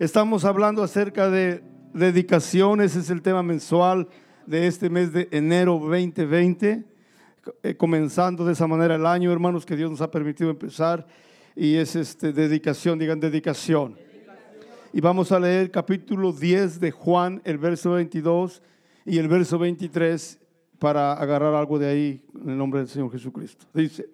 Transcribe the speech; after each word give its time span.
Estamos 0.00 0.46
hablando 0.46 0.82
acerca 0.82 1.28
de 1.28 1.62
dedicaciones, 1.92 2.96
es 2.96 3.10
el 3.10 3.20
tema 3.20 3.42
mensual 3.42 4.08
de 4.46 4.66
este 4.66 4.88
mes 4.88 5.12
de 5.12 5.28
enero 5.30 5.78
2020, 5.78 6.86
eh, 7.62 7.74
comenzando 7.74 8.46
de 8.46 8.54
esa 8.54 8.66
manera 8.66 8.94
el 8.94 9.04
año, 9.04 9.30
hermanos, 9.30 9.66
que 9.66 9.76
Dios 9.76 9.90
nos 9.90 10.00
ha 10.00 10.10
permitido 10.10 10.48
empezar, 10.48 11.06
y 11.54 11.74
es 11.74 11.96
este, 11.96 12.32
dedicación, 12.32 12.98
digan 12.98 13.20
dedicación. 13.20 13.94
Y 14.94 15.02
vamos 15.02 15.32
a 15.32 15.38
leer 15.38 15.70
capítulo 15.70 16.32
10 16.32 16.80
de 16.80 16.92
Juan, 16.92 17.42
el 17.44 17.58
verso 17.58 17.90
22 17.90 18.62
y 19.04 19.18
el 19.18 19.28
verso 19.28 19.58
23 19.58 20.40
para 20.78 21.12
agarrar 21.12 21.54
algo 21.54 21.78
de 21.78 21.88
ahí 21.90 22.24
en 22.42 22.48
el 22.48 22.56
nombre 22.56 22.80
del 22.80 22.88
Señor 22.88 23.12
Jesucristo. 23.12 23.66
Dice, 23.74 24.08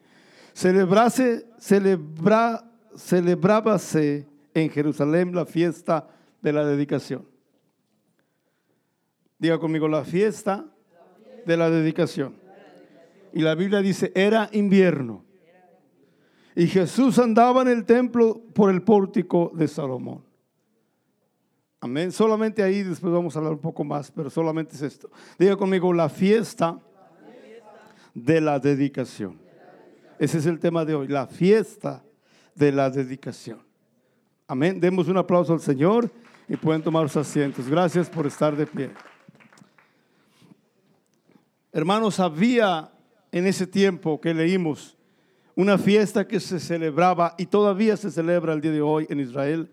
celebrase, 0.53 1.47
celebra, 1.61 2.73
celebrábase 2.97 4.27
en 4.57 4.71
Jerusalén 4.71 5.35
la 5.35 5.45
fiesta 5.45 6.09
de 6.41 6.51
la 6.51 6.65
dedicación. 6.65 7.27
Diga 9.39 9.59
conmigo, 9.59 9.87
la 9.87 10.03
fiesta 10.03 10.65
de 11.45 11.57
la 11.59 11.69
dedicación. 11.69 12.35
Y 13.35 13.41
la 13.41 13.55
Biblia 13.55 13.83
dice, 13.83 14.13
era 14.15 14.49
invierno. 14.53 15.27
Y 16.55 16.69
Jesús 16.69 17.19
andaba 17.19 17.61
en 17.61 17.69
el 17.69 17.85
templo 17.85 18.41
por 18.55 18.71
el 18.71 18.81
pórtico 18.81 19.53
de 19.55 19.69
Salomón. 19.69 20.25
Amén. 21.81 22.11
Solamente 22.11 22.63
ahí 22.63 22.83
después 22.83 23.13
vamos 23.13 23.37
a 23.37 23.41
hablar 23.41 23.53
un 23.53 23.61
poco 23.61 23.85
más, 23.85 24.11
pero 24.11 24.31
solamente 24.31 24.75
es 24.75 24.81
esto. 24.81 25.11
Diga 25.39 25.55
conmigo, 25.57 25.93
la 25.93 26.09
fiesta 26.09 26.81
de 28.15 28.41
la 28.41 28.59
dedicación. 28.59 29.39
Ese 30.19 30.39
es 30.39 30.47
el 30.47 30.59
tema 30.59 30.87
de 30.87 30.95
hoy, 30.95 31.09
la 31.09 31.27
fiesta 31.27 32.03
de 32.55 32.73
la 32.73 32.89
dedicación. 32.89 33.66
Amén. 34.49 34.79
Demos 34.79 35.09
un 35.09 35.17
aplauso 35.17 35.53
al 35.53 35.61
Señor 35.61 36.09
y 36.49 36.57
pueden 36.57 36.81
tomar 36.81 37.09
sus 37.09 37.17
asientos. 37.17 37.69
Gracias 37.69 38.09
por 38.09 38.29
estar 38.29 38.55
de 38.55 38.65
pie. 38.65 38.91
Hermanos, 41.73 42.21
había 42.21 42.93
en 43.33 43.45
ese 43.49 43.67
tiempo 43.67 44.21
que 44.21 44.33
leímos 44.33 44.97
una 45.57 45.77
fiesta 45.79 46.29
que 46.29 46.39
se 46.39 46.61
celebraba 46.61 47.35
y 47.37 47.47
todavía 47.47 47.97
se 47.97 48.13
celebra 48.13 48.53
el 48.53 48.61
día 48.61 48.71
de 48.71 48.83
hoy 48.83 49.07
en 49.11 49.19
Israel. 49.19 49.69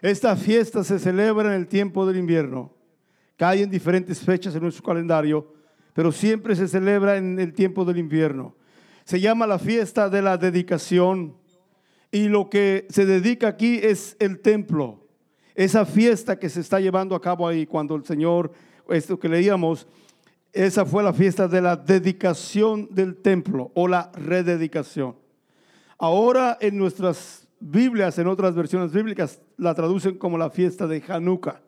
Esta 0.00 0.34
fiesta 0.34 0.82
se 0.82 0.98
celebra 0.98 1.54
en 1.54 1.60
el 1.60 1.68
tiempo 1.68 2.04
del 2.04 2.16
invierno. 2.16 2.74
Cae 3.36 3.62
en 3.62 3.70
diferentes 3.70 4.18
fechas 4.18 4.56
en 4.56 4.62
nuestro 4.62 4.82
calendario, 4.82 5.54
pero 5.94 6.10
siempre 6.10 6.56
se 6.56 6.66
celebra 6.66 7.18
en 7.18 7.38
el 7.38 7.52
tiempo 7.52 7.84
del 7.84 7.98
invierno. 7.98 8.56
Se 9.04 9.20
llama 9.20 9.46
la 9.46 9.60
fiesta 9.60 10.10
de 10.10 10.22
la 10.22 10.36
dedicación 10.36 11.36
y 12.12 12.28
lo 12.28 12.50
que 12.50 12.86
se 12.90 13.06
dedica 13.06 13.48
aquí 13.48 13.80
es 13.82 14.16
el 14.20 14.38
templo. 14.40 15.08
Esa 15.54 15.84
fiesta 15.86 16.38
que 16.38 16.50
se 16.50 16.60
está 16.60 16.78
llevando 16.78 17.16
a 17.16 17.20
cabo 17.20 17.48
ahí 17.48 17.66
cuando 17.66 17.96
el 17.96 18.04
Señor, 18.04 18.52
esto 18.90 19.18
que 19.18 19.30
leíamos, 19.30 19.86
esa 20.52 20.84
fue 20.84 21.02
la 21.02 21.14
fiesta 21.14 21.48
de 21.48 21.62
la 21.62 21.74
dedicación 21.74 22.88
del 22.90 23.16
templo 23.16 23.72
o 23.74 23.88
la 23.88 24.12
rededicación. 24.14 25.16
Ahora 25.98 26.58
en 26.60 26.76
nuestras 26.76 27.48
Biblias, 27.58 28.18
en 28.18 28.26
otras 28.26 28.54
versiones 28.54 28.92
bíblicas, 28.92 29.40
la 29.56 29.74
traducen 29.74 30.18
como 30.18 30.36
la 30.36 30.50
fiesta 30.50 30.86
de 30.86 31.02
Hanukkah. 31.06 31.62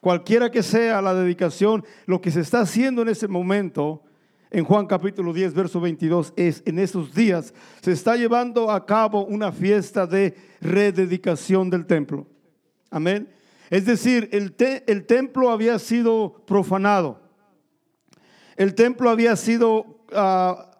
Cualquiera 0.00 0.50
que 0.50 0.62
sea 0.62 1.02
la 1.02 1.14
dedicación, 1.14 1.84
lo 2.06 2.20
que 2.20 2.30
se 2.30 2.40
está 2.40 2.60
haciendo 2.60 3.02
en 3.02 3.08
ese 3.08 3.28
momento 3.28 4.02
en 4.50 4.64
Juan 4.64 4.86
capítulo 4.86 5.32
10, 5.32 5.54
verso 5.54 5.80
22, 5.80 6.32
es 6.36 6.62
en 6.64 6.78
esos 6.78 7.14
días 7.14 7.52
se 7.82 7.92
está 7.92 8.16
llevando 8.16 8.70
a 8.70 8.86
cabo 8.86 9.24
una 9.24 9.52
fiesta 9.52 10.06
de 10.06 10.34
rededicación 10.60 11.68
del 11.70 11.86
templo. 11.86 12.26
Amén. 12.90 13.28
Es 13.70 13.84
decir, 13.84 14.28
el, 14.32 14.54
el 14.86 15.04
templo 15.04 15.50
había 15.50 15.78
sido 15.78 16.42
profanado. 16.46 17.20
El 18.56 18.74
templo 18.74 19.10
había 19.10 19.36
sido, 19.36 20.00
ah, 20.12 20.70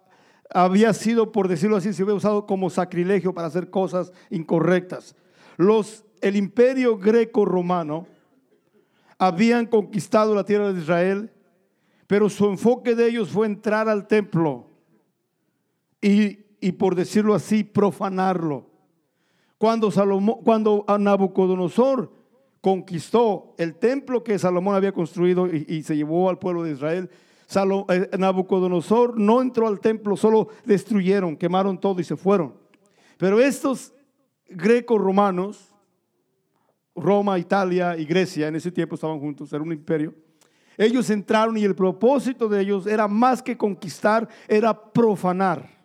había 0.49 0.93
sido, 0.93 1.31
por 1.31 1.47
decirlo 1.47 1.77
así, 1.77 1.93
se 1.93 2.01
había 2.01 2.15
usado 2.15 2.47
como 2.47 2.69
sacrilegio 2.69 3.33
para 3.33 3.47
hacer 3.47 3.69
cosas 3.69 4.11
incorrectas. 4.31 5.15
Los, 5.57 6.03
el 6.21 6.35
imperio 6.35 6.97
greco-romano 6.97 8.07
habían 9.19 9.67
conquistado 9.67 10.33
la 10.33 10.43
tierra 10.43 10.73
de 10.73 10.81
Israel 10.81 11.31
pero 12.09 12.27
su 12.27 12.47
enfoque 12.47 12.95
de 12.95 13.07
ellos 13.07 13.29
fue 13.29 13.45
entrar 13.45 13.87
al 13.87 14.07
templo 14.07 14.65
y, 16.01 16.39
y 16.59 16.71
por 16.71 16.95
decirlo 16.95 17.35
así, 17.35 17.63
profanarlo. 17.63 18.65
Cuando, 19.59 19.91
Salomón, 19.91 20.37
cuando 20.43 20.83
Nabucodonosor 20.87 22.11
conquistó 22.61 23.53
el 23.59 23.75
templo 23.75 24.23
que 24.23 24.39
Salomón 24.39 24.73
había 24.73 24.91
construido 24.91 25.45
y, 25.45 25.83
se 25.83 25.95
llevó 25.95 26.31
al 26.31 26.39
pueblo 26.39 26.63
de 26.63 26.71
Israel, 26.71 27.11
eh, 27.89 28.09
Nabucodonosor 28.17 29.19
no 29.19 29.39
entró 29.39 29.67
al 29.67 29.79
templo, 29.79 30.17
solo 30.17 30.47
destruyeron, 30.65 31.37
quemaron 31.37 31.79
todo 31.79 32.01
y 32.01 32.03
se 32.03 32.17
fueron. 32.17 32.55
Pero 33.19 33.39
estos 33.39 33.93
grecos 34.47 34.99
romanos, 34.99 35.75
Roma, 36.95 37.37
Italia 37.37 37.95
y 37.95 38.05
Grecia, 38.05 38.47
en 38.47 38.55
ese 38.55 38.71
tiempo 38.71 38.95
estaban 38.95 39.19
juntos, 39.19 39.53
era 39.53 39.61
un 39.61 39.73
imperio 39.73 40.15
ellos 40.79 41.09
entraron 41.09 41.57
y 41.57 41.65
el 41.65 41.75
propósito 41.75 42.47
de 42.47 42.61
ellos 42.61 42.87
era 42.87 43.09
más 43.09 43.43
que 43.43 43.57
conquistar, 43.57 44.29
era 44.47 44.73
profanar. 44.73 45.77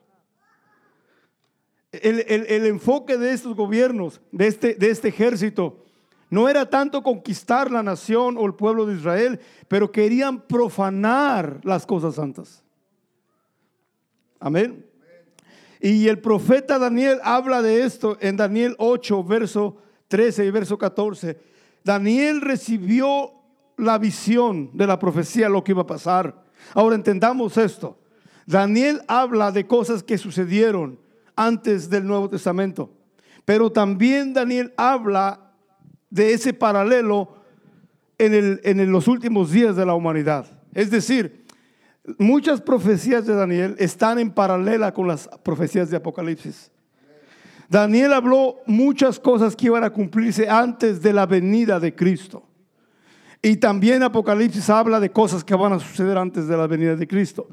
El, 1.90 2.66
enfoque 2.66 3.18
de 3.18 3.32
estos 3.32 3.56
gobiernos, 3.56 4.20
de 4.30 4.46
este, 4.46 4.74
de 4.74 4.90
este 4.90 5.08
ejército, 5.08 5.84
no 6.30 6.48
era 6.48 6.70
tanto 6.70 7.02
conquistar 7.02 7.72
la 7.72 7.82
nación 7.82 8.36
o 8.38 8.46
el 8.46 8.54
pueblo 8.54 8.86
de 8.86 8.94
Israel, 8.94 9.40
pero 9.66 9.90
querían 9.90 10.40
profanar 10.40 11.60
las 11.64 11.84
cosas 11.86 12.14
santas. 12.14 12.62
Amén. 14.38 14.86
Y 15.80 16.06
el 16.06 16.20
profeta 16.20 16.78
Daniel 16.78 17.18
habla 17.24 17.62
de 17.62 17.82
esto 17.82 18.16
en 18.20 18.36
Daniel 18.36 18.76
8, 18.78 19.24
verso 19.24 19.76
13 20.06 20.46
y 20.46 20.50
verso 20.52 20.78
14. 20.78 21.36
Daniel 21.82 22.40
recibió 22.40 23.43
la 23.76 23.98
visión 23.98 24.70
de 24.72 24.86
la 24.86 24.98
profecía, 24.98 25.48
lo 25.48 25.64
que 25.64 25.72
iba 25.72 25.82
a 25.82 25.86
pasar. 25.86 26.44
Ahora 26.74 26.96
entendamos 26.96 27.56
esto. 27.56 27.98
Daniel 28.46 29.02
habla 29.08 29.52
de 29.52 29.66
cosas 29.66 30.02
que 30.02 30.18
sucedieron 30.18 30.98
antes 31.36 31.90
del 31.90 32.06
Nuevo 32.06 32.28
Testamento, 32.28 32.90
pero 33.44 33.72
también 33.72 34.32
Daniel 34.32 34.72
habla 34.76 35.52
de 36.10 36.32
ese 36.32 36.52
paralelo 36.52 37.36
en, 38.18 38.92
los 38.92 39.08
últimos 39.08 39.50
días 39.50 39.76
de 39.76 39.84
la 39.84 39.94
humanidad. 39.94 40.46
Es 40.72 40.90
decir, 40.90 41.44
muchas 42.18 42.60
profecías 42.60 43.26
de 43.26 43.34
Daniel 43.34 43.74
están 43.78 44.18
en 44.18 44.30
paralela 44.30 44.92
con 44.92 45.08
las 45.08 45.28
profecías 45.42 45.90
de 45.90 45.96
Apocalipsis. 45.96 46.70
Daniel 47.68 48.12
habló 48.12 48.58
muchas 48.66 49.18
cosas 49.18 49.56
que 49.56 49.66
iban 49.66 49.84
a 49.84 49.90
cumplirse 49.90 50.48
antes 50.48 51.02
de 51.02 51.12
la 51.12 51.26
venida 51.26 51.80
de 51.80 51.94
Cristo. 51.94 52.46
Y 53.44 53.56
también 53.56 54.02
Apocalipsis 54.02 54.70
habla 54.70 54.98
de 54.98 55.10
cosas 55.10 55.44
que 55.44 55.54
van 55.54 55.74
a 55.74 55.78
suceder 55.78 56.16
antes 56.16 56.48
de 56.48 56.56
la 56.56 56.66
venida 56.66 56.96
de 56.96 57.06
Cristo. 57.06 57.46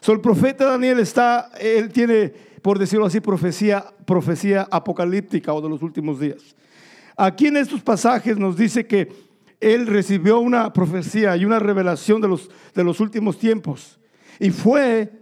So, 0.00 0.10
el 0.10 0.20
profeta 0.20 0.64
Daniel 0.64 0.98
está, 0.98 1.52
él 1.60 1.92
tiene, 1.92 2.32
por 2.62 2.80
decirlo 2.80 3.06
así, 3.06 3.20
profecía, 3.20 3.84
profecía 4.04 4.66
apocalíptica 4.68 5.52
o 5.52 5.60
de 5.60 5.68
los 5.68 5.82
últimos 5.82 6.18
días. 6.18 6.56
Aquí 7.16 7.46
en 7.46 7.58
estos 7.58 7.80
pasajes 7.80 8.36
nos 8.36 8.56
dice 8.56 8.88
que 8.88 9.08
él 9.60 9.86
recibió 9.86 10.40
una 10.40 10.72
profecía 10.72 11.36
y 11.36 11.44
una 11.44 11.60
revelación 11.60 12.20
de 12.20 12.26
los, 12.26 12.50
de 12.74 12.82
los 12.82 12.98
últimos 12.98 13.38
tiempos. 13.38 14.00
Y 14.40 14.50
fue 14.50 15.12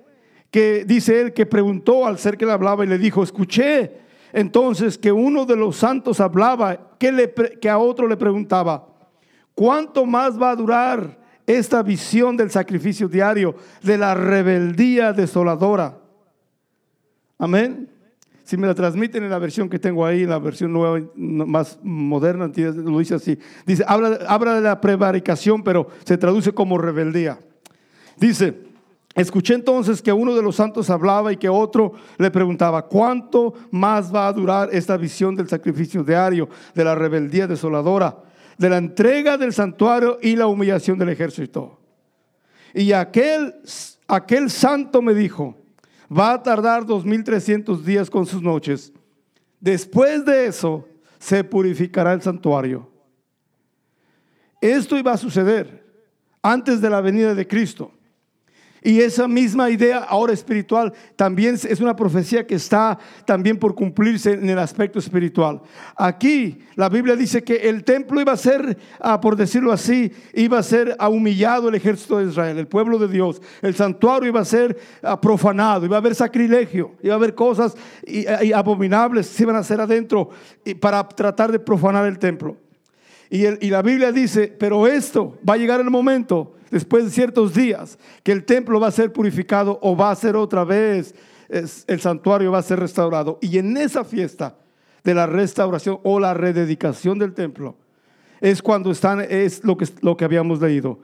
que, 0.50 0.86
dice 0.86 1.20
él, 1.20 1.34
que 1.34 1.44
preguntó 1.44 2.06
al 2.06 2.18
ser 2.18 2.38
que 2.38 2.46
le 2.46 2.52
hablaba 2.52 2.82
y 2.82 2.88
le 2.88 2.96
dijo, 2.96 3.22
escuché 3.22 3.92
entonces 4.32 4.96
que 4.96 5.12
uno 5.12 5.44
de 5.44 5.56
los 5.56 5.76
santos 5.76 6.18
hablaba, 6.18 6.96
que, 6.98 7.12
le, 7.12 7.30
que 7.60 7.68
a 7.68 7.76
otro 7.76 8.09
le 8.09 8.16
preguntaba, 8.16 8.93
¿Cuánto 9.54 10.04
más 10.04 10.41
va 10.41 10.51
a 10.51 10.56
durar 10.56 11.18
esta 11.47 11.83
visión 11.83 12.36
del 12.36 12.51
sacrificio 12.51 13.09
diario, 13.09 13.54
de 13.83 13.98
la 13.98 14.15
rebeldía 14.15 15.12
desoladora? 15.12 15.98
Amén. 17.39 17.91
Si 18.45 18.59
me 18.59 18.66
la 18.66 18.74
transmiten 18.74 19.24
en 19.24 19.30
la 19.30 19.39
versión 19.39 19.71
que 19.71 19.78
tengo 19.78 20.04
ahí, 20.04 20.27
la 20.27 20.39
versión 20.39 20.72
nueva, 20.72 21.01
más 21.15 21.78
moderna, 21.83 22.51
lo 22.54 22.98
dice 22.98 23.15
así. 23.15 23.39
Dice, 23.65 23.84
habla, 23.86 24.18
habla 24.28 24.56
de 24.56 24.60
la 24.60 24.80
prevaricación, 24.80 25.62
pero 25.62 25.89
se 26.04 26.18
traduce 26.18 26.53
como 26.53 26.77
rebeldía. 26.77 27.39
Dice, 28.18 28.60
escuché 29.15 29.54
entonces 29.54 30.03
que 30.03 30.12
uno 30.12 30.34
de 30.34 30.42
los 30.42 30.56
santos 30.56 30.91
hablaba 30.91 31.33
y 31.33 31.39
que 31.39 31.48
otro 31.48 31.92
le 32.18 32.30
preguntaba, 32.30 32.83
¿cuánto 32.86 33.54
más 33.71 34.15
va 34.15 34.28
a 34.28 34.33
durar 34.33 34.68
esta 34.72 34.98
visión 34.98 35.34
del 35.34 35.48
sacrificio 35.48 36.04
diario, 36.04 36.48
de 36.74 36.84
la 36.84 36.95
rebeldía 36.95 37.47
desoladora? 37.47 38.23
De 38.59 38.71
la 38.71 38.78
entrega 38.78 39.36
del 39.36 39.53
santuario 39.53 40.18
y 40.22 40.36
la 40.36 40.47
humillación 40.47 40.98
del 40.98 41.09
ejército. 41.09 41.80
Y 42.72 42.92
aquel, 42.92 43.54
aquel 44.06 44.51
santo 44.51 45.03
me 45.03 45.15
dijo, 45.15 45.56
va 46.10 46.33
a 46.33 46.42
tardar 46.42 46.84
2300 46.86 47.84
días 47.84 48.10
con 48.10 48.27
sus 48.27 48.42
noches. 48.42 48.92
Después 49.60 50.24
de 50.24 50.47
eso 50.47 50.89
se 51.18 51.45
purificará 51.45 52.12
el 52.12 52.22
santuario 52.22 52.95
esto 54.72 54.97
iba 54.97 55.12
a 55.12 55.18
suceder 55.18 55.84
antes 56.42 56.80
de 56.80 56.89
la 56.89 57.03
venida 57.03 57.34
de 57.34 57.47
Cristo. 57.47 57.92
Y 58.86 59.01
esa 59.01 59.27
misma 59.27 59.71
idea 59.71 60.01
ahora 60.01 60.34
espiritual 60.34 60.92
también 61.16 61.54
es 61.54 61.81
una 61.81 61.97
profecía 61.97 62.47
que 62.47 62.57
está 62.57 62.98
también 63.25 63.59
por 63.59 63.75
cumplirse 63.75 64.33
en 64.33 64.51
el 64.51 64.59
aspecto 64.59 64.98
espiritual. 64.98 65.63
Aquí 65.97 66.59
la 66.75 66.91
Biblia 66.91 67.16
dice 67.16 67.42
que 67.42 67.57
el 67.71 67.83
templo 67.83 68.21
iba 68.21 68.33
a 68.33 68.36
ser, 68.36 68.77
ah, 69.01 69.22
por 69.22 69.36
decirlo 69.36 69.72
así, 69.72 70.13
iba 70.34 70.59
a 70.59 70.63
ser 70.63 70.98
humillado 71.09 71.71
el 71.71 71.77
ejército 71.77 72.19
de 72.19 72.27
Israel, 72.27 72.59
el 72.59 72.69
pueblo 72.69 72.98
de 72.98 73.09
Dios. 73.09 73.41
El 73.63 73.75
santuario 73.75 74.28
iba 74.28 74.42
a 74.42 74.45
ser 74.45 74.78
ah, 75.03 75.19
profanado, 75.19 75.87
iba 75.87 75.97
a 75.97 76.01
haber 76.01 76.15
sacrilegio, 76.15 76.92
iba 77.03 77.15
a 77.15 77.16
haber 77.16 77.34
cosas 77.34 77.75
abominables 78.54 79.28
que 79.28 79.34
se 79.34 79.42
iban 79.45 79.57
a 79.57 79.60
hacer 79.60 79.80
adentro 79.80 80.28
para 80.78 81.09
tratar 81.09 81.51
de 81.51 81.59
profanar 81.59 82.07
el 82.07 82.19
templo. 82.19 82.59
Y, 83.34 83.69
la 83.69 83.83
Biblia 83.83 84.13
dice, 84.13 84.47
pero 84.47 84.86
esto 84.86 85.36
va 85.48 85.54
a 85.54 85.57
llegar 85.57 85.81
el 85.81 85.91
momento 85.91 86.54
después 86.71 87.04
de 87.04 87.10
ciertos 87.10 87.53
días, 87.53 87.98
que 88.22 88.31
el 88.31 88.45
templo 88.45 88.78
va 88.78 88.86
a 88.86 88.92
ser 88.92 89.13
purificado 89.13 89.81
o 89.83 89.97
va 89.97 90.13
a 90.13 90.15
ser 90.15 90.36
otra 90.36 90.63
vez, 90.63 91.16
el 91.48 92.01
santuario 92.01 92.53
va 92.53 92.59
a 92.59 92.63
ser 92.63 92.78
restaurado. 92.78 93.41
Y 93.42 93.59
en 93.59 93.77
esa 93.77 94.04
fiesta 94.04 94.54
de 95.03 95.15
la 95.15 95.27
restauración 95.27 95.98
o 96.04 96.21
la 96.21 96.33
rededicación 96.33 97.19
del 97.19 97.34
templo, 97.34 97.75
es 98.41 98.63
cuando 98.63 98.92
están, 98.92 99.21
es 99.28 99.65
lo 99.65 99.77
que, 99.77 99.89
lo 100.01 100.16
que 100.16 100.25
habíamos 100.25 100.60
leído. 100.60 101.01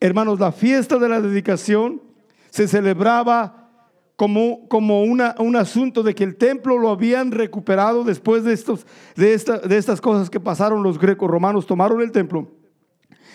Hermanos, 0.00 0.40
la 0.40 0.50
fiesta 0.50 0.98
de 0.98 1.08
la 1.08 1.20
dedicación 1.20 2.02
se 2.50 2.66
celebraba 2.66 3.57
como, 4.18 4.68
como 4.68 5.02
un 5.04 5.56
asunto 5.56 6.02
de 6.02 6.14
que 6.14 6.24
el 6.24 6.36
templo 6.36 6.76
lo 6.76 6.90
habían 6.90 7.30
recuperado 7.30 8.04
después 8.04 8.44
de, 8.44 8.52
estos, 8.52 8.86
de, 9.16 9.32
esta, 9.32 9.58
de 9.58 9.78
estas 9.78 10.02
cosas 10.02 10.28
que 10.28 10.40
pasaron 10.40 10.82
los 10.82 10.98
grecos 10.98 11.30
romanos, 11.30 11.66
tomaron 11.66 12.02
el 12.02 12.12
templo 12.12 12.50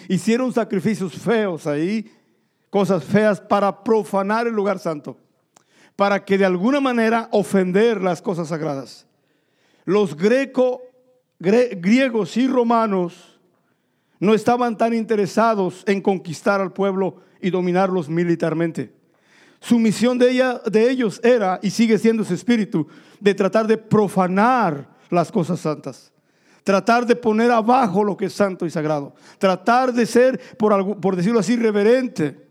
hicieron 0.08 0.52
sacrificios 0.54 1.14
feos 1.14 1.68
ahí, 1.68 2.12
cosas 2.70 3.04
feas 3.04 3.40
para 3.40 3.84
profanar 3.84 4.48
el 4.48 4.54
lugar 4.54 4.80
santo, 4.80 5.18
para 5.96 6.24
que 6.26 6.38
de 6.38 6.46
alguna 6.46 6.80
manera 6.80 7.30
ofender 7.32 8.02
las 8.02 8.22
cosas 8.22 8.50
sagradas. 8.50 9.08
Los 9.86 10.16
greco, 10.16 10.82
griegos 11.40 12.38
y 12.38 12.48
romanos 12.48 13.40
no 14.20 14.34
estaban 14.34 14.78
tan 14.78 14.94
interesados 14.94 15.84
en 15.86 16.02
conquistar 16.02 16.62
al 16.62 16.74
pueblo 16.74 17.18
y 17.42 17.50
dominarlos 17.50 18.10
militarmente. 18.10 18.94
Su 19.64 19.80
misión 19.80 20.18
de, 20.18 20.30
ella, 20.30 20.62
de 20.70 20.90
ellos 20.90 21.22
era, 21.24 21.58
y 21.64 21.70
sigue 21.70 21.98
siendo 21.98 22.26
su 22.26 22.34
espíritu, 22.34 22.86
de 23.22 23.34
tratar 23.34 23.66
de 23.66 23.78
profanar 23.78 24.90
las 25.10 25.32
cosas 25.32 25.62
santas. 25.62 26.12
Tratar 26.66 27.06
de 27.06 27.16
poner 27.16 27.50
abajo 27.50 28.04
lo 28.04 28.18
que 28.18 28.26
es 28.26 28.34
santo 28.34 28.66
y 28.66 28.70
sagrado, 28.70 29.16
tratar 29.38 29.94
de 29.94 30.06
ser, 30.06 30.38
por, 30.58 31.00
por 31.00 31.16
decirlo 31.16 31.40
así, 31.40 31.56
reverente 31.56 32.46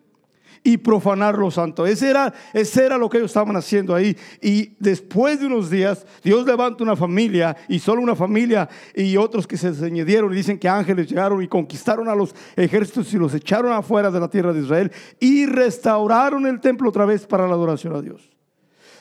y 0.64 0.76
profanar 0.76 1.36
lo 1.36 1.50
santo. 1.50 1.86
Ese 1.86 2.10
era, 2.10 2.32
ese 2.52 2.84
era 2.84 2.98
lo 2.98 3.08
que 3.08 3.18
ellos 3.18 3.30
estaban 3.30 3.56
haciendo 3.56 3.94
ahí. 3.94 4.16
Y 4.40 4.74
después 4.78 5.40
de 5.40 5.46
unos 5.46 5.70
días, 5.70 6.06
Dios 6.22 6.46
levanta 6.46 6.84
una 6.84 6.96
familia, 6.96 7.56
y 7.68 7.78
solo 7.78 8.02
una 8.02 8.14
familia, 8.14 8.68
y 8.94 9.16
otros 9.16 9.46
que 9.46 9.56
se 9.56 9.68
añadieron 9.68 10.32
y 10.32 10.36
dicen 10.36 10.58
que 10.58 10.68
ángeles 10.68 11.08
llegaron 11.08 11.42
y 11.42 11.48
conquistaron 11.48 12.08
a 12.08 12.14
los 12.14 12.34
ejércitos 12.56 13.12
y 13.12 13.18
los 13.18 13.34
echaron 13.34 13.72
afuera 13.72 14.10
de 14.10 14.20
la 14.20 14.28
tierra 14.28 14.52
de 14.52 14.60
Israel 14.60 14.92
y 15.18 15.46
restauraron 15.46 16.46
el 16.46 16.60
templo 16.60 16.88
otra 16.88 17.04
vez 17.04 17.26
para 17.26 17.46
la 17.46 17.54
adoración 17.54 17.94
a 17.96 18.00
Dios. 18.00 18.30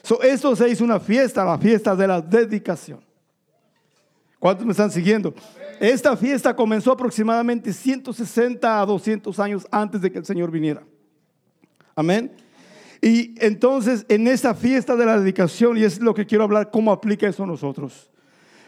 So, 0.03 0.21
esto 0.23 0.55
se 0.55 0.67
hizo 0.69 0.83
una 0.83 0.99
fiesta, 0.99 1.45
la 1.45 1.59
fiesta 1.59 1.95
de 1.95 2.07
la 2.07 2.21
dedicación. 2.21 3.01
¿Cuántos 4.39 4.65
me 4.65 4.71
están 4.71 4.89
siguiendo? 4.89 5.35
Esta 5.79 6.17
fiesta 6.17 6.55
comenzó 6.55 6.91
aproximadamente 6.91 7.71
160 7.71 8.81
a 8.81 8.85
200 8.85 9.39
años 9.39 9.67
antes 9.69 10.01
de 10.01 10.11
que 10.11 10.17
el 10.17 10.25
Señor 10.25 10.49
viniera. 10.49 10.83
Amén. 11.95 12.31
Y 13.01 13.33
entonces 13.43 14.05
en 14.09 14.27
esa 14.27 14.53
fiesta 14.53 14.95
de 14.95 15.05
la 15.05 15.19
dedicación, 15.19 15.77
y 15.77 15.83
es 15.83 15.99
lo 15.99 16.13
que 16.13 16.25
quiero 16.25 16.43
hablar, 16.43 16.69
cómo 16.71 16.91
aplica 16.91 17.27
eso 17.27 17.43
a 17.43 17.47
nosotros. 17.47 18.09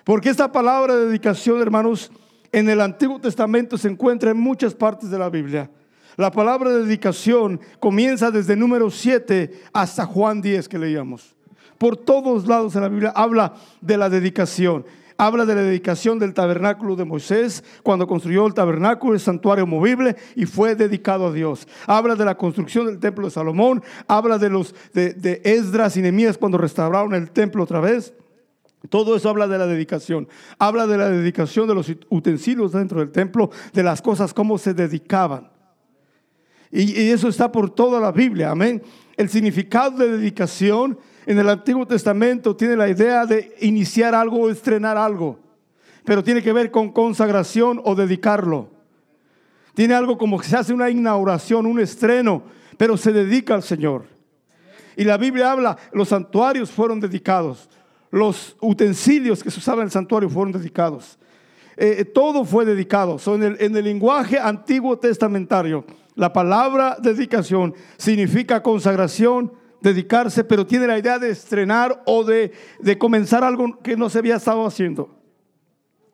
Porque 0.04 0.30
esta 0.30 0.52
palabra 0.52 0.96
de 0.96 1.06
dedicación, 1.06 1.62
hermanos, 1.62 2.12
en 2.52 2.70
el 2.70 2.81
Antiguo 2.81 3.20
Testamento 3.20 3.78
se 3.78 3.88
encuentra 3.88 4.31
en 4.31 4.38
muchas 4.38 4.74
partes 4.74 5.10
de 5.10 5.20
la 5.20 5.30
Biblia. 5.30 5.70
La 6.18 6.31
palabra 6.31 6.70
de 6.70 6.84
dedicación 6.84 7.60
comienza 7.80 8.30
desde 8.30 8.56
número 8.56 8.92
7 8.92 9.62
hasta 9.74 10.06
Juan 10.06 10.42
10 10.42 10.69
que 10.69 10.78
leíamos. 10.78 11.36
Por 11.78 11.98
todos 11.98 12.48
lados 12.48 12.76
en 12.76 12.81
la 12.81 12.90
Biblia 12.90 13.14
habla 13.16 13.54
de 13.81 13.98
la 13.98 14.10
dedicación 14.10 14.86
habla 15.25 15.46
de 15.46 15.56
la 15.56 15.62
dedicación 15.62 16.20
del 16.20 16.34
tabernáculo 16.34 16.96
de 16.96 17.06
Moisés 17.06 17.64
cuando 17.81 18.08
construyó 18.08 18.46
el 18.46 18.54
tabernáculo, 18.54 19.14
el 19.14 19.20
santuario 19.20 19.66
movible 19.66 20.16
y 20.36 20.46
fue 20.46 20.75
dedicado 20.75 21.28
a 21.28 21.31
Dios. 21.31 21.68
Habla 21.88 22.16
de 22.16 22.25
la 22.25 22.36
construcción 22.36 22.88
del 22.88 23.00
templo 23.00 23.25
de 23.25 23.31
Salomón, 23.31 23.81
habla 24.08 24.38
de 24.38 24.50
los 24.50 24.75
de, 24.94 25.42
Esdras 25.44 25.96
y 25.98 26.02
Nehemías 26.02 26.38
cuando 26.38 26.58
restauraron 26.58 27.14
el 27.14 27.31
templo 27.31 27.64
otra 27.64 27.80
vez. 27.80 28.14
Todo 28.90 29.16
eso 29.16 29.30
habla 29.30 29.48
de 29.48 29.58
la 29.58 29.66
dedicación. 29.66 30.28
Habla 30.60 30.88
de 30.88 30.98
la 30.98 31.10
dedicación 31.10 31.68
de 31.68 31.76
los 31.76 31.90
utensilios 32.10 32.74
dentro 32.74 33.00
del 33.00 33.12
templo, 33.12 33.50
de 33.72 33.84
las 33.84 34.02
cosas, 34.02 34.34
cómo 34.34 34.58
se 34.58 34.74
dedicaban. 34.74 35.50
Y, 36.69 37.00
y 37.00 37.10
eso 37.12 37.30
está 37.30 37.50
por 37.50 37.69
toda 37.69 38.02
la 38.02 38.12
Biblia, 38.12 38.52
amén. 38.52 38.84
El 39.16 39.30
significado 39.30 39.98
de 40.00 40.18
dedicación 40.18 40.98
en 41.25 41.40
el 41.40 41.50
Antiguo 41.50 41.86
Testamento 41.86 42.56
tiene 42.56 42.75
la 42.75 42.90
idea 42.90 43.25
de 43.25 43.56
iniciar 43.62 44.14
algo 44.14 44.42
o 44.42 44.50
estrenar 44.50 44.98
algo, 44.98 45.40
pero 46.04 46.24
tiene 46.24 46.42
que 46.42 46.54
ver 46.54 46.72
con 46.72 46.92
consagración 46.92 47.81
o 47.84 47.96
dedicarlo. 47.96 48.70
Tiene 49.74 49.94
algo 49.94 50.18
como 50.18 50.40
que 50.40 50.48
se 50.48 50.58
hace 50.58 50.74
una 50.74 50.90
inauguración, 50.90 51.66
un 51.66 51.80
estreno, 51.80 52.44
pero 52.78 52.98
se 52.98 53.12
dedica 53.12 53.56
al 53.56 53.64
Señor. 53.64 54.06
Y 54.96 55.04
la 55.04 55.18
Biblia 55.18 55.52
habla, 55.52 55.78
los 55.92 56.10
santuarios 56.10 56.72
fueron 56.72 57.00
dedicados, 57.00 57.69
los 58.12 58.56
utensilios 58.62 59.44
que 59.44 59.50
se 59.50 59.60
usaban 59.60 59.81
en 59.81 59.86
el 59.86 59.92
santuario 59.92 60.30
fueron 60.30 60.52
dedicados. 60.52 61.18
Eh, 61.76 62.06
todo 62.06 62.46
fue 62.46 62.66
dedicado. 62.66 63.18
en, 63.34 63.44
el, 63.44 63.58
en 63.60 63.76
el 63.76 63.84
lenguaje 63.84 64.38
antiguo 64.38 65.00
testamentario, 65.00 65.86
la 66.16 66.31
palabra 66.31 66.98
dedicación 67.02 67.74
significa 67.98 68.62
consagración, 68.62 69.52
dedicarse, 69.83 70.45
pero 70.45 70.65
tiene 70.65 70.88
la 70.88 70.97
idea 70.97 71.19
de 71.19 71.30
estrenar 71.30 72.01
o 72.06 72.24
de, 72.24 72.53
comenzar 72.97 73.44
algo 73.44 73.80
que 73.83 73.97
no 73.97 74.09
se 74.09 74.19
había 74.19 74.38
estado 74.38 74.65
haciendo. 74.65 75.19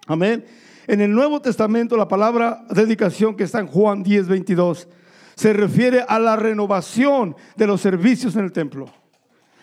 Amén. 0.08 0.44
En 0.88 1.02
el 1.02 1.12
Nuevo 1.12 1.40
Testamento 1.40 1.96
la 1.96 2.08
palabra 2.08 2.66
dedicación 2.72 3.38
que 3.38 3.44
está 3.44 3.60
en 3.60 3.68
Juan 3.68 4.02
10, 4.02 4.28
22 4.28 4.88
se 5.36 5.54
refiere 5.54 6.04
a 6.06 6.20
la 6.20 6.36
renovación 6.36 7.36
de 7.56 7.68
los 7.68 7.80
servicios 7.80 8.36
en 8.36 8.44
el 8.44 8.52
templo. 8.52 8.88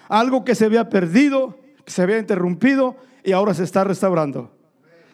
Algo 0.09 0.45
que 0.45 0.55
se 0.55 0.65
había 0.65 0.89
perdido, 0.89 1.59
que 1.85 1.91
se 1.91 2.01
había 2.01 2.19
interrumpido 2.19 2.97
y 3.25 3.33
ahora 3.33 3.55
se 3.55 3.65
está 3.65 3.83
restaurando. 3.83 4.57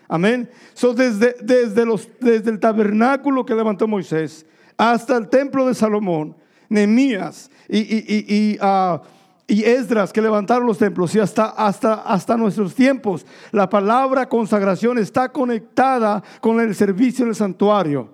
Amén. 0.07 0.51
Desde, 0.95 1.35
desde, 1.41 1.87
los, 1.87 2.11
desde 2.21 2.51
el 2.51 2.61
tabernáculo 2.61 3.47
que 3.47 3.55
levantó 3.55 3.89
Moisés 3.89 4.45
hasta 4.77 5.17
el 5.17 5.29
templo 5.29 5.67
de 5.67 5.75
Salomón, 5.75 6.37
Nehemías 6.73 7.51
y, 7.69 7.79
y, 7.79 8.59
ah, 8.61 9.03
y, 9.47 9.63
Esdras 9.65 10.13
que 10.13 10.23
levantaron 10.23 10.67
los 10.67 10.79
templos 10.79 11.15
y 11.15 11.21
hasta, 11.21 11.47
hasta, 11.47 11.95
hasta 11.95 12.37
nuestros 12.37 12.75
tiempos. 12.75 13.27
La 13.51 13.69
palabra 13.69 14.29
consagración 14.29 14.99
está 14.99 15.31
conectada 15.31 16.23
con 16.41 16.61
el 16.61 16.75
servicio 16.75 17.25
en 17.25 17.31
el 17.31 17.35
santuario. 17.35 18.09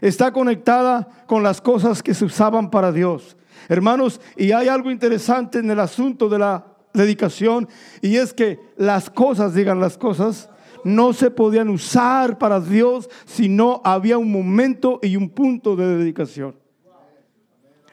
Está 0.00 0.32
conectada 0.32 1.08
con 1.26 1.42
las 1.42 1.60
cosas 1.60 2.02
que 2.02 2.12
se 2.12 2.24
usaban 2.24 2.70
para 2.70 2.92
Dios. 2.92 3.36
Hermanos, 3.68 4.20
y 4.36 4.52
hay 4.52 4.68
algo 4.68 4.90
interesante 4.90 5.58
en 5.58 5.70
el 5.70 5.80
asunto 5.80 6.28
de 6.28 6.38
la 6.38 6.66
dedicación 6.92 7.68
y 8.02 8.16
es 8.16 8.34
que 8.34 8.60
las 8.76 9.08
cosas, 9.08 9.54
digan 9.54 9.80
las 9.80 9.96
cosas, 9.96 10.50
no 10.84 11.12
se 11.12 11.30
podían 11.30 11.70
usar 11.70 12.38
para 12.38 12.60
Dios 12.60 13.08
si 13.24 13.48
no 13.48 13.80
había 13.84 14.18
un 14.18 14.30
momento 14.30 14.98
y 15.02 15.16
un 15.16 15.30
punto 15.30 15.76
de 15.76 15.96
dedicación. 15.96 16.61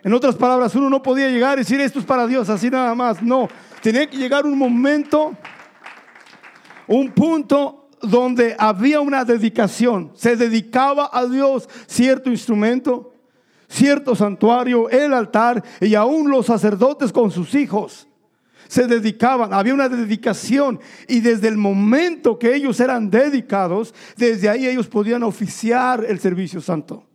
En 0.04 0.14
otras 0.14 0.36
palabras, 0.36 0.76
uno 0.76 0.90
no 0.90 1.02
podía 1.02 1.30
llegar 1.30 1.58
y 1.58 1.62
decir 1.62 1.80
esto 1.82 2.00
es 2.00 2.06
para 2.06 2.26
Dios, 2.26 2.50
así 2.50 2.70
nada 2.70 2.96
más. 2.96 3.22
No, 3.22 3.48
tenía 3.82 4.10
que 4.10 4.18
llegar 4.18 4.46
un 4.46 4.58
momento, 4.58 5.36
un 6.88 7.12
punto 7.12 7.90
donde 8.02 8.56
había 8.58 9.02
una 9.02 9.26
dedicación. 9.26 10.12
Se 10.16 10.36
dedicaba 10.36 11.10
a 11.12 11.26
Dios 11.26 11.68
cierto 11.86 12.30
instrumento, 12.30 13.14
cierto 13.68 14.16
santuario, 14.16 14.90
el 14.90 15.14
altar 15.14 15.64
y 15.82 15.96
aún 15.96 16.30
los 16.30 16.46
sacerdotes 16.46 17.12
con 17.12 17.30
sus 17.32 17.54
hijos 17.56 18.08
se 18.70 18.86
dedicaban, 18.86 19.52
había 19.52 19.74
una 19.74 19.90
dedicación 19.90 20.80
y 21.08 21.22
desde 21.22 21.48
el 21.48 21.58
momento 21.58 22.38
que 22.38 22.54
ellos 22.54 22.80
eran 22.80 23.10
dedicados, 23.10 23.96
desde 24.16 24.48
ahí 24.48 24.68
ellos 24.68 24.88
podían 24.88 25.24
oficiar 25.24 26.06
el 26.08 26.20
servicio 26.20 26.62
santo. 26.62 27.09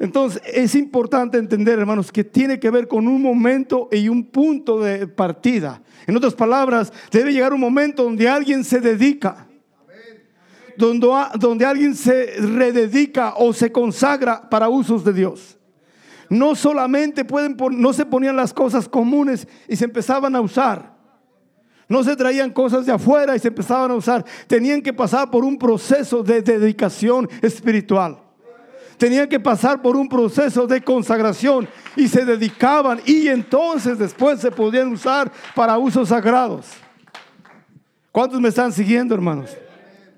Entonces 0.00 0.40
es 0.46 0.74
importante 0.74 1.36
entender, 1.36 1.78
hermanos, 1.78 2.10
que 2.10 2.24
tiene 2.24 2.58
que 2.58 2.70
ver 2.70 2.88
con 2.88 3.06
un 3.06 3.20
momento 3.20 3.90
y 3.92 4.08
un 4.08 4.24
punto 4.24 4.80
de 4.80 5.06
partida. 5.06 5.82
En 6.06 6.16
otras 6.16 6.34
palabras, 6.34 6.90
debe 7.12 7.34
llegar 7.34 7.52
un 7.52 7.60
momento 7.60 8.04
donde 8.04 8.26
alguien 8.26 8.64
se 8.64 8.80
dedica. 8.80 9.46
donde, 10.78 11.06
donde 11.38 11.66
alguien 11.66 11.94
se 11.94 12.32
rededica 12.38 13.34
o 13.36 13.52
se 13.52 13.70
consagra 13.70 14.48
para 14.48 14.70
usos 14.70 15.04
de 15.04 15.12
Dios. 15.12 15.58
No 16.30 16.54
solamente 16.54 17.26
pueden, 17.26 17.54
no 17.72 17.92
se 17.92 18.06
ponían 18.06 18.36
las 18.36 18.54
cosas 18.54 18.88
comunes 18.88 19.46
y 19.68 19.76
se 19.76 19.84
empezaban 19.84 20.34
a 20.34 20.40
usar. 20.40 20.96
No 21.90 22.02
se 22.02 22.16
traían 22.16 22.50
cosas 22.52 22.86
de 22.86 22.92
afuera 22.92 23.36
y 23.36 23.38
se 23.38 23.48
empezaban 23.48 23.90
a 23.90 23.96
usar. 23.96 24.24
Tenían 24.46 24.80
que 24.80 24.94
pasar 24.94 25.30
por 25.30 25.44
un 25.44 25.58
proceso 25.58 26.22
de 26.22 26.40
dedicación 26.40 27.28
espiritual. 27.42 28.29
Tenían 29.00 29.30
que 29.30 29.40
pasar 29.40 29.80
por 29.80 29.96
un 29.96 30.10
proceso 30.10 30.66
de 30.66 30.82
consagración 30.82 31.66
y 31.96 32.06
se 32.06 32.22
dedicaban 32.26 33.00
y 33.06 33.28
entonces 33.28 33.98
después 33.98 34.40
se 34.40 34.50
podían 34.50 34.92
usar 34.92 35.32
para 35.54 35.78
usos 35.78 36.10
sagrados. 36.10 36.66
¿Cuántos 38.12 38.38
me 38.42 38.50
están 38.50 38.70
siguiendo, 38.74 39.14
hermanos? 39.14 39.56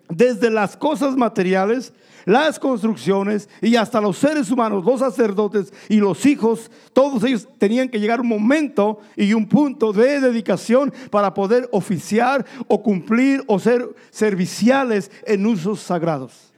Desde 0.09 0.51
las 0.51 0.77
cosas 0.77 1.15
materiales, 1.15 1.93
las 2.25 2.59
construcciones 2.59 3.49
y 3.61 3.77
hasta 3.77 4.01
los 4.01 4.19
seres 4.19 4.51
humanos, 4.51 4.85
los 4.85 4.99
sacerdotes 4.99 5.73
y 5.89 5.99
los 5.99 6.27
hijos, 6.27 6.69
todos 6.93 7.23
ellos 7.23 7.47
tenían 7.59 7.89
que 7.89 8.01
llegar 8.01 8.21
un 8.21 8.27
momento 8.27 8.99
y 9.15 9.33
un 9.33 9.49
punto 9.49 9.93
de 9.93 10.19
dedicación 10.19 10.93
para 11.09 11.33
poder 11.33 11.69
oficiar 11.71 12.45
o 12.67 12.83
cumplir 12.83 13.45
o 13.47 13.61
ser 13.61 13.89
serviciales 14.11 15.09
en 15.25 15.47
usos 15.47 15.79
sagrados. 15.79 16.52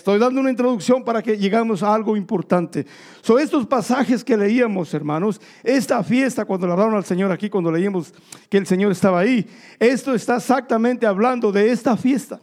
Estoy 0.00 0.18
dando 0.18 0.40
una 0.40 0.48
introducción 0.48 1.04
para 1.04 1.22
que 1.22 1.36
llegamos 1.36 1.82
a 1.82 1.94
algo 1.94 2.16
importante. 2.16 2.86
Son 3.20 3.38
estos 3.38 3.66
pasajes 3.66 4.24
que 4.24 4.34
leíamos, 4.34 4.94
hermanos, 4.94 5.38
esta 5.62 6.02
fiesta, 6.02 6.46
cuando 6.46 6.66
le 6.66 6.72
hablaron 6.72 6.94
al 6.94 7.04
Señor 7.04 7.30
aquí, 7.30 7.50
cuando 7.50 7.70
leímos 7.70 8.14
que 8.48 8.56
el 8.56 8.66
Señor 8.66 8.92
estaba 8.92 9.20
ahí, 9.20 9.46
esto 9.78 10.14
está 10.14 10.38
exactamente 10.38 11.04
hablando 11.04 11.52
de 11.52 11.70
esta 11.70 11.98
fiesta. 11.98 12.40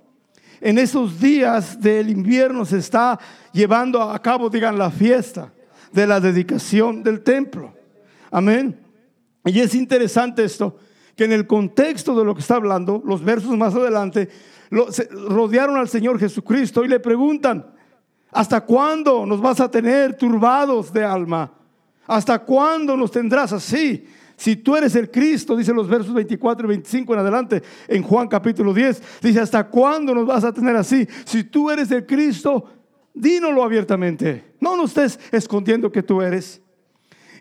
En 0.61 0.77
esos 0.77 1.19
días 1.19 1.81
del 1.81 2.11
invierno 2.11 2.63
se 2.63 2.77
está 2.77 3.19
llevando 3.51 4.03
a 4.03 4.21
cabo, 4.21 4.51
digan, 4.51 4.77
la 4.77 4.91
fiesta 4.91 5.51
de 5.91 6.05
la 6.05 6.19
dedicación 6.19 7.01
del 7.01 7.21
templo. 7.21 7.73
Amén. 8.29 8.79
Y 9.45 9.59
es 9.61 9.73
interesante 9.73 10.43
esto, 10.43 10.77
que 11.17 11.25
en 11.25 11.33
el 11.33 11.47
contexto 11.47 12.17
de 12.17 12.23
lo 12.23 12.35
que 12.35 12.41
está 12.41 12.55
hablando, 12.55 13.01
los 13.03 13.23
versos 13.23 13.57
más 13.57 13.73
adelante, 13.73 14.29
rodearon 14.69 15.75
al 15.77 15.89
Señor 15.89 16.19
Jesucristo 16.19 16.85
y 16.85 16.87
le 16.87 16.99
preguntan, 16.99 17.65
¿hasta 18.31 18.61
cuándo 18.61 19.25
nos 19.25 19.41
vas 19.41 19.59
a 19.59 19.69
tener 19.69 20.15
turbados 20.15 20.93
de 20.93 21.03
alma? 21.03 21.51
¿Hasta 22.05 22.39
cuándo 22.39 22.95
nos 22.95 23.09
tendrás 23.09 23.51
así? 23.51 24.05
Si 24.37 24.55
tú 24.55 24.75
eres 24.75 24.95
el 24.95 25.09
Cristo, 25.09 25.57
dice 25.57 25.73
los 25.73 25.87
versos 25.87 26.13
24 26.13 26.67
y 26.67 26.69
25 26.69 27.13
en 27.15 27.19
adelante, 27.19 27.63
en 27.87 28.03
Juan 28.03 28.27
capítulo 28.27 28.71
10, 28.71 29.01
dice, 29.23 29.39
¿hasta 29.39 29.67
cuándo 29.67 30.13
nos 30.13 30.27
vas 30.27 30.43
a 30.43 30.53
tener 30.53 30.75
así? 30.75 31.07
Si 31.25 31.45
tú 31.45 31.71
eres 31.71 31.89
el 31.89 32.05
Cristo, 32.05 32.63
dínoslo 33.11 33.63
abiertamente. 33.63 34.53
No 34.59 34.77
nos 34.77 34.95
estés 34.95 35.19
escondiendo 35.31 35.91
que 35.91 36.03
tú 36.03 36.21
eres. 36.21 36.61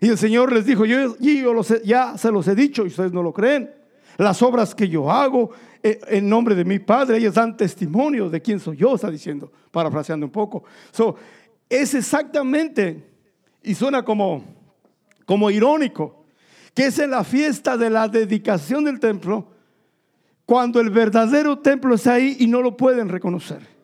Y 0.01 0.09
el 0.09 0.17
Señor 0.17 0.51
les 0.53 0.65
dijo, 0.65 0.85
yo, 0.85 1.17
yo 1.19 1.61
ya 1.83 2.17
se 2.17 2.31
los 2.31 2.47
he 2.47 2.55
dicho 2.55 2.83
y 2.83 2.87
ustedes 2.87 3.11
no 3.11 3.23
lo 3.23 3.33
creen. 3.33 3.73
Las 4.17 4.41
obras 4.41 4.73
que 4.73 4.89
yo 4.89 5.11
hago 5.11 5.51
eh, 5.83 5.99
en 6.07 6.27
nombre 6.27 6.55
de 6.55 6.65
mi 6.65 6.79
Padre, 6.79 7.17
ellos 7.17 7.35
dan 7.35 7.55
testimonio 7.55 8.29
de 8.29 8.41
quién 8.41 8.59
soy 8.59 8.77
yo, 8.77 8.95
está 8.95 9.11
diciendo, 9.11 9.51
parafraseando 9.71 10.25
un 10.25 10.31
poco. 10.31 10.63
So, 10.91 11.15
es 11.69 11.93
exactamente, 11.93 13.03
y 13.63 13.75
suena 13.75 14.03
como, 14.03 14.43
como 15.25 15.51
irónico, 15.51 16.25
que 16.73 16.87
es 16.87 16.99
en 16.99 17.11
la 17.11 17.23
fiesta 17.23 17.77
de 17.77 17.89
la 17.89 18.07
dedicación 18.07 18.83
del 18.85 18.99
templo, 18.99 19.47
cuando 20.45 20.79
el 20.79 20.89
verdadero 20.89 21.59
templo 21.59 21.95
está 21.95 22.13
ahí 22.13 22.37
y 22.39 22.47
no 22.47 22.61
lo 22.61 22.77
pueden 22.77 23.09
reconocer. 23.09 23.76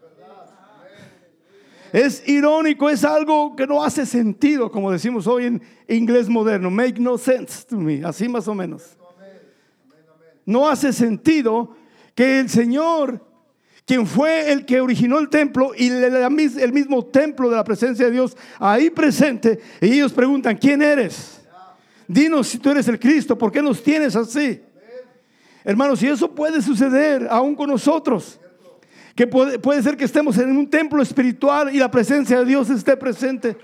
Es 1.93 2.27
irónico, 2.27 2.89
es 2.89 3.05
algo 3.05 3.55
que 3.55 3.67
no 3.67 3.83
hace 3.83 4.07
sentido, 4.07 4.71
como 4.71 4.91
decimos 4.91 5.27
hoy 5.27 5.45
en 5.45 5.61
inglés 5.87 6.27
moderno. 6.27 6.71
Make 6.71 6.99
no 6.99 7.19
sense 7.19 7.63
to 7.67 7.77
me, 7.77 8.03
así 8.03 8.27
más 8.27 8.47
o 8.47 8.55
menos. 8.55 8.97
No 10.43 10.67
hace 10.67 10.91
sentido 10.91 11.75
que 12.15 12.39
el 12.39 12.49
Señor, 12.49 13.23
quien 13.85 14.07
fue 14.07 14.51
el 14.51 14.65
que 14.65 14.81
originó 14.81 15.19
el 15.19 15.29
templo 15.29 15.73
y 15.77 15.89
el 15.89 16.73
mismo 16.73 17.05
templo 17.05 17.47
de 17.47 17.57
la 17.57 17.63
presencia 17.63 18.07
de 18.07 18.11
Dios 18.11 18.35
ahí 18.57 18.89
presente, 18.89 19.59
y 19.79 19.93
ellos 19.93 20.11
preguntan, 20.13 20.57
¿quién 20.57 20.81
eres? 20.81 21.41
Dinos 22.07 22.47
si 22.47 22.57
tú 22.57 22.71
eres 22.71 22.87
el 22.87 22.99
Cristo, 22.99 23.37
¿por 23.37 23.51
qué 23.51 23.61
nos 23.61 23.83
tienes 23.83 24.15
así? 24.15 24.59
Hermanos, 25.63 26.01
y 26.01 26.07
eso 26.07 26.29
puede 26.33 26.59
suceder 26.59 27.27
aún 27.29 27.53
con 27.53 27.69
nosotros. 27.69 28.39
Que 29.15 29.27
puede, 29.27 29.59
puede, 29.59 29.83
ser 29.83 29.95
que 29.95 30.05
estemos 30.05 30.37
en 30.37 30.57
un 30.57 30.67
templo 30.67 31.01
espiritual 31.01 31.73
y 31.73 31.77
la 31.77 31.91
presencia 31.91 32.39
de 32.39 32.45
Dios 32.45 32.69
esté 32.69 32.97
presente. 32.97 33.57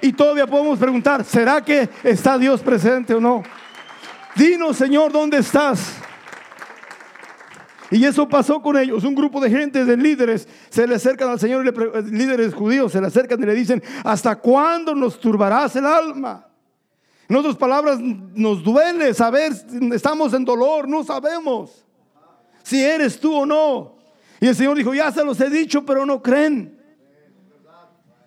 Y 0.00 0.12
todavía 0.12 0.46
podemos 0.46 0.78
preguntar, 0.78 1.24
¿será 1.24 1.64
que 1.64 1.88
está 2.02 2.36
Dios 2.36 2.60
presente 2.60 3.14
o 3.14 3.20
no? 3.20 3.42
Dinos, 4.34 4.76
Señor, 4.76 5.12
¿dónde 5.12 5.38
estás? 5.38 5.94
Y 7.90 8.04
eso 8.04 8.28
pasó 8.28 8.60
con 8.60 8.76
ellos. 8.76 9.04
Un 9.04 9.14
grupo 9.14 9.40
de 9.40 9.50
gente, 9.50 9.84
de 9.84 9.96
líderes, 9.96 10.48
se 10.70 10.86
le 10.86 10.94
acercan 10.94 11.28
al 11.28 11.38
Señor, 11.38 11.64
y 11.66 12.10
líderes 12.10 12.54
judíos, 12.54 12.92
se 12.92 13.00
le 13.00 13.06
acercan 13.06 13.42
y 13.42 13.46
le 13.46 13.54
dicen, 13.54 13.82
¿hasta 14.02 14.36
cuándo 14.36 14.94
nos 14.94 15.20
turbarás 15.20 15.76
el 15.76 15.86
alma? 15.86 16.48
En 17.28 17.36
otras 17.36 17.56
palabras, 17.56 17.98
nos 18.00 18.62
duele 18.62 19.14
saber, 19.14 19.52
estamos 19.92 20.32
en 20.32 20.44
dolor, 20.44 20.88
no 20.88 21.04
sabemos 21.04 21.82
si 22.62 22.82
eres 22.82 23.18
tú 23.18 23.34
o 23.34 23.46
no. 23.46 24.01
Y 24.42 24.48
el 24.48 24.56
Señor 24.56 24.76
dijo, 24.76 24.92
ya 24.92 25.12
se 25.12 25.24
los 25.24 25.40
he 25.40 25.48
dicho, 25.48 25.86
pero 25.86 26.04
no 26.04 26.20
creen. 26.20 26.76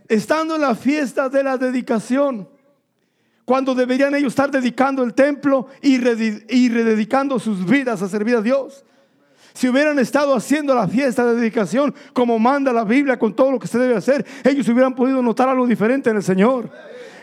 Estando 0.07 0.55
en 0.55 0.61
la 0.61 0.73
fiesta 0.73 1.27
de 1.27 1.43
la 1.43 1.57
dedicación, 1.57 2.47
cuando 3.43 3.75
deberían 3.75 4.15
ellos 4.15 4.31
estar 4.31 4.49
dedicando 4.49 5.03
el 5.03 5.13
templo 5.13 5.67
y, 5.81 5.97
rededicando 5.97 7.37
sus 7.37 7.65
vidas 7.65 8.01
a 8.01 8.07
servir 8.07 8.37
a 8.37 8.41
Dios. 8.41 8.85
Si 9.53 9.67
hubieran 9.67 9.99
estado 9.99 10.33
haciendo 10.33 10.73
la 10.73 10.87
fiesta 10.87 11.25
de 11.25 11.35
dedicación 11.35 11.93
como 12.13 12.39
manda 12.39 12.71
la 12.71 12.85
Biblia 12.85 13.19
con 13.19 13.35
todo 13.35 13.51
lo 13.51 13.59
que 13.59 13.67
se 13.67 13.77
debe 13.77 13.97
hacer, 13.97 14.25
ellos 14.45 14.69
hubieran 14.69 14.95
podido 14.95 15.21
notar 15.21 15.49
algo 15.49 15.67
diferente 15.67 16.11
en 16.11 16.15
el 16.15 16.23
Señor. 16.23 16.69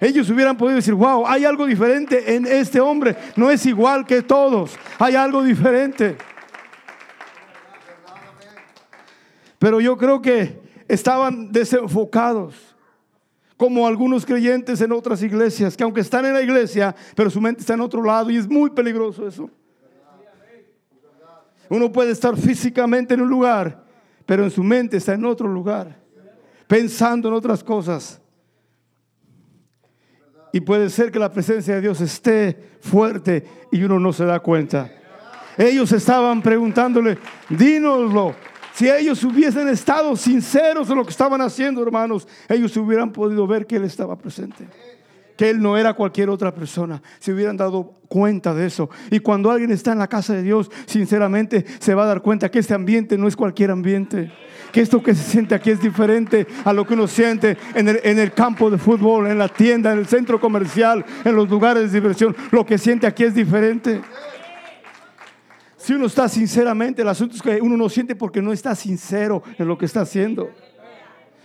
Ellos 0.02 0.28
hubieran 0.28 0.58
podido 0.58 0.76
decir, 0.76 0.92
wow, 0.92 1.26
hay 1.26 1.46
algo 1.46 1.64
diferente 1.64 2.34
en 2.34 2.46
este 2.46 2.78
hombre. 2.78 3.16
No 3.36 3.50
es 3.50 3.64
igual 3.64 4.04
que 4.04 4.20
todos. 4.20 4.72
Hay 4.98 5.16
algo 5.16 5.42
diferente. 5.42 6.18
Pero 9.62 9.80
yo 9.80 9.96
creo 9.96 10.20
que 10.20 10.60
estaban 10.88 11.52
desenfocados 11.52 12.74
como 13.56 13.86
algunos 13.86 14.26
creyentes 14.26 14.80
en 14.80 14.90
otras 14.90 15.22
iglesias, 15.22 15.76
que 15.76 15.84
aunque 15.84 16.00
están 16.00 16.26
en 16.26 16.32
la 16.32 16.42
iglesia, 16.42 16.92
pero 17.14 17.30
su 17.30 17.40
mente 17.40 17.60
está 17.60 17.74
en 17.74 17.80
otro 17.80 18.02
lado 18.02 18.28
y 18.32 18.38
es 18.38 18.48
muy 18.48 18.70
peligroso 18.70 19.24
eso. 19.24 19.48
Uno 21.68 21.92
puede 21.92 22.10
estar 22.10 22.36
físicamente 22.36 23.14
en 23.14 23.20
un 23.20 23.28
lugar, 23.28 23.84
pero 24.26 24.42
en 24.42 24.50
su 24.50 24.64
mente 24.64 24.96
está 24.96 25.14
en 25.14 25.24
otro 25.24 25.46
lugar, 25.46 25.96
pensando 26.66 27.28
en 27.28 27.34
otras 27.34 27.62
cosas. 27.62 28.20
Y 30.52 30.60
puede 30.60 30.90
ser 30.90 31.12
que 31.12 31.20
la 31.20 31.30
presencia 31.30 31.76
de 31.76 31.82
Dios 31.82 32.00
esté 32.00 32.78
fuerte 32.80 33.46
y 33.70 33.84
uno 33.84 34.00
no 34.00 34.12
se 34.12 34.24
da 34.24 34.40
cuenta. 34.40 34.90
Ellos 35.56 35.92
estaban 35.92 36.42
preguntándole, 36.42 37.16
dínoslo. 37.48 38.34
Si 38.74 38.88
ellos 38.88 39.22
hubiesen 39.24 39.68
estado 39.68 40.16
sinceros 40.16 40.88
en 40.88 40.96
lo 40.96 41.04
que 41.04 41.10
estaban 41.10 41.40
haciendo, 41.40 41.82
hermanos, 41.82 42.26
ellos 42.48 42.76
hubieran 42.76 43.12
podido 43.12 43.46
ver 43.46 43.66
que 43.66 43.76
Él 43.76 43.84
estaba 43.84 44.16
presente 44.16 44.66
que 45.36 45.50
Él 45.50 45.60
no 45.60 45.76
era 45.76 45.94
cualquier 45.94 46.30
otra 46.30 46.54
persona. 46.54 47.02
Se 47.18 47.32
hubieran 47.32 47.56
dado 47.56 47.94
cuenta 48.08 48.54
de 48.54 48.66
eso. 48.66 48.90
Y 49.10 49.20
cuando 49.20 49.50
alguien 49.50 49.70
está 49.70 49.92
en 49.92 49.98
la 49.98 50.08
casa 50.08 50.34
de 50.34 50.42
Dios, 50.42 50.70
sinceramente 50.86 51.64
se 51.78 51.94
va 51.94 52.04
a 52.04 52.06
dar 52.06 52.22
cuenta 52.22 52.50
que 52.50 52.58
este 52.58 52.74
ambiente 52.74 53.18
no 53.18 53.28
es 53.28 53.36
cualquier 53.36 53.70
ambiente. 53.70 54.30
Que 54.70 54.80
esto 54.80 55.02
que 55.02 55.14
se 55.14 55.22
siente 55.22 55.54
aquí 55.54 55.70
es 55.70 55.80
diferente 55.80 56.46
a 56.64 56.72
lo 56.72 56.86
que 56.86 56.94
uno 56.94 57.06
siente 57.06 57.56
en 57.74 57.88
el, 57.88 58.00
en 58.04 58.18
el 58.18 58.32
campo 58.32 58.70
de 58.70 58.78
fútbol, 58.78 59.26
en 59.26 59.38
la 59.38 59.48
tienda, 59.48 59.92
en 59.92 59.98
el 59.98 60.06
centro 60.06 60.40
comercial, 60.40 61.04
en 61.24 61.34
los 61.34 61.48
lugares 61.48 61.90
de 61.90 62.00
diversión. 62.00 62.36
Lo 62.50 62.64
que 62.64 62.78
siente 62.78 63.06
aquí 63.06 63.24
es 63.24 63.34
diferente. 63.34 64.00
Si 65.82 65.92
uno 65.92 66.06
está 66.06 66.28
sinceramente, 66.28 67.02
el 67.02 67.08
asunto 67.08 67.34
es 67.34 67.42
que 67.42 67.60
uno 67.60 67.76
no 67.76 67.88
siente 67.88 68.14
porque 68.14 68.40
no 68.40 68.52
está 68.52 68.72
sincero 68.76 69.42
en 69.58 69.66
lo 69.66 69.76
que 69.76 69.86
está 69.86 70.02
haciendo. 70.02 70.48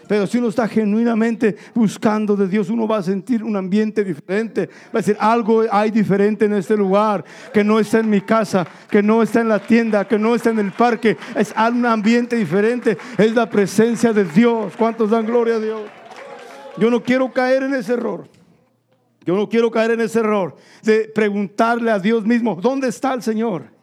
Pero 0.08 0.27
si 0.27 0.38
uno 0.38 0.50
está 0.50 0.67
genuinamente 0.67 1.58
buscando 1.74 2.36
de 2.36 2.48
Dios, 2.48 2.70
uno 2.70 2.88
va 2.88 2.98
a 2.98 3.03
sentir 3.03 3.44
un 3.44 3.56
ambiente 3.56 4.03
diferente. 4.03 4.67
Va 4.67 4.91
a 4.94 4.98
decir, 5.00 5.17
algo 5.20 5.63
hay 5.72 5.89
diferente 5.89 6.46
en 6.46 6.53
este 6.53 6.77
lugar, 6.77 7.25
que 7.51 7.63
no 7.63 7.79
está 7.79 7.98
en 7.98 8.12
mi 8.12 8.22
casa, 8.22 8.67
que 8.91 9.01
no 9.01 9.24
está 9.24 9.41
en 9.41 9.50
la 9.50 9.58
tienda, 9.58 10.08
que 10.08 10.20
no 10.20 10.36
está 10.36 10.51
en 10.51 10.60
el 10.60 10.72
parque. 10.72 11.17
Es 11.36 11.51
un 11.58 11.84
ambiente 11.88 12.36
diferente. 12.36 12.96
Es 13.17 13.34
la 13.34 13.50
presencia 13.50 14.13
de 14.13 14.24
Dios. 14.24 14.72
¿Cuántos 14.77 15.10
dan 15.10 15.25
gloria 15.25 15.56
a 15.56 15.60
Dios? 15.60 15.82
Yo 16.77 16.91
no 16.91 17.01
quiero 17.01 17.34
caer 17.34 17.63
en 17.63 17.74
ese 17.74 17.94
error. 17.94 18.29
Yo 19.25 19.36
no 19.36 19.50
quiero 19.50 19.72
caer 19.72 19.91
en 19.91 20.01
ese 20.01 20.20
error 20.20 20.56
de 20.84 21.12
preguntarle 21.13 21.89
a 21.89 21.98
Dios 21.98 22.24
mismo, 22.24 22.56
¿dónde 22.62 22.88
está 22.88 23.15
el 23.15 23.24
Señor? 23.24 23.76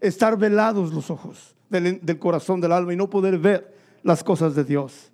Estar 0.00 0.36
velados 0.36 0.92
los 0.92 1.10
ojos. 1.10 1.54
del, 1.70 2.00
del 2.04 2.18
corazón 2.18 2.60
del 2.60 2.72
alma 2.72 2.92
y 2.92 2.96
no 2.96 3.08
poder 3.08 3.38
ver 3.38 3.74
las 4.02 4.22
cosas 4.24 4.54
de 4.54 4.64
Dios. 4.64 5.10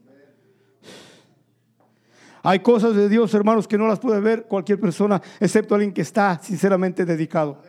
Hay 2.42 2.60
cosas 2.60 2.94
de 2.94 3.08
Dios, 3.08 3.34
hermanos, 3.34 3.66
que 3.66 3.76
no 3.76 3.88
las 3.88 3.98
puede 3.98 4.20
ver 4.20 4.44
cualquier 4.44 4.78
persona, 4.78 5.20
excepto 5.40 5.74
alguien 5.74 5.92
que 5.92 6.02
está 6.02 6.40
sinceramente 6.40 7.04
dedicado. 7.04 7.60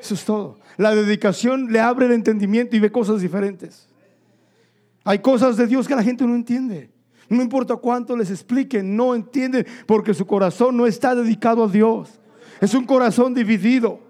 Eso 0.00 0.14
es 0.14 0.24
todo. 0.24 0.58
La 0.76 0.94
dedicación 0.94 1.72
le 1.72 1.80
abre 1.80 2.06
el 2.06 2.12
entendimiento 2.12 2.76
y 2.76 2.80
ve 2.80 2.92
cosas 2.92 3.20
diferentes. 3.20 3.88
Hay 5.04 5.20
cosas 5.20 5.56
de 5.56 5.66
Dios 5.66 5.88
que 5.88 5.96
la 5.96 6.02
gente 6.02 6.26
no 6.26 6.34
entiende. 6.34 6.90
No 7.30 7.42
importa 7.42 7.76
cuánto 7.76 8.16
les 8.16 8.30
expliquen, 8.30 8.94
no 8.94 9.14
entienden 9.14 9.66
porque 9.86 10.14
su 10.14 10.26
corazón 10.26 10.76
no 10.76 10.86
está 10.86 11.14
dedicado 11.14 11.64
a 11.64 11.68
Dios. 11.68 12.20
Es 12.60 12.74
un 12.74 12.84
corazón 12.84 13.34
dividido. 13.34 14.00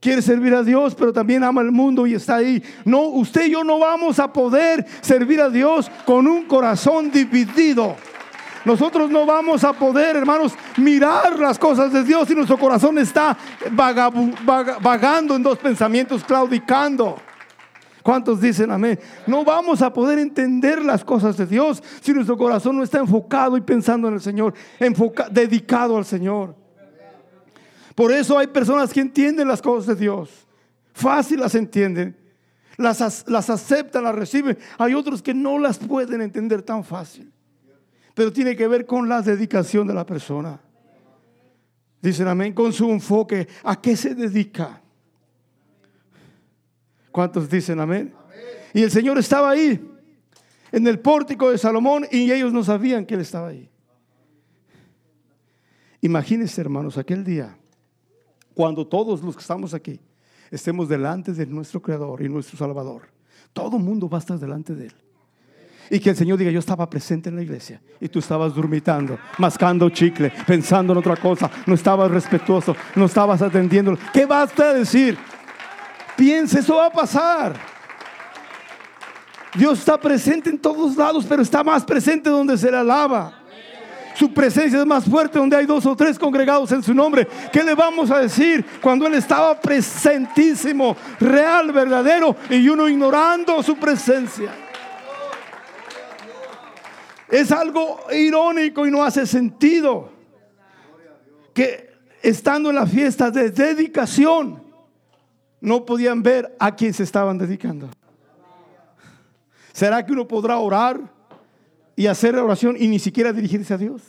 Quiere 0.00 0.22
servir 0.22 0.54
a 0.54 0.62
Dios, 0.62 0.94
pero 0.94 1.12
también 1.12 1.44
ama 1.44 1.60
el 1.60 1.70
mundo 1.70 2.06
y 2.06 2.14
está 2.14 2.36
ahí. 2.36 2.62
No, 2.86 3.02
usted 3.02 3.46
y 3.46 3.50
yo 3.50 3.62
no 3.62 3.78
vamos 3.78 4.18
a 4.18 4.32
poder 4.32 4.86
servir 5.02 5.42
a 5.42 5.50
Dios 5.50 5.90
con 6.06 6.26
un 6.26 6.46
corazón 6.46 7.10
dividido. 7.10 7.96
Nosotros 8.64 9.10
no 9.10 9.26
vamos 9.26 9.62
a 9.62 9.74
poder, 9.74 10.16
hermanos, 10.16 10.54
mirar 10.78 11.38
las 11.38 11.58
cosas 11.58 11.92
de 11.92 12.02
Dios 12.02 12.28
si 12.28 12.34
nuestro 12.34 12.58
corazón 12.58 12.98
está 12.98 13.36
vagando 14.80 15.36
en 15.36 15.42
dos 15.42 15.58
pensamientos, 15.58 16.24
claudicando. 16.24 17.16
¿Cuántos 18.02 18.40
dicen 18.40 18.70
amén? 18.70 18.98
No 19.26 19.44
vamos 19.44 19.82
a 19.82 19.92
poder 19.92 20.18
entender 20.18 20.82
las 20.82 21.04
cosas 21.04 21.36
de 21.36 21.44
Dios 21.44 21.82
si 22.00 22.14
nuestro 22.14 22.38
corazón 22.38 22.76
no 22.76 22.82
está 22.82 22.98
enfocado 22.98 23.56
y 23.58 23.60
pensando 23.60 24.08
en 24.08 24.14
el 24.14 24.20
Señor, 24.22 24.54
dedicado 25.30 25.98
al 25.98 26.06
Señor. 26.06 26.59
Por 27.94 28.12
eso 28.12 28.38
hay 28.38 28.46
personas 28.46 28.92
que 28.92 29.00
entienden 29.00 29.48
las 29.48 29.62
cosas 29.62 29.86
de 29.86 30.04
Dios. 30.04 30.30
Fácil 30.92 31.40
las 31.40 31.54
entienden. 31.54 32.16
Las, 32.76 33.28
las 33.28 33.50
aceptan, 33.50 34.04
las 34.04 34.14
reciben. 34.14 34.58
Hay 34.78 34.94
otros 34.94 35.22
que 35.22 35.34
no 35.34 35.58
las 35.58 35.78
pueden 35.78 36.22
entender 36.22 36.62
tan 36.62 36.84
fácil. 36.84 37.30
Pero 38.14 38.32
tiene 38.32 38.56
que 38.56 38.66
ver 38.66 38.86
con 38.86 39.08
la 39.08 39.22
dedicación 39.22 39.86
de 39.86 39.94
la 39.94 40.06
persona. 40.06 40.60
Dicen 42.00 42.28
amén, 42.28 42.52
con 42.54 42.72
su 42.72 42.90
enfoque. 42.90 43.46
¿A 43.62 43.80
qué 43.80 43.96
se 43.96 44.14
dedica? 44.14 44.80
¿Cuántos 47.10 47.48
dicen 47.50 47.80
amén? 47.80 48.14
Y 48.72 48.82
el 48.82 48.90
Señor 48.90 49.18
estaba 49.18 49.50
ahí, 49.50 49.84
en 50.70 50.86
el 50.86 51.00
pórtico 51.00 51.50
de 51.50 51.58
Salomón, 51.58 52.06
y 52.10 52.30
ellos 52.30 52.52
no 52.52 52.62
sabían 52.62 53.04
que 53.04 53.14
Él 53.14 53.20
estaba 53.20 53.48
ahí. 53.48 53.68
Imagínense, 56.00 56.60
hermanos, 56.60 56.96
aquel 56.96 57.24
día, 57.24 57.58
cuando 58.54 58.86
todos 58.86 59.22
los 59.22 59.34
que 59.34 59.40
estamos 59.40 59.74
aquí 59.74 60.00
estemos 60.50 60.88
delante 60.88 61.32
de 61.32 61.46
nuestro 61.46 61.80
Creador 61.80 62.22
y 62.22 62.28
nuestro 62.28 62.58
Salvador, 62.58 63.02
todo 63.52 63.76
el 63.76 63.82
mundo 63.82 64.08
va 64.08 64.18
a 64.18 64.20
estar 64.20 64.38
delante 64.38 64.74
de 64.74 64.86
Él. 64.86 64.94
Y 65.92 65.98
que 65.98 66.10
el 66.10 66.16
Señor 66.16 66.38
diga, 66.38 66.52
yo 66.52 66.60
estaba 66.60 66.88
presente 66.88 67.28
en 67.28 67.36
la 67.36 67.42
iglesia 67.42 67.80
y 68.00 68.08
tú 68.08 68.20
estabas 68.20 68.54
dormitando, 68.54 69.18
mascando 69.38 69.90
chicle, 69.90 70.32
pensando 70.46 70.92
en 70.92 70.98
otra 71.00 71.16
cosa, 71.16 71.50
no 71.66 71.74
estabas 71.74 72.10
respetuoso, 72.10 72.76
no 72.94 73.06
estabas 73.06 73.42
atendiendo. 73.42 73.98
¿Qué 74.12 74.24
vas 74.24 74.56
a 74.60 74.72
decir? 74.72 75.18
Piense, 76.16 76.60
eso 76.60 76.76
va 76.76 76.86
a 76.86 76.92
pasar. 76.92 77.56
Dios 79.56 79.80
está 79.80 79.98
presente 79.98 80.48
en 80.48 80.58
todos 80.58 80.96
lados, 80.96 81.26
pero 81.28 81.42
está 81.42 81.64
más 81.64 81.84
presente 81.84 82.30
donde 82.30 82.56
se 82.56 82.70
le 82.70 82.76
alaba. 82.76 83.39
Su 84.20 84.34
presencia 84.34 84.78
es 84.78 84.84
más 84.84 85.06
fuerte 85.06 85.38
donde 85.38 85.56
hay 85.56 85.64
dos 85.64 85.86
o 85.86 85.96
tres 85.96 86.18
congregados 86.18 86.70
en 86.72 86.82
su 86.82 86.92
nombre. 86.92 87.26
¿Qué 87.50 87.64
le 87.64 87.74
vamos 87.74 88.10
a 88.10 88.18
decir 88.18 88.62
cuando 88.82 89.06
Él 89.06 89.14
estaba 89.14 89.58
presentísimo, 89.58 90.94
real, 91.18 91.72
verdadero, 91.72 92.36
y 92.50 92.68
uno 92.68 92.86
ignorando 92.86 93.62
su 93.62 93.76
presencia? 93.76 94.50
Es 97.30 97.50
algo 97.50 98.00
irónico 98.12 98.86
y 98.86 98.90
no 98.90 99.02
hace 99.02 99.26
sentido 99.26 100.10
que 101.54 101.90
estando 102.20 102.68
en 102.68 102.76
la 102.76 102.86
fiesta 102.86 103.30
de 103.30 103.50
dedicación, 103.50 104.62
no 105.62 105.86
podían 105.86 106.22
ver 106.22 106.54
a 106.58 106.76
quién 106.76 106.92
se 106.92 107.04
estaban 107.04 107.38
dedicando. 107.38 107.88
¿Será 109.72 110.04
que 110.04 110.12
uno 110.12 110.28
podrá 110.28 110.58
orar 110.58 111.19
y 111.96 112.06
hacer 112.06 112.36
oración 112.36 112.76
y 112.78 112.88
ni 112.88 112.98
siquiera 112.98 113.32
dirigirse 113.32 113.74
a 113.74 113.78
Dios? 113.78 114.02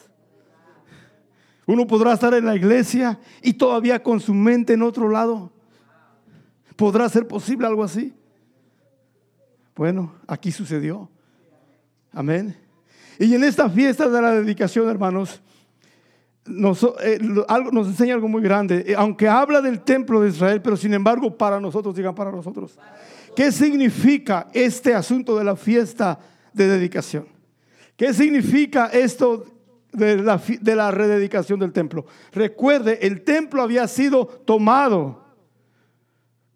Uno 1.66 1.88
podrá 1.88 2.14
estar 2.14 2.34
en 2.34 2.46
la 2.46 2.56
iglesia 2.56 3.20
y 3.42 3.54
todavía 3.54 4.02
con 4.02 4.20
su 4.20 4.34
mente 4.34 4.74
en 4.74 4.82
otro 4.82 5.10
lado. 5.10 5.52
¿Podrá 6.76 7.08
ser 7.10 7.28
posible 7.28 7.68
algo 7.68 7.84
así? 7.84 8.14
Bueno, 9.76 10.14
aquí 10.28 10.52
sucedió. 10.52 11.10
Amén. 12.12 12.56
Y 13.20 13.34
en 13.34 13.44
esta 13.44 13.70
fiesta 13.70 14.10
de 14.10 14.22
la 14.22 14.32
dedicación, 14.34 14.90
hermanos, 14.90 15.42
nos, 16.46 16.84
eh, 17.04 17.20
nos 17.22 17.88
enseña 17.88 18.16
algo 18.16 18.28
muy 18.28 18.42
grande. 18.42 18.84
Eh, 18.88 18.96
aunque 18.98 19.28
habla 19.28 19.62
del 19.62 19.82
templo 19.82 20.22
de 20.22 20.30
Israel, 20.30 20.62
pero 20.62 20.76
sin 20.76 20.94
embargo 20.94 21.38
para 21.38 21.60
nosotros, 21.60 21.96
digan 21.96 22.16
para 22.16 22.32
nosotros. 22.32 22.78
¿Qué 23.36 23.52
significa 23.52 24.48
este 24.54 24.94
asunto 24.94 25.38
de 25.38 25.44
la 25.44 25.56
fiesta 25.56 26.20
de 26.52 26.68
dedicación? 26.68 27.31
¿Qué 28.02 28.16
significa 28.16 28.88
esto 28.88 29.46
de 29.92 30.18
la, 30.18 30.42
de 30.60 30.76
la 30.76 30.90
rededicación 30.90 31.60
del 31.60 31.72
templo? 31.72 32.08
Recuerde, 32.32 32.98
el 33.06 33.22
templo 33.22 33.62
había 33.62 33.88
sido 33.88 34.26
tomado 34.26 35.24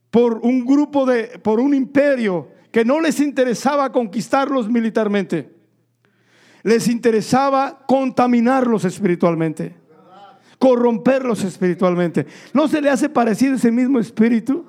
por 0.09 0.39
un 0.39 0.65
grupo 0.65 1.05
de, 1.05 1.37
por 1.37 1.59
un 1.59 1.75
imperio 1.75 2.47
que 2.71 2.83
no 2.83 2.99
les 2.99 3.19
interesaba 3.19 3.91
conquistarlos 3.91 4.67
militarmente 4.71 5.53
les 6.63 6.87
interesaba 6.87 7.85
contaminarlos 7.87 8.83
espiritualmente, 8.85 9.75
corromperlos 10.57 11.43
espiritualmente. 11.43 12.25
¿No 12.55 12.67
se 12.67 12.81
le 12.81 12.89
hace 12.89 13.07
parecido 13.07 13.53
ese 13.53 13.71
mismo 13.71 13.99
espíritu? 13.99 14.65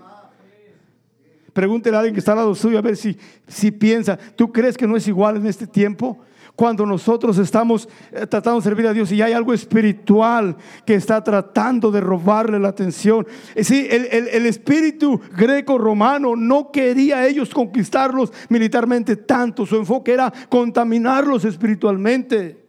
Pregúntele 1.54 1.96
a 1.96 2.00
alguien 2.00 2.12
que 2.12 2.18
está 2.18 2.32
al 2.32 2.38
lado 2.38 2.54
suyo 2.54 2.78
a 2.78 2.82
ver 2.82 2.98
si, 2.98 3.16
si 3.48 3.70
piensa, 3.70 4.18
¿tú 4.36 4.52
crees 4.52 4.76
que 4.76 4.86
no 4.86 4.94
es 4.94 5.08
igual 5.08 5.38
en 5.38 5.46
este 5.46 5.66
tiempo? 5.66 6.22
Cuando 6.56 6.86
nosotros 6.86 7.38
estamos 7.38 7.88
eh, 8.10 8.26
tratando 8.26 8.56
de 8.56 8.64
servir 8.64 8.86
a 8.86 8.92
Dios 8.92 9.12
y 9.12 9.22
hay 9.22 9.32
algo 9.32 9.52
espiritual 9.52 10.56
que 10.84 10.94
está 10.94 11.22
tratando 11.22 11.90
de 11.90 12.00
robarle 12.00 12.58
la 12.58 12.68
atención. 12.68 13.26
Eh, 13.54 13.62
sí, 13.62 13.86
el, 13.90 14.06
el 14.06 14.46
espíritu 14.46 15.20
greco-romano 15.36 16.34
no 16.34 16.72
quería 16.72 17.26
ellos 17.26 17.50
conquistarlos 17.50 18.32
militarmente 18.48 19.16
tanto, 19.16 19.66
su 19.66 19.76
enfoque 19.76 20.14
era 20.14 20.32
contaminarlos 20.48 21.44
espiritualmente. 21.44 22.66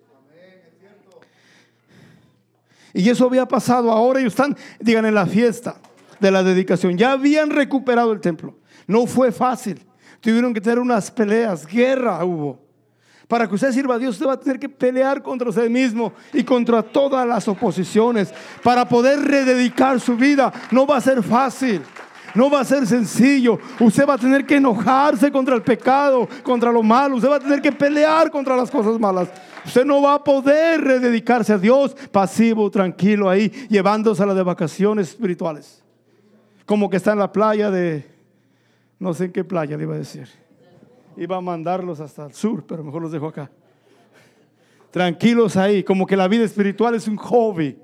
Y 2.93 3.09
eso 3.09 3.25
había 3.25 3.47
pasado 3.47 3.91
ahora. 3.91 4.19
Ellos 4.19 4.33
están, 4.33 4.57
digan, 4.79 5.05
en 5.05 5.13
la 5.13 5.27
fiesta 5.27 5.77
de 6.19 6.31
la 6.31 6.41
dedicación. 6.41 6.97
Ya 6.97 7.11
habían 7.11 7.51
recuperado 7.51 8.11
el 8.11 8.19
templo. 8.19 8.55
No 8.87 9.05
fue 9.05 9.31
fácil. 9.31 9.85
Tuvieron 10.19 10.51
que 10.51 10.61
tener 10.61 10.79
unas 10.79 11.11
peleas, 11.11 11.65
guerra 11.67 12.25
hubo. 12.25 12.66
Para 13.27 13.47
que 13.47 13.55
usted 13.55 13.73
sirva 13.73 13.95
a 13.95 13.99
Dios, 13.99 14.15
usted 14.15 14.25
va 14.25 14.33
a 14.33 14.39
tener 14.39 14.57
que 14.57 14.69
pelear 14.69 15.21
contra 15.21 15.49
usted 15.49 15.69
mismo 15.69 16.13
y 16.31 16.43
contra 16.43 16.81
todas 16.81 17.27
las 17.27 17.45
oposiciones. 17.47 18.33
Para 18.63 18.87
poder 18.87 19.19
rededicar 19.19 19.99
su 19.99 20.15
vida, 20.15 20.51
no 20.71 20.87
va 20.87 20.97
a 20.97 21.01
ser 21.01 21.21
fácil. 21.21 21.81
No 22.33 22.49
va 22.49 22.61
a 22.61 22.65
ser 22.65 22.87
sencillo. 22.87 23.59
Usted 23.79 24.07
va 24.07 24.13
a 24.13 24.17
tener 24.17 24.45
que 24.45 24.55
enojarse 24.55 25.29
contra 25.29 25.55
el 25.55 25.61
pecado, 25.61 26.27
contra 26.43 26.71
lo 26.71 26.83
malo. 26.83 27.17
Usted 27.17 27.29
va 27.29 27.35
a 27.35 27.39
tener 27.39 27.61
que 27.61 27.71
pelear 27.71 28.31
contra 28.31 28.55
las 28.55 28.71
cosas 28.71 28.97
malas. 28.97 29.27
Usted 29.65 29.83
no 29.83 30.01
va 30.01 30.13
a 30.13 30.23
poder 30.23 30.79
rededicarse 30.79 31.51
a 31.51 31.57
Dios 31.57 31.95
pasivo, 32.11 32.71
tranquilo 32.71 33.29
ahí, 33.29 33.49
llevándose 33.69 34.23
a 34.23 34.25
las 34.27 34.35
de 34.37 34.43
vacaciones 34.43 35.09
espirituales. 35.09 35.83
Como 36.65 36.89
que 36.89 36.97
está 36.97 37.11
en 37.11 37.19
la 37.19 37.31
playa 37.31 37.71
de, 37.71 38.05
no 38.99 39.13
sé 39.13 39.25
en 39.25 39.31
qué 39.33 39.43
playa 39.43 39.75
le 39.75 39.83
iba 39.83 39.95
a 39.95 39.97
decir 39.97 40.46
iba 41.17 41.35
a 41.35 41.41
mandarlos 41.41 41.99
hasta 41.99 42.27
el 42.27 42.33
sur, 42.33 42.65
pero 42.65 42.83
mejor 42.83 43.01
los 43.01 43.11
dejo 43.11 43.27
acá. 43.27 43.49
Tranquilos 44.91 45.57
ahí, 45.57 45.83
como 45.83 46.05
que 46.05 46.15
la 46.15 46.27
vida 46.27 46.45
espiritual 46.45 46.95
es 46.95 47.07
un 47.07 47.17
hobby. 47.17 47.77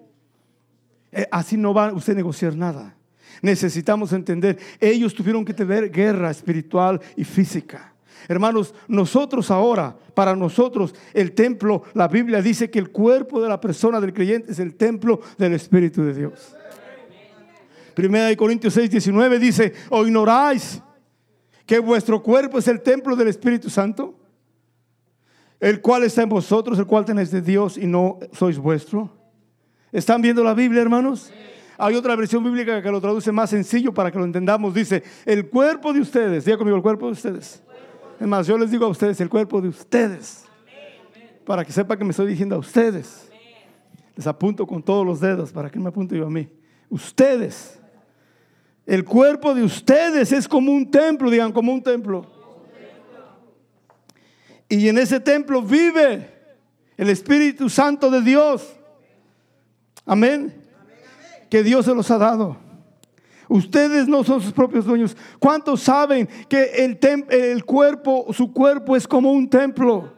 Eh, 1.12 1.28
así 1.32 1.58
no 1.58 1.74
va 1.74 1.92
usted 1.92 2.14
a 2.14 2.18
negociar 2.18 2.56
nada. 2.56 2.96
Necesitamos 3.42 4.14
entender, 4.14 4.58
ellos 4.80 5.14
tuvieron 5.14 5.44
que 5.44 5.54
tener 5.54 5.92
guerra 5.92 6.32
espiritual 6.32 7.02
y 7.18 7.24
física. 7.24 7.94
Hermanos, 8.28 8.74
nosotros 8.88 9.52
ahora, 9.52 9.96
para 10.14 10.36
nosotros, 10.36 10.96
el 11.14 11.34
templo, 11.34 11.84
la 11.94 12.08
Biblia 12.08 12.42
dice 12.42 12.70
que 12.70 12.80
el 12.80 12.90
cuerpo 12.90 13.42
de 13.42 13.50
la 13.50 13.60
persona 13.60 14.00
del 14.00 14.14
creyente 14.14 14.52
es 14.54 14.60
el 14.60 14.76
templo 14.76 15.20
del 15.38 15.54
Espíritu 15.54 16.04
de 16.04 16.14
Dios. 16.14 16.56
Primera 17.94 18.28
de 18.28 18.38
Corintios 18.38 18.74
6, 18.74 18.90
19 18.90 19.40
dice, 19.40 19.74
o 19.90 20.06
ignoráis 20.06 20.82
que 21.66 21.80
vuestro 21.80 22.22
cuerpo 22.22 22.58
es 22.58 22.68
el 22.68 22.82
templo 22.82 23.16
del 23.16 23.28
Espíritu 23.28 23.70
Santo, 23.70 24.20
el 25.60 25.82
cual 25.82 26.04
está 26.04 26.24
en 26.24 26.30
vosotros, 26.30 26.78
el 26.78 26.86
cual 26.86 27.06
tenéis 27.06 27.32
de 27.32 27.42
Dios 27.42 27.78
y 27.78 27.88
no 27.88 28.20
sois 28.34 28.58
vuestro. 28.58 29.10
¿Están 29.92 30.22
viendo 30.22 30.44
la 30.44 30.54
Biblia, 30.54 30.82
hermanos? 30.82 31.32
Hay 31.78 31.96
otra 31.96 32.16
versión 32.16 32.44
bíblica 32.44 32.82
que 32.82 32.92
lo 32.92 33.00
traduce 33.00 33.32
más 33.32 33.50
sencillo 33.50 33.94
para 33.94 34.12
que 34.12 34.18
lo 34.18 34.26
entendamos. 34.26 34.74
Dice, 34.74 35.04
el 35.26 35.50
cuerpo 35.50 35.94
de 35.94 36.02
ustedes, 36.02 36.46
diga 36.46 36.58
conmigo, 36.58 36.78
el 36.78 36.84
cuerpo 36.84 37.08
de 37.08 37.14
ustedes. 37.14 37.64
Es 38.20 38.28
más, 38.28 38.46
yo 38.48 38.58
les 38.58 38.72
digo 38.72 38.86
a 38.86 38.90
ustedes, 38.90 39.20
el 39.22 39.30
cuerpo 39.30 39.62
de 39.62 39.70
ustedes. 39.70 40.46
Para 41.46 41.66
que 41.66 41.72
sepa 41.72 41.98
que 41.98 42.04
me 42.04 42.12
estoy 42.12 42.28
diciendo 42.28 42.56
a 42.56 42.60
ustedes. 42.60 43.30
Les 44.16 44.28
apunto 44.28 44.68
con 44.68 44.84
todos 44.84 45.06
los 45.06 45.20
dedos 45.20 45.52
para 45.52 45.70
que 45.70 45.80
me 45.80 45.90
apunte 45.90 46.18
yo 46.18 46.28
a 46.28 46.30
mí. 46.30 46.48
Ustedes. 46.90 47.80
El 48.86 49.06
cuerpo 49.06 49.54
de 49.54 49.64
ustedes 49.64 50.32
es 50.32 50.48
como 50.48 50.72
un 50.72 50.90
templo, 50.90 51.30
digan, 51.30 51.52
como 51.52 51.74
un 51.74 51.82
templo. 51.82 52.26
Y 54.68 54.88
en 54.90 54.98
ese 54.98 55.20
templo 55.20 55.62
vive 55.62 56.30
el 56.98 57.10
Espíritu 57.10 57.70
Santo 57.70 58.10
de 58.10 58.22
Dios. 58.22 58.74
Amén. 60.06 60.62
Que 61.50 61.64
Dios 61.64 61.86
se 61.86 61.94
los 61.94 62.10
ha 62.12 62.18
dado. 62.18 62.58
Ustedes 63.48 64.08
no 64.08 64.24
son 64.24 64.42
sus 64.42 64.52
propios 64.52 64.86
dueños. 64.86 65.16
¿Cuántos 65.40 65.82
saben 65.82 66.28
que 66.50 66.84
el, 67.30 67.66
cuerpo, 67.66 68.34
su 68.34 68.52
cuerpo 68.52 68.96
es 68.96 69.08
como 69.08 69.32
un 69.32 69.50
templo? 69.50 70.12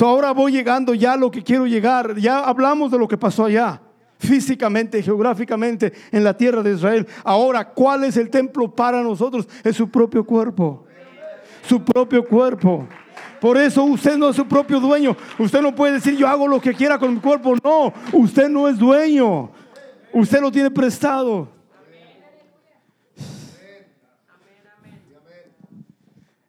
ahora 0.00 0.32
voy 0.32 0.52
llegando 0.52 0.94
ya 0.94 1.12
a 1.12 1.16
lo 1.16 1.30
que 1.30 1.42
quiero 1.42 1.66
llegar. 1.66 2.16
Ya 2.16 2.40
hablamos 2.40 2.90
de 2.90 2.98
lo 2.98 3.08
que 3.08 3.18
pasó 3.18 3.44
allá, 3.44 3.80
físicamente, 4.22 5.02
geográficamente, 5.02 5.92
en 6.12 6.22
la 6.22 6.36
tierra 6.36 6.62
de 6.62 6.74
Israel. 6.74 7.06
Ahora, 7.24 7.68
¿cuál 7.68 8.04
es 8.04 8.16
el 8.16 8.30
templo 8.30 8.72
para 8.72 9.02
nosotros? 9.02 9.48
Es 9.64 9.76
su 9.76 9.90
propio 9.90 10.24
cuerpo. 10.24 10.86
Su 11.66 11.82
propio 11.82 12.24
cuerpo. 12.24 12.86
Por 13.40 13.58
eso 13.58 13.82
usted 13.82 14.16
no 14.16 14.30
es 14.30 14.36
su 14.36 14.46
propio 14.46 14.78
dueño. 14.78 15.16
Usted 15.38 15.60
no 15.60 15.74
puede 15.74 15.94
decir 15.94 16.16
yo 16.16 16.28
hago 16.28 16.46
lo 16.46 16.60
que 16.60 16.74
quiera 16.74 16.98
con 16.98 17.14
mi 17.14 17.20
cuerpo. 17.20 17.56
No, 17.62 17.92
usted 18.12 18.48
no 18.48 18.68
es 18.68 18.78
dueño. 18.78 19.50
Usted 20.12 20.40
lo 20.40 20.52
tiene 20.52 20.70
prestado. 20.70 21.48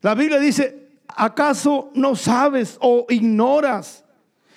La 0.01 0.13
Biblia 0.13 0.37
dice, 0.37 0.89
¿acaso 1.07 1.89
no 1.95 2.15
sabes 2.15 2.77
o 2.81 3.05
ignoras 3.09 4.02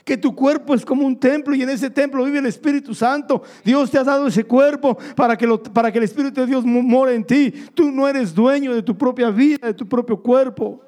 que 0.06 0.16
tu 0.16 0.36
cuerpo 0.36 0.72
es 0.72 0.84
como 0.84 1.04
un 1.04 1.18
templo 1.18 1.52
y 1.52 1.62
en 1.62 1.68
ese 1.68 1.90
templo 1.90 2.24
vive 2.24 2.38
el 2.38 2.46
Espíritu 2.46 2.94
Santo? 2.94 3.42
Dios 3.64 3.90
te 3.90 3.98
ha 3.98 4.04
dado 4.04 4.28
ese 4.28 4.44
cuerpo 4.44 4.96
para 5.16 5.36
que, 5.36 5.48
para 5.72 5.90
que 5.90 5.98
el 5.98 6.04
Espíritu 6.04 6.42
de 6.42 6.46
Dios 6.46 6.64
more 6.64 7.12
en 7.12 7.24
ti. 7.24 7.52
Tú 7.74 7.90
no 7.90 8.06
eres 8.06 8.32
dueño 8.32 8.72
de 8.72 8.84
tu 8.84 8.96
propia 8.96 9.30
vida, 9.30 9.66
de 9.66 9.74
tu 9.74 9.84
propio 9.84 10.16
cuerpo. 10.22 10.80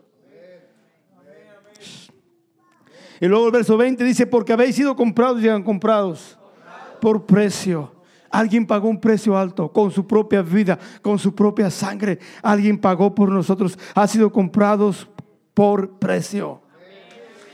Y 3.21 3.27
luego 3.27 3.47
el 3.47 3.53
verso 3.53 3.77
20 3.77 4.05
dice, 4.05 4.25
porque 4.25 4.53
habéis 4.53 4.77
sido 4.77 4.95
comprados 4.95 5.43
y 5.43 5.49
han 5.49 5.65
comprados 5.65 6.39
por 7.01 7.27
precio. 7.27 7.93
Alguien 8.31 8.69
pagó 8.69 8.89
un 8.89 9.01
precio 9.01 9.37
alto 9.37 9.73
con 9.73 9.91
su 9.91 10.07
propia 10.07 10.43
vida, 10.43 10.79
con 11.03 11.19
su 11.19 11.35
propia 11.35 11.73
sangre. 11.73 12.21
Alguien 12.41 12.79
pagó 12.79 13.13
por 13.13 13.31
nosotros. 13.31 13.77
Ha 13.97 14.07
sido 14.07 14.31
comprados 14.31 15.09
por 15.55 15.99
precio. 15.99 16.63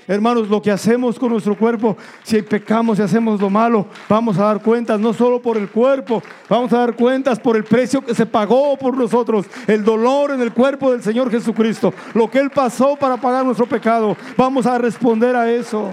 Hermanos, 0.06 0.48
lo 0.48 0.60
que 0.60 0.70
hacemos 0.70 1.18
con 1.18 1.30
nuestro 1.30 1.56
cuerpo, 1.56 1.96
si 2.22 2.42
pecamos 2.42 2.98
y 2.98 3.02
hacemos 3.02 3.40
lo 3.40 3.48
malo, 3.48 3.86
vamos 4.08 4.38
a 4.38 4.44
dar 4.44 4.60
cuentas 4.60 5.00
no 5.00 5.14
solo 5.14 5.40
por 5.40 5.56
el 5.56 5.70
cuerpo, 5.70 6.22
vamos 6.48 6.72
a 6.74 6.78
dar 6.78 6.94
cuentas 6.94 7.40
por 7.40 7.56
el 7.56 7.64
precio 7.64 8.04
que 8.04 8.14
se 8.14 8.26
pagó 8.26 8.76
por 8.76 8.96
nosotros, 8.96 9.46
el 9.66 9.82
dolor 9.82 10.32
en 10.32 10.42
el 10.42 10.52
cuerpo 10.52 10.92
del 10.92 11.02
Señor 11.02 11.30
Jesucristo, 11.30 11.94
lo 12.12 12.30
que 12.30 12.38
Él 12.38 12.50
pasó 12.50 12.96
para 12.96 13.16
pagar 13.16 13.46
nuestro 13.46 13.66
pecado. 13.66 14.14
Vamos 14.36 14.66
a 14.66 14.76
responder 14.76 15.34
a 15.36 15.50
eso. 15.50 15.90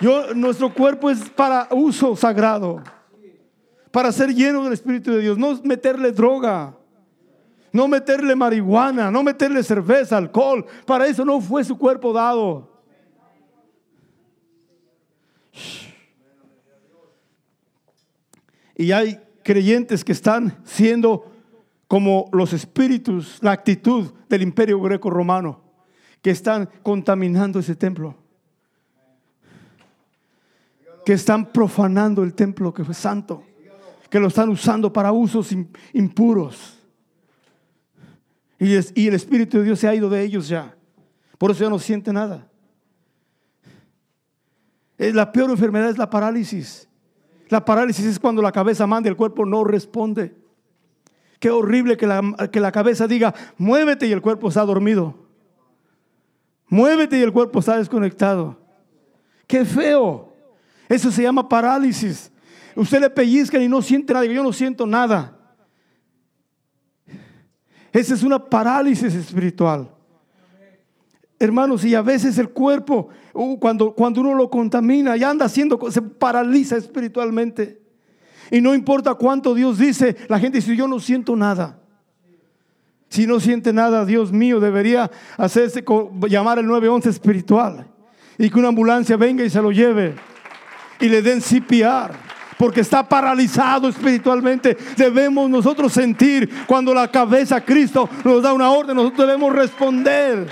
Yo, 0.00 0.34
nuestro 0.34 0.72
cuerpo 0.74 1.08
es 1.08 1.30
para 1.30 1.68
uso 1.70 2.14
sagrado, 2.14 2.82
para 3.90 4.12
ser 4.12 4.34
lleno 4.34 4.64
del 4.64 4.74
Espíritu 4.74 5.12
de 5.12 5.20
Dios, 5.20 5.38
no 5.38 5.58
meterle 5.64 6.12
droga 6.12 6.74
no 7.72 7.88
meterle 7.88 8.36
marihuana, 8.36 9.10
no 9.10 9.22
meterle 9.22 9.62
cerveza, 9.62 10.18
alcohol. 10.18 10.66
Para 10.86 11.06
eso 11.06 11.24
no 11.24 11.40
fue 11.40 11.64
su 11.64 11.76
cuerpo 11.78 12.12
dado. 12.12 12.70
Y 18.76 18.92
hay 18.92 19.18
creyentes 19.42 20.04
que 20.04 20.12
están 20.12 20.58
siendo 20.64 21.30
como 21.88 22.28
los 22.32 22.52
espíritus, 22.52 23.38
la 23.42 23.52
actitud 23.52 24.12
del 24.28 24.42
imperio 24.42 24.80
greco-romano, 24.80 25.60
que 26.22 26.30
están 26.30 26.68
contaminando 26.82 27.58
ese 27.58 27.76
templo, 27.76 28.14
que 31.04 31.12
están 31.12 31.52
profanando 31.52 32.22
el 32.22 32.34
templo 32.34 32.72
que 32.72 32.84
fue 32.84 32.94
santo, 32.94 33.44
que 34.08 34.20
lo 34.20 34.28
están 34.28 34.48
usando 34.48 34.92
para 34.92 35.12
usos 35.12 35.54
impuros. 35.92 36.81
Y, 38.62 39.08
el 39.08 39.14
Espíritu 39.14 39.58
de 39.58 39.64
Dios 39.64 39.80
se 39.80 39.88
ha 39.88 39.94
ido 39.94 40.08
de 40.08 40.22
ellos 40.22 40.46
ya. 40.46 40.76
Por 41.36 41.50
eso 41.50 41.64
ya 41.64 41.68
no 41.68 41.80
siente 41.80 42.12
nada. 42.12 42.46
La 44.96 45.32
peor 45.32 45.50
enfermedad 45.50 45.90
es 45.90 45.98
la 45.98 46.08
parálisis. 46.08 46.88
La 47.48 47.64
parálisis 47.64 48.04
es 48.06 48.20
cuando 48.20 48.40
la 48.40 48.52
cabeza 48.52 48.86
manda 48.86 49.08
y 49.08 49.10
el 49.10 49.16
cuerpo 49.16 49.44
no 49.44 49.64
responde. 49.64 50.36
Qué 51.40 51.50
horrible 51.50 51.96
que 51.96 52.06
la, 52.06 52.22
que 52.52 52.60
la 52.60 52.70
cabeza 52.70 53.08
diga, 53.08 53.34
muévete 53.58 54.06
y 54.06 54.12
el 54.12 54.22
cuerpo 54.22 54.48
está 54.48 54.64
dormido. 54.64 55.16
Muévete 56.68 57.18
y 57.18 57.22
el 57.22 57.32
cuerpo 57.32 57.58
está 57.58 57.78
desconectado. 57.78 58.56
Qué 59.48 59.64
feo. 59.64 60.32
Eso 60.88 61.10
se 61.10 61.24
llama 61.24 61.48
parálisis. 61.48 62.30
Usted 62.76 63.00
le 63.00 63.10
pellizca 63.10 63.58
y 63.58 63.68
no 63.68 63.82
siente 63.82 64.12
nada. 64.12 64.24
Yo 64.24 64.44
no 64.44 64.52
siento 64.52 64.86
nada. 64.86 65.36
Esa 67.92 68.14
es 68.14 68.22
una 68.22 68.38
parálisis 68.38 69.14
espiritual. 69.14 69.88
Hermanos, 71.38 71.84
y 71.84 71.94
a 71.94 72.02
veces 72.02 72.38
el 72.38 72.50
cuerpo, 72.50 73.08
uh, 73.34 73.58
cuando, 73.58 73.92
cuando 73.94 74.20
uno 74.20 74.34
lo 74.34 74.48
contamina 74.48 75.16
y 75.16 75.24
anda 75.24 75.46
haciendo, 75.46 75.90
se 75.90 76.00
paraliza 76.00 76.76
espiritualmente. 76.76 77.82
Y 78.50 78.60
no 78.60 78.74
importa 78.74 79.14
cuánto 79.14 79.54
Dios 79.54 79.78
dice, 79.78 80.16
la 80.28 80.38
gente 80.38 80.58
dice, 80.58 80.76
yo 80.76 80.86
no 80.86 81.00
siento 81.00 81.34
nada. 81.36 81.80
Si 83.08 83.26
no 83.26 83.40
siente 83.40 83.72
nada, 83.72 84.06
Dios 84.06 84.32
mío, 84.32 84.60
debería 84.60 85.10
hacerse 85.36 85.84
llamar 86.28 86.58
el 86.58 86.66
911 86.66 87.10
espiritual 87.10 87.86
y 88.38 88.48
que 88.48 88.58
una 88.58 88.68
ambulancia 88.68 89.16
venga 89.16 89.44
y 89.44 89.50
se 89.50 89.60
lo 89.60 89.70
lleve 89.70 90.14
y 90.98 91.08
le 91.08 91.20
den 91.20 91.40
CPR 91.40 92.31
porque 92.62 92.82
está 92.82 93.02
paralizado 93.02 93.88
espiritualmente. 93.88 94.76
Debemos 94.96 95.50
nosotros 95.50 95.92
sentir 95.92 96.48
cuando 96.64 96.94
la 96.94 97.10
cabeza 97.10 97.60
Cristo 97.60 98.08
nos 98.22 98.40
da 98.40 98.52
una 98.52 98.70
orden, 98.70 98.94
nosotros 98.94 99.26
debemos 99.26 99.52
responder. 99.52 100.46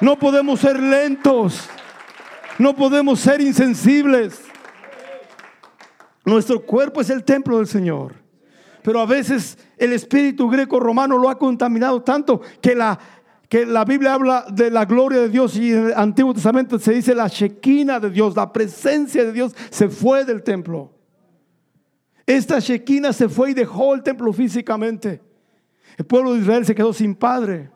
No 0.00 0.18
podemos 0.18 0.58
ser 0.58 0.80
lentos, 0.80 1.68
no 2.58 2.74
podemos 2.74 3.20
ser 3.20 3.40
insensibles. 3.40 4.42
Nuestro 6.24 6.60
cuerpo 6.66 7.00
es 7.00 7.10
el 7.10 7.22
templo 7.22 7.58
del 7.58 7.68
Señor. 7.68 8.16
Pero 8.82 8.98
a 8.98 9.06
veces 9.06 9.56
el 9.76 9.92
espíritu 9.92 10.50
greco-romano 10.50 11.18
lo 11.18 11.28
ha 11.28 11.38
contaminado 11.38 12.02
tanto 12.02 12.40
que 12.60 12.74
la, 12.74 12.98
que 13.48 13.64
la 13.64 13.84
Biblia 13.84 14.14
habla 14.14 14.46
de 14.50 14.72
la 14.72 14.86
gloria 14.86 15.20
de 15.20 15.28
Dios 15.28 15.56
y 15.56 15.70
en 15.70 15.86
el 15.86 15.94
Antiguo 15.94 16.34
Testamento 16.34 16.80
se 16.80 16.94
dice 16.94 17.14
la 17.14 17.28
shequina 17.28 18.00
de 18.00 18.10
Dios, 18.10 18.34
la 18.34 18.52
presencia 18.52 19.24
de 19.24 19.32
Dios 19.32 19.54
se 19.70 19.88
fue 19.88 20.24
del 20.24 20.42
templo. 20.42 20.90
Esta 22.32 22.60
Shekinah 22.60 23.12
se 23.12 23.28
fue 23.28 23.50
y 23.50 23.54
dejó 23.54 23.94
el 23.94 24.02
templo 24.02 24.32
físicamente. 24.32 25.20
El 25.98 26.06
pueblo 26.06 26.32
de 26.32 26.40
Israel 26.40 26.64
se 26.64 26.74
quedó 26.74 26.94
sin 26.94 27.14
padre. 27.14 27.70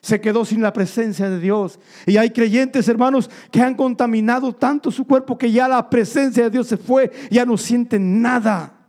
Se 0.00 0.20
quedó 0.20 0.44
sin 0.44 0.62
la 0.62 0.72
presencia 0.72 1.30
de 1.30 1.38
Dios. 1.38 1.78
Y 2.04 2.16
hay 2.16 2.30
creyentes, 2.30 2.88
hermanos, 2.88 3.30
que 3.52 3.62
han 3.62 3.76
contaminado 3.76 4.52
tanto 4.52 4.90
su 4.90 5.06
cuerpo 5.06 5.38
que 5.38 5.52
ya 5.52 5.68
la 5.68 5.88
presencia 5.88 6.42
de 6.42 6.50
Dios 6.50 6.66
se 6.66 6.76
fue. 6.76 7.12
Ya 7.30 7.46
no 7.46 7.56
sienten 7.56 8.20
nada. 8.20 8.88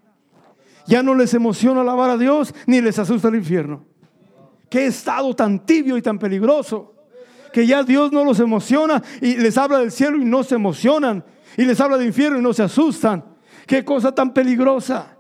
Ya 0.88 1.04
no 1.04 1.14
les 1.14 1.36
emociona 1.36 1.82
alabar 1.82 2.10
a 2.10 2.18
Dios 2.18 2.54
ni 2.66 2.82
les 2.82 2.98
asusta 2.98 3.28
el 3.28 3.36
infierno. 3.36 3.86
Qué 4.70 4.88
estado 4.88 5.36
tan 5.36 5.64
tibio 5.64 5.98
y 5.98 6.02
tan 6.02 6.18
peligroso. 6.18 6.96
Que 7.54 7.68
ya 7.68 7.84
Dios 7.84 8.12
no 8.12 8.26
los 8.26 8.40
emociona 8.40 9.04
y 9.22 9.36
les 9.36 9.56
habla 9.56 9.78
del 9.78 9.92
cielo 9.92 10.18
y 10.18 10.26
no 10.26 10.44
se 10.44 10.56
emocionan. 10.56 11.24
Y 11.58 11.66
les 11.66 11.80
habla 11.80 12.00
del 12.00 12.08
infierno 12.08 12.40
y 12.40 12.42
no 12.42 12.54
se 12.54 12.64
asustan. 12.64 13.33
Qué 13.66 13.84
cosa 13.84 14.14
tan 14.14 14.34
peligrosa. 14.34 15.18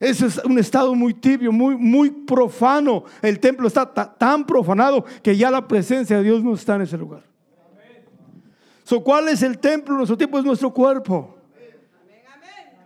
Ese 0.00 0.26
es 0.26 0.38
un 0.44 0.58
estado 0.58 0.94
muy 0.94 1.14
tibio, 1.14 1.52
muy, 1.52 1.76
muy 1.76 2.10
profano. 2.10 3.04
El 3.22 3.38
templo 3.40 3.68
está 3.68 3.86
tan 3.86 4.44
profanado 4.44 5.04
que 5.22 5.36
ya 5.36 5.50
la 5.50 5.66
presencia 5.66 6.18
de 6.18 6.24
Dios 6.24 6.42
no 6.42 6.54
está 6.54 6.74
en 6.74 6.82
ese 6.82 6.98
lugar. 6.98 7.22
So, 8.82 9.02
¿Cuál 9.02 9.28
es 9.28 9.42
el 9.42 9.58
templo? 9.58 9.96
Nuestro 9.96 10.16
tiempo 10.16 10.38
es 10.38 10.44
nuestro 10.44 10.72
cuerpo. 10.72 11.38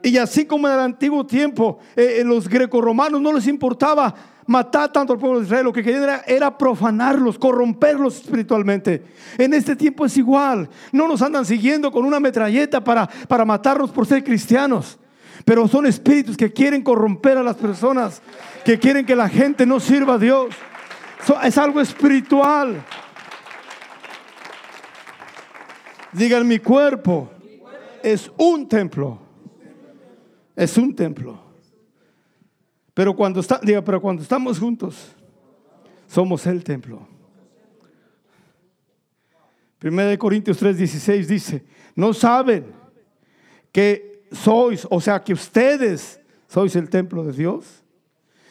Y 0.02 0.16
así 0.16 0.44
como 0.44 0.68
en 0.68 0.74
el 0.74 0.80
antiguo 0.80 1.26
tiempo, 1.26 1.78
eh, 1.96 2.22
los 2.24 2.48
grecorromanos 2.48 3.20
no 3.20 3.32
les 3.32 3.48
importaba 3.48 4.14
matar 4.48 4.90
tanto 4.90 5.12
al 5.12 5.18
pueblo 5.18 5.40
de 5.40 5.44
Israel, 5.44 5.64
lo 5.64 5.72
que 5.74 5.82
querían 5.82 6.22
era, 6.26 6.56
profanarlos, 6.56 7.38
corromperlos 7.38 8.16
espiritualmente. 8.16 9.04
En 9.36 9.52
este 9.52 9.76
tiempo 9.76 10.06
es 10.06 10.16
igual. 10.16 10.70
No 10.90 11.06
nos 11.06 11.20
andan 11.20 11.44
siguiendo 11.44 11.92
con 11.92 12.06
una 12.06 12.18
metralleta 12.18 12.82
para, 12.82 13.06
para 13.06 13.44
matarnos 13.44 13.90
por 13.90 14.06
ser 14.06 14.24
cristianos. 14.24 14.98
Pero 15.44 15.68
son 15.68 15.86
espíritus 15.86 16.34
que 16.34 16.50
quieren 16.50 16.82
corromper 16.82 17.36
a 17.36 17.42
las 17.42 17.56
personas, 17.56 18.22
que 18.64 18.78
quieren 18.78 19.04
que 19.04 19.14
la 19.14 19.28
gente 19.28 19.66
no 19.66 19.80
sirva 19.80 20.14
a 20.14 20.18
Dios. 20.18 20.54
es 21.44 21.58
algo 21.58 21.80
espiritual. 21.80 22.82
Digan, 26.10 26.48
mi 26.48 26.58
cuerpo 26.58 27.30
es 28.02 28.30
un 28.38 28.66
templo. 28.66 29.18
Es 30.56 30.78
un 30.78 30.96
templo. 30.96 31.47
Pero 32.98 33.14
cuando, 33.14 33.38
está, 33.38 33.60
diga, 33.62 33.80
pero 33.80 34.00
cuando 34.00 34.24
estamos 34.24 34.58
juntos, 34.58 34.96
somos 36.08 36.44
el 36.48 36.64
templo. 36.64 37.06
Primera 39.78 40.08
de 40.08 40.18
Corintios 40.18 40.60
3:16 40.60 41.26
dice, 41.26 41.64
no 41.94 42.12
saben 42.12 42.72
que 43.70 44.24
sois, 44.32 44.84
o 44.90 45.00
sea, 45.00 45.22
que 45.22 45.32
ustedes 45.32 46.20
sois 46.48 46.74
el 46.74 46.90
templo 46.90 47.22
de 47.22 47.34
Dios 47.34 47.84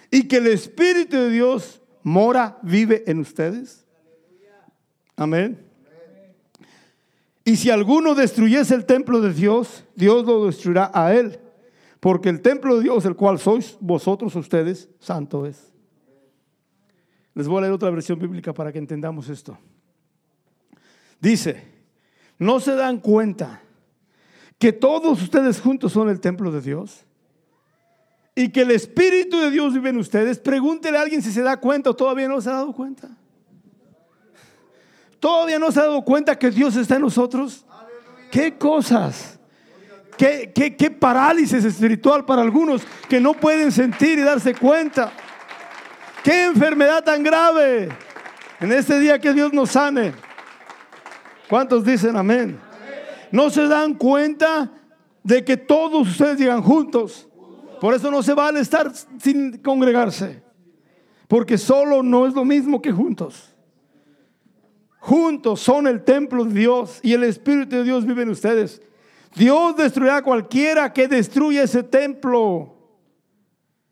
y 0.09 0.29
que 0.29 0.37
el 0.37 0.47
Espíritu 0.47 1.17
de 1.17 1.29
Dios 1.29 1.81
mora, 2.01 2.57
vive 2.61 3.03
en 3.05 3.19
ustedes. 3.19 3.85
Amén. 5.17 5.59
Y 7.43 7.57
si 7.57 7.69
alguno 7.69 8.15
destruyese 8.15 8.75
el 8.75 8.85
templo 8.85 9.19
de 9.19 9.33
Dios, 9.33 9.83
Dios 9.93 10.25
lo 10.25 10.45
destruirá 10.45 10.89
a 10.93 11.13
él. 11.13 11.37
Porque 12.07 12.29
el 12.29 12.39
templo 12.39 12.77
de 12.77 12.83
Dios, 12.83 13.03
el 13.03 13.17
cual 13.17 13.37
sois 13.37 13.75
vosotros 13.81 14.33
ustedes, 14.37 14.87
santo 14.97 15.45
es. 15.45 15.73
Les 17.33 17.49
voy 17.49 17.57
a 17.57 17.61
leer 17.63 17.73
otra 17.73 17.89
versión 17.89 18.17
bíblica 18.17 18.53
para 18.53 18.71
que 18.71 18.79
entendamos 18.79 19.27
esto. 19.27 19.57
Dice, 21.19 21.65
¿no 22.39 22.61
se 22.61 22.75
dan 22.75 23.01
cuenta 23.01 23.61
que 24.57 24.71
todos 24.71 25.21
ustedes 25.21 25.59
juntos 25.59 25.91
son 25.91 26.07
el 26.07 26.21
templo 26.21 26.49
de 26.49 26.61
Dios? 26.61 27.03
Y 28.35 28.53
que 28.53 28.61
el 28.61 28.71
Espíritu 28.71 29.41
de 29.41 29.51
Dios 29.51 29.73
vive 29.73 29.89
en 29.89 29.97
ustedes. 29.97 30.39
Pregúntele 30.39 30.97
a 30.97 31.01
alguien 31.01 31.21
si 31.21 31.33
se 31.33 31.41
da 31.41 31.59
cuenta 31.59 31.89
o 31.89 31.93
todavía 31.93 32.29
no 32.29 32.39
se 32.39 32.49
ha 32.49 32.53
dado 32.53 32.71
cuenta. 32.71 33.09
¿Todavía 35.19 35.59
no 35.59 35.73
se 35.73 35.81
ha 35.81 35.83
dado 35.83 36.05
cuenta 36.05 36.39
que 36.39 36.51
Dios 36.51 36.77
está 36.77 36.95
en 36.95 37.01
nosotros? 37.01 37.65
¿Qué 38.31 38.57
cosas? 38.57 39.36
¿Qué, 40.17 40.97
parálisis 40.99 41.63
espiritual 41.63 42.25
para 42.25 42.41
algunos 42.41 42.81
que 43.07 43.19
no 43.19 43.33
pueden 43.33 43.71
sentir 43.71 44.19
y 44.19 44.23
darse 44.23 44.55
cuenta? 44.55 45.11
¿Qué 46.23 46.45
enfermedad 46.45 47.03
tan 47.03 47.23
grave? 47.23 47.89
En 48.59 48.71
este 48.71 48.99
día 48.99 49.19
que 49.19 49.33
Dios 49.33 49.53
nos 49.53 49.71
sane. 49.71 50.13
¿Cuántos 51.47 51.85
dicen 51.85 52.17
amén? 52.17 52.59
No 53.31 53.49
se 53.49 53.67
dan 53.67 53.93
cuenta 53.93 54.71
de 55.23 55.45
que 55.45 55.55
todos 55.55 56.07
ustedes 56.07 56.39
llegan 56.39 56.61
juntos. 56.61 57.27
Por 57.79 57.93
eso 57.93 58.09
no 58.09 58.23
se 58.23 58.33
vale 58.33 58.59
estar 58.59 58.91
sin 59.21 59.59
congregarse. 59.59 60.41
Porque 61.27 61.57
solo 61.57 62.01
no 62.01 62.25
es 62.25 62.33
lo 62.33 62.43
mismo 62.43 62.81
que 62.81 62.91
juntos 62.91 63.53
juntos 65.07 65.61
son 65.61 65.87
el 65.87 66.03
templo 66.03 66.43
de 66.43 66.59
Dios 66.59 66.99
y 67.01 67.13
el 67.13 67.23
Espíritu 67.23 67.77
de 67.77 67.83
Dios 67.85 68.05
vive 68.05 68.23
en 68.23 68.29
ustedes. 68.29 68.81
Dios 69.37 69.77
destruirá 69.77 70.17
a 70.17 70.23
cualquiera 70.23 70.91
que 70.91 71.07
destruya 71.07 71.63
ese 71.63 71.83
templo. 71.83 72.73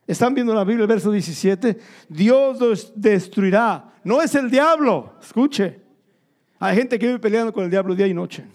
¿Están 0.08 0.34
viendo 0.34 0.54
la 0.54 0.64
Biblia, 0.64 0.84
el 0.84 0.88
verso 0.88 1.12
17? 1.12 1.78
Dios 2.10 2.92
destruirá. 2.96 3.94
No 4.04 4.22
es 4.22 4.34
el 4.36 4.50
diablo. 4.50 5.14
Escuche. 5.22 5.82
Hay 6.60 6.76
gente 6.76 6.98
que 6.98 7.08
vive 7.08 7.20
peleando 7.20 7.54
con 7.54 7.64
el 7.64 7.70
diablo 7.70 7.94
día 7.96 8.08
y 8.08 8.14
noche. 8.14 8.46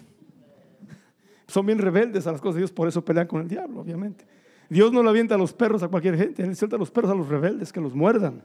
Son 1.46 1.64
bien 1.64 1.79
rebeldes 1.79 2.26
a 2.26 2.33
las 2.33 2.40
cosas 2.40 2.57
de 2.57 2.61
Dios, 2.61 2.72
por 2.72 2.88
eso 2.88 3.05
pelean 3.05 3.26
con 3.26 3.40
el 3.40 3.48
diablo, 3.48 3.81
obviamente. 3.81 4.24
Dios 4.68 4.92
no 4.92 5.03
le 5.03 5.11
avienta 5.11 5.35
a 5.35 5.38
los 5.38 5.53
perros 5.53 5.83
a 5.83 5.88
cualquier 5.88 6.16
gente, 6.16 6.44
Él 6.44 6.55
suelta 6.55 6.76
a 6.76 6.79
los 6.79 6.90
perros 6.90 7.11
a 7.11 7.14
los 7.14 7.29
rebeldes 7.29 7.72
que 7.72 7.81
los 7.81 7.94
muerdan. 7.94 8.42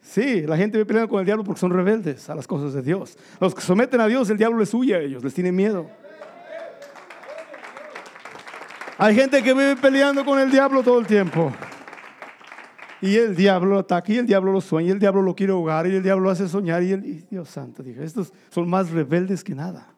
Sí, 0.00 0.42
la 0.42 0.56
gente 0.56 0.76
vive 0.76 0.86
peleando 0.86 1.08
con 1.08 1.20
el 1.20 1.26
diablo 1.26 1.44
porque 1.44 1.60
son 1.60 1.72
rebeldes 1.72 2.28
a 2.28 2.34
las 2.34 2.46
cosas 2.46 2.74
de 2.74 2.82
Dios. 2.82 3.16
Los 3.40 3.54
que 3.54 3.62
someten 3.62 4.00
a 4.00 4.06
Dios, 4.06 4.28
el 4.28 4.36
diablo 4.36 4.58
les 4.58 4.72
huye 4.74 4.94
a 4.94 5.00
ellos, 5.00 5.24
les 5.24 5.32
tiene 5.32 5.50
miedo. 5.50 5.90
Hay 9.00 9.14
gente 9.14 9.44
que 9.44 9.54
vive 9.54 9.76
peleando 9.76 10.24
con 10.24 10.40
el 10.40 10.50
diablo 10.50 10.82
todo 10.82 10.98
el 10.98 11.06
tiempo. 11.06 11.52
Y 13.00 13.14
el 13.14 13.36
diablo 13.36 13.70
lo 13.70 13.78
ataca, 13.78 14.12
y 14.12 14.18
el 14.18 14.26
diablo 14.26 14.50
lo 14.50 14.60
sueña, 14.60 14.88
y 14.88 14.90
el 14.90 14.98
diablo 14.98 15.22
lo 15.22 15.36
quiere 15.36 15.52
ahogar, 15.52 15.86
y 15.86 15.94
el 15.94 16.02
diablo 16.02 16.24
lo 16.24 16.30
hace 16.30 16.48
soñar. 16.48 16.82
Y, 16.82 16.90
el, 16.90 17.28
Dios 17.30 17.48
santo, 17.48 17.84
dije, 17.84 18.02
estos 18.02 18.32
son 18.50 18.68
más 18.68 18.90
rebeldes 18.90 19.44
que 19.44 19.54
nada. 19.54 19.94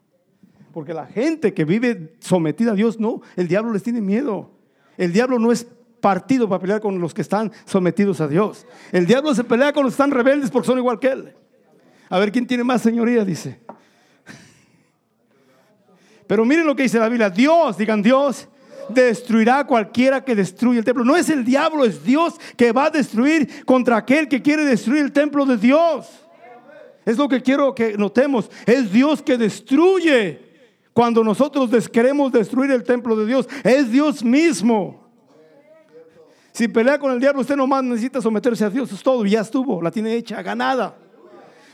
Porque 0.75 0.93
la 0.93 1.07
gente 1.07 1.55
que 1.55 1.65
vive 1.65 2.13
sometida 2.21 2.73
a 2.73 2.75
Dios, 2.75 3.01
no, 3.01 3.23
el 3.37 3.49
diablo 3.49 3.73
les 3.73 3.83
tiene 3.83 4.03
miedo. 4.03 4.51
El 4.99 5.15
diablo 5.15 5.39
no 5.39 5.51
es 5.51 5.67
partido 6.03 6.47
para 6.47 6.61
pelear 6.61 6.83
con 6.83 7.01
los 7.01 7.15
que 7.15 7.23
están 7.23 7.51
sometidos 7.65 8.21
a 8.21 8.29
Dios. 8.29 8.67
El 8.93 9.07
diablo 9.07 9.35
se 9.35 9.45
pelea 9.45 9.73
con 9.73 9.85
los 9.85 9.95
que 9.95 10.03
están 10.03 10.11
rebeldes 10.11 10.51
porque 10.51 10.67
son 10.67 10.77
igual 10.77 10.99
que 10.99 11.09
él. 11.09 11.35
A 12.11 12.19
ver 12.19 12.31
quién 12.31 12.47
tiene 12.47 12.65
más 12.65 12.83
señoría, 12.83 13.25
dice. 13.25 13.61
Pero 16.27 16.45
miren 16.45 16.67
lo 16.67 16.77
que 16.77 16.83
dice 16.83 16.99
la 16.99 17.09
Biblia. 17.09 17.31
Dios, 17.31 17.79
digan 17.79 18.03
Dios, 18.03 18.50
destruirá 18.93 19.61
a 19.61 19.67
cualquiera 19.67 20.25
que 20.25 20.35
destruya 20.35 20.79
el 20.79 20.85
templo. 20.85 21.05
No 21.05 21.17
es 21.17 21.31
el 21.31 21.45
diablo, 21.45 21.85
es 21.85 22.05
Dios 22.05 22.35
que 22.57 22.73
va 22.73 22.87
a 22.87 22.91
destruir 22.91 23.65
contra 23.65 23.97
aquel 23.97 24.29
que 24.29 24.43
quiere 24.43 24.65
destruir 24.65 25.03
el 25.03 25.13
templo 25.13 25.47
de 25.47 25.57
Dios. 25.57 26.07
Es 27.05 27.17
lo 27.17 27.29
que 27.29 27.43
quiero 27.43 27.75
que 27.75 27.97
notemos. 27.97 28.51
Es 28.67 28.93
Dios 28.93 29.23
que 29.23 29.37
destruye 29.39 30.51
cuando 30.93 31.25
nosotros 31.25 31.89
queremos 31.89 32.33
destruir 32.33 32.71
el 32.71 32.85
templo 32.85 33.17
de 33.17 33.27
Dios. 33.27 33.49
Es 33.65 33.91
Dios 33.91 34.23
mismo. 34.23 35.01
Si 36.53 36.69
pelea 36.69 36.99
con 36.99 37.13
el 37.13 37.21
diablo, 37.21 37.41
usted 37.41 37.57
nomás 37.57 37.83
necesita 37.83 38.21
someterse 38.21 38.65
a 38.65 38.71
Dios, 38.71 38.91
es 38.93 39.03
todo, 39.03 39.25
ya 39.25 39.41
estuvo, 39.41 39.81
la 39.81 39.91
tiene 39.91 40.15
hecha, 40.15 40.43
ganada. 40.43 40.97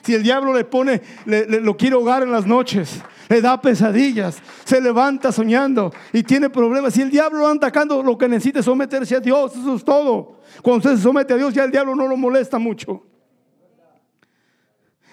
Si 0.03 0.15
el 0.15 0.23
diablo 0.23 0.55
le 0.55 0.65
pone, 0.65 1.03
lo 1.25 1.77
quiere 1.77 1.97
ahogar 1.97 2.23
en 2.23 2.31
las 2.31 2.47
noches, 2.47 3.03
le 3.29 3.41
da 3.41 3.61
pesadillas, 3.61 4.39
se 4.65 4.81
levanta 4.81 5.33
soñando 5.33 5.93
y 6.13 6.23
tiene 6.23 6.51
problemas. 6.51 6.95
Si 6.95 7.03
el 7.03 7.11
diablo 7.11 7.41
lo 7.41 7.49
anda 7.49 7.67
atacando, 7.69 8.03
lo 8.03 8.17
que 8.17 8.29
necesita 8.29 8.61
es 8.61 8.65
someterse 8.65 9.17
a 9.17 9.21
Dios, 9.21 9.57
eso 9.57 9.75
es 9.75 9.85
todo. 9.85 10.41
Cuando 10.63 10.79
usted 10.79 10.97
se 10.97 11.03
somete 11.03 11.35
a 11.35 11.37
Dios, 11.37 11.53
ya 11.53 11.65
el 11.65 11.71
diablo 11.71 11.95
no 11.95 12.07
lo 12.07 12.17
molesta 12.17 12.59
mucho. 12.59 13.03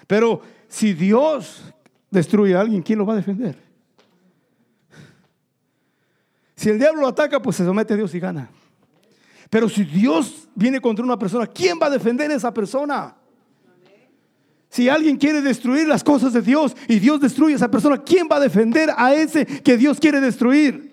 Pero 0.06 0.40
si 0.68 0.92
Dios 0.92 1.62
destruye 2.10 2.54
a 2.54 2.60
alguien, 2.60 2.82
¿quién 2.82 2.98
lo 2.98 3.06
va 3.06 3.14
a 3.14 3.16
defender? 3.16 3.58
Si 6.56 6.70
el 6.70 6.78
diablo 6.78 7.02
lo 7.02 7.08
ataca, 7.08 7.42
pues 7.42 7.56
se 7.56 7.64
somete 7.64 7.94
a 7.94 7.96
Dios 7.96 8.14
y 8.14 8.20
gana. 8.20 8.48
Pero 9.50 9.68
si 9.68 9.84
Dios 9.84 10.48
viene 10.54 10.80
contra 10.80 11.04
una 11.04 11.18
persona, 11.18 11.46
¿quién 11.46 11.78
va 11.80 11.86
a 11.86 11.90
defender 11.90 12.30
a 12.30 12.34
esa 12.34 12.52
persona? 12.52 13.14
Si 14.74 14.88
alguien 14.88 15.18
quiere 15.18 15.40
destruir 15.40 15.86
las 15.86 16.02
cosas 16.02 16.32
de 16.32 16.42
Dios 16.42 16.74
y 16.88 16.98
Dios 16.98 17.20
destruye 17.20 17.52
a 17.52 17.56
esa 17.58 17.70
persona, 17.70 18.02
¿quién 18.02 18.26
va 18.26 18.38
a 18.38 18.40
defender 18.40 18.90
a 18.96 19.14
ese 19.14 19.46
que 19.46 19.76
Dios 19.76 20.00
quiere 20.00 20.20
destruir? 20.20 20.92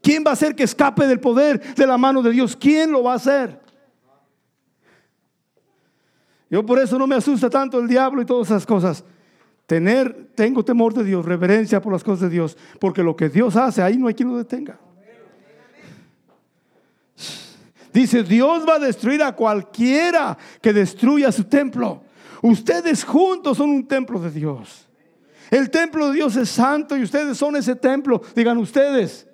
¿Quién 0.00 0.24
va 0.26 0.30
a 0.30 0.32
hacer 0.32 0.56
que 0.56 0.62
escape 0.62 1.06
del 1.06 1.20
poder 1.20 1.74
de 1.74 1.86
la 1.86 1.98
mano 1.98 2.22
de 2.22 2.30
Dios? 2.30 2.56
¿Quién 2.56 2.90
lo 2.90 3.02
va 3.02 3.12
a 3.12 3.16
hacer? 3.16 3.60
Yo 6.48 6.64
por 6.64 6.78
eso 6.78 6.98
no 6.98 7.06
me 7.06 7.14
asusta 7.14 7.50
tanto 7.50 7.78
el 7.80 7.86
diablo 7.86 8.22
y 8.22 8.24
todas 8.24 8.46
esas 8.46 8.64
cosas. 8.64 9.04
Tener, 9.66 10.30
tengo 10.34 10.64
temor 10.64 10.94
de 10.94 11.04
Dios, 11.04 11.26
reverencia 11.26 11.82
por 11.82 11.92
las 11.92 12.02
cosas 12.02 12.20
de 12.20 12.30
Dios, 12.30 12.56
porque 12.80 13.02
lo 13.02 13.14
que 13.14 13.28
Dios 13.28 13.56
hace, 13.56 13.82
ahí 13.82 13.98
no 13.98 14.08
hay 14.08 14.14
quien 14.14 14.30
lo 14.30 14.38
detenga. 14.38 14.80
Dice, 17.92 18.22
Dios 18.22 18.66
va 18.66 18.76
a 18.76 18.78
destruir 18.78 19.22
a 19.22 19.36
cualquiera 19.36 20.38
que 20.62 20.72
destruya 20.72 21.30
su 21.30 21.44
templo. 21.44 22.04
Ustedes 22.42 23.04
juntos 23.04 23.56
son 23.56 23.70
un 23.70 23.86
templo 23.86 24.20
de 24.20 24.30
Dios. 24.30 24.88
El 25.50 25.70
templo 25.70 26.08
de 26.08 26.16
Dios 26.16 26.36
es 26.36 26.48
santo 26.48 26.96
y 26.96 27.02
ustedes 27.02 27.38
son 27.38 27.56
ese 27.56 27.76
templo. 27.76 28.20
Digan 28.34 28.58
ustedes. 28.58 29.28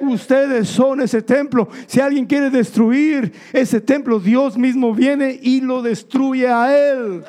Ustedes 0.00 0.68
son 0.68 1.00
ese 1.00 1.20
templo. 1.20 1.68
Si 1.86 2.00
alguien 2.00 2.26
quiere 2.26 2.50
destruir 2.50 3.32
ese 3.52 3.80
templo, 3.80 4.20
Dios 4.20 4.56
mismo 4.56 4.94
viene 4.94 5.38
y 5.40 5.60
lo 5.60 5.82
destruye 5.82 6.48
a 6.48 6.76
él. 6.76 7.24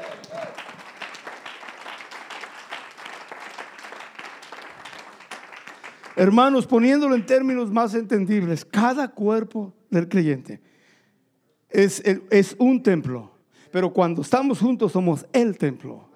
Hermanos, 6.16 6.66
poniéndolo 6.66 7.16
en 7.16 7.26
términos 7.26 7.72
más 7.72 7.94
entendibles, 7.94 8.64
cada 8.64 9.10
cuerpo 9.10 9.74
del 9.90 10.08
creyente 10.08 10.62
es, 11.70 12.02
es 12.30 12.56
un 12.58 12.82
templo, 12.82 13.35
pero 13.76 13.92
cuando 13.92 14.22
estamos 14.22 14.60
juntos 14.60 14.94
somos 14.94 15.26
el 15.34 15.58
templo. 15.58 16.08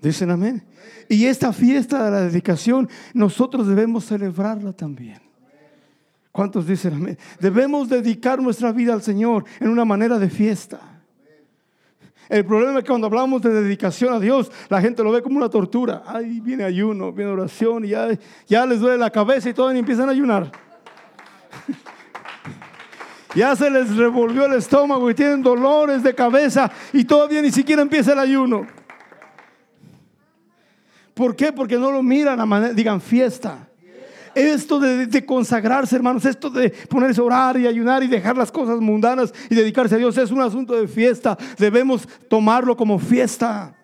Dicen 0.00 0.30
amén. 0.30 0.64
Y 1.08 1.26
esta 1.26 1.52
fiesta 1.52 2.04
de 2.04 2.10
la 2.12 2.20
dedicación 2.20 2.88
nosotros 3.12 3.66
debemos 3.66 4.04
celebrarla 4.04 4.72
también. 4.72 5.20
¿Cuántos 6.30 6.68
dicen 6.68 6.94
amén? 6.94 7.18
Debemos 7.40 7.88
dedicar 7.88 8.40
nuestra 8.40 8.70
vida 8.70 8.92
al 8.92 9.02
Señor 9.02 9.44
en 9.58 9.70
una 9.70 9.84
manera 9.84 10.20
de 10.20 10.30
fiesta. 10.30 11.02
El 12.28 12.44
problema 12.44 12.78
es 12.78 12.84
que 12.84 12.90
cuando 12.90 13.08
hablamos 13.08 13.42
de 13.42 13.52
dedicación 13.52 14.14
a 14.14 14.20
Dios, 14.20 14.52
la 14.68 14.80
gente 14.80 15.02
lo 15.02 15.10
ve 15.10 15.22
como 15.22 15.36
una 15.36 15.50
tortura. 15.50 16.04
Ay, 16.06 16.38
viene 16.38 16.62
ayuno, 16.62 17.12
viene 17.12 17.32
oración, 17.32 17.84
y 17.84 17.88
ya, 17.88 18.06
ya 18.46 18.66
les 18.66 18.78
duele 18.78 18.98
la 18.98 19.10
cabeza 19.10 19.50
y 19.50 19.52
todo, 19.52 19.74
y 19.74 19.78
empiezan 19.80 20.08
a 20.08 20.12
ayunar. 20.12 20.52
Ya 23.34 23.54
se 23.54 23.70
les 23.70 23.96
revolvió 23.96 24.46
el 24.46 24.54
estómago 24.54 25.10
y 25.10 25.14
tienen 25.14 25.42
dolores 25.42 26.02
de 26.02 26.14
cabeza 26.14 26.70
y 26.92 27.04
todavía 27.04 27.42
ni 27.42 27.50
siquiera 27.50 27.82
empieza 27.82 28.12
el 28.12 28.18
ayuno. 28.18 28.66
¿Por 31.14 31.36
qué? 31.36 31.52
Porque 31.52 31.76
no 31.76 31.90
lo 31.92 32.02
miran 32.02 32.40
a 32.40 32.46
manera, 32.46 32.72
digan 32.72 33.00
fiesta. 33.00 33.68
Esto 34.34 34.78
de, 34.78 35.26
consagrarse, 35.26 35.96
hermanos, 35.96 36.24
esto 36.24 36.50
de 36.50 36.70
ponerse 36.70 37.20
a 37.20 37.24
orar 37.24 37.58
y 37.58 37.66
ayunar 37.66 38.02
y 38.02 38.06
dejar 38.06 38.36
las 38.36 38.52
cosas 38.52 38.78
mundanas 38.80 39.34
y 39.48 39.54
dedicarse 39.54 39.96
a 39.96 39.98
Dios 39.98 40.16
es 40.16 40.30
un 40.30 40.40
asunto 40.40 40.74
de 40.74 40.86
fiesta. 40.86 41.36
Debemos 41.58 42.08
tomarlo 42.28 42.76
como 42.76 42.98
fiesta. 42.98 43.74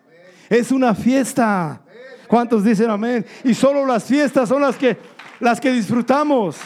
Es 0.49 0.71
una 0.71 0.95
fiesta. 0.95 1.81
¿Cuántos 2.27 2.63
dicen 2.63 2.89
amén? 2.89 3.25
Y 3.43 3.53
solo 3.53 3.85
las 3.85 4.05
fiestas 4.05 4.47
son 4.47 4.61
las 4.61 4.77
que 4.77 4.97
las 5.39 5.59
que 5.59 5.71
disfrutamos. 5.71 6.57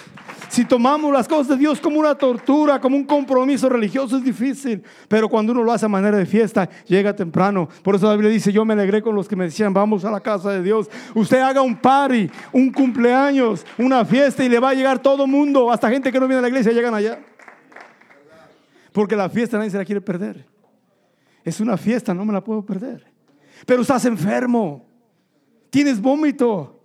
Si 0.50 0.66
tomamos 0.66 1.14
las 1.14 1.28
cosas 1.28 1.50
de 1.50 1.58
Dios 1.58 1.80
como 1.80 2.00
una 2.00 2.16
tortura, 2.16 2.80
como 2.80 2.98
un 2.98 3.06
compromiso 3.06 3.70
religioso, 3.70 4.18
es 4.18 4.24
difícil. 4.24 4.84
Pero 5.08 5.30
cuando 5.30 5.54
uno 5.54 5.64
lo 5.64 5.72
hace 5.72 5.86
a 5.86 5.90
manera 5.90 6.18
de 6.18 6.26
fiesta, 6.26 6.70
llega 6.86 7.16
temprano. 7.16 7.70
Por 7.84 7.96
eso 7.96 8.08
la 8.08 8.14
Biblia 8.14 8.32
dice, 8.32 8.52
yo 8.52 8.66
me 8.66 8.74
alegré 8.74 9.02
con 9.02 9.16
los 9.16 9.28
que 9.28 9.36
me 9.36 9.46
decían, 9.46 9.74
vamos 9.74 10.04
a 10.04 10.12
la 10.12 10.20
casa 10.20 10.52
de 10.52 10.62
Dios. 10.62 10.90
Usted 11.16 11.40
haga 11.40 11.62
un 11.62 11.76
party, 11.76 12.30
un 12.52 12.72
cumpleaños, 12.72 13.66
una 13.78 14.04
fiesta 14.04 14.44
y 14.44 14.50
le 14.50 14.60
va 14.60 14.70
a 14.70 14.74
llegar 14.74 15.00
todo 15.00 15.26
mundo. 15.26 15.72
Hasta 15.72 15.90
gente 15.90 16.12
que 16.12 16.20
no 16.20 16.28
viene 16.28 16.40
a 16.40 16.42
la 16.42 16.50
iglesia 16.50 16.72
llegan 16.72 16.94
allá. 16.94 17.20
Porque 18.92 19.16
la 19.16 19.30
fiesta 19.30 19.58
nadie 19.58 19.70
se 19.70 19.78
la 19.78 19.86
quiere 19.86 20.02
perder. 20.02 20.46
Es 21.44 21.60
una 21.60 21.78
fiesta, 21.78 22.14
no 22.14 22.26
me 22.26 22.34
la 22.34 22.44
puedo 22.44 22.66
perder. 22.66 23.06
Pero 23.66 23.82
estás 23.82 24.06
enfermo. 24.06 24.86
Tienes 25.70 26.02
vómito. 26.02 26.80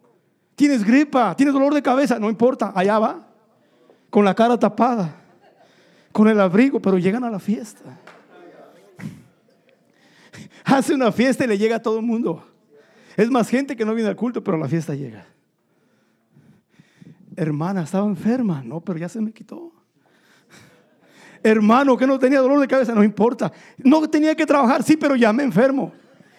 Tienes 0.54 0.84
gripa. 0.84 1.34
Tienes 1.34 1.52
dolor 1.52 1.74
de 1.74 1.82
cabeza. 1.82 2.18
No 2.18 2.30
importa. 2.30 2.72
Allá 2.74 2.98
va 2.98 3.25
con 4.10 4.24
la 4.24 4.34
cara 4.34 4.58
tapada, 4.58 5.14
con 6.12 6.28
el 6.28 6.40
abrigo, 6.40 6.80
pero 6.80 6.98
llegan 6.98 7.24
a 7.24 7.30
la 7.30 7.38
fiesta. 7.38 7.98
Hace 10.64 10.94
una 10.94 11.12
fiesta 11.12 11.44
y 11.44 11.46
le 11.46 11.58
llega 11.58 11.76
a 11.76 11.82
todo 11.82 11.98
el 11.98 12.04
mundo. 12.04 12.44
Es 13.16 13.30
más 13.30 13.48
gente 13.48 13.76
que 13.76 13.84
no 13.84 13.94
viene 13.94 14.10
al 14.10 14.16
culto, 14.16 14.44
pero 14.44 14.58
la 14.58 14.68
fiesta 14.68 14.94
llega. 14.94 15.26
Hermana, 17.34 17.82
estaba 17.82 18.06
enferma. 18.06 18.62
No, 18.64 18.80
pero 18.80 18.98
ya 18.98 19.08
se 19.08 19.20
me 19.20 19.32
quitó. 19.32 19.72
Hermano, 21.42 21.96
que 21.96 22.06
no 22.06 22.18
tenía 22.18 22.40
dolor 22.40 22.60
de 22.60 22.68
cabeza, 22.68 22.94
no 22.94 23.02
importa. 23.02 23.52
No 23.78 24.08
tenía 24.08 24.34
que 24.34 24.46
trabajar, 24.46 24.82
sí, 24.82 24.96
pero 24.96 25.16
ya 25.16 25.32
me 25.32 25.42
enfermo. 25.42 25.92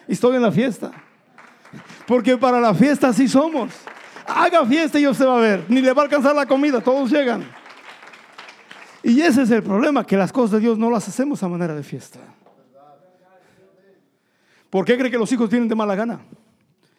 Y 0.06 0.12
estoy 0.12 0.36
en 0.36 0.42
la 0.42 0.52
fiesta. 0.52 0.90
Porque 2.06 2.36
para 2.36 2.60
la 2.60 2.74
fiesta 2.74 3.08
así 3.08 3.28
somos. 3.28 3.72
Haga 4.26 4.64
fiesta 4.66 4.98
y 4.98 5.06
usted 5.06 5.26
va 5.26 5.38
a 5.38 5.40
ver. 5.40 5.64
Ni 5.68 5.80
le 5.80 5.92
va 5.92 6.02
a 6.02 6.04
alcanzar 6.04 6.34
la 6.34 6.46
comida, 6.46 6.80
todos 6.80 7.10
llegan. 7.10 7.44
Y 9.02 9.20
ese 9.20 9.42
es 9.42 9.50
el 9.50 9.62
problema, 9.62 10.04
que 10.04 10.16
las 10.16 10.32
cosas 10.32 10.52
de 10.52 10.60
Dios 10.60 10.78
no 10.78 10.90
las 10.90 11.06
hacemos 11.08 11.42
a 11.42 11.48
manera 11.48 11.74
de 11.74 11.82
fiesta. 11.82 12.18
¿Por 14.70 14.84
qué 14.84 14.98
cree 14.98 15.10
que 15.10 15.18
los 15.18 15.30
hijos 15.32 15.48
vienen 15.48 15.68
de 15.68 15.74
mala 15.74 15.94
gana? 15.94 16.20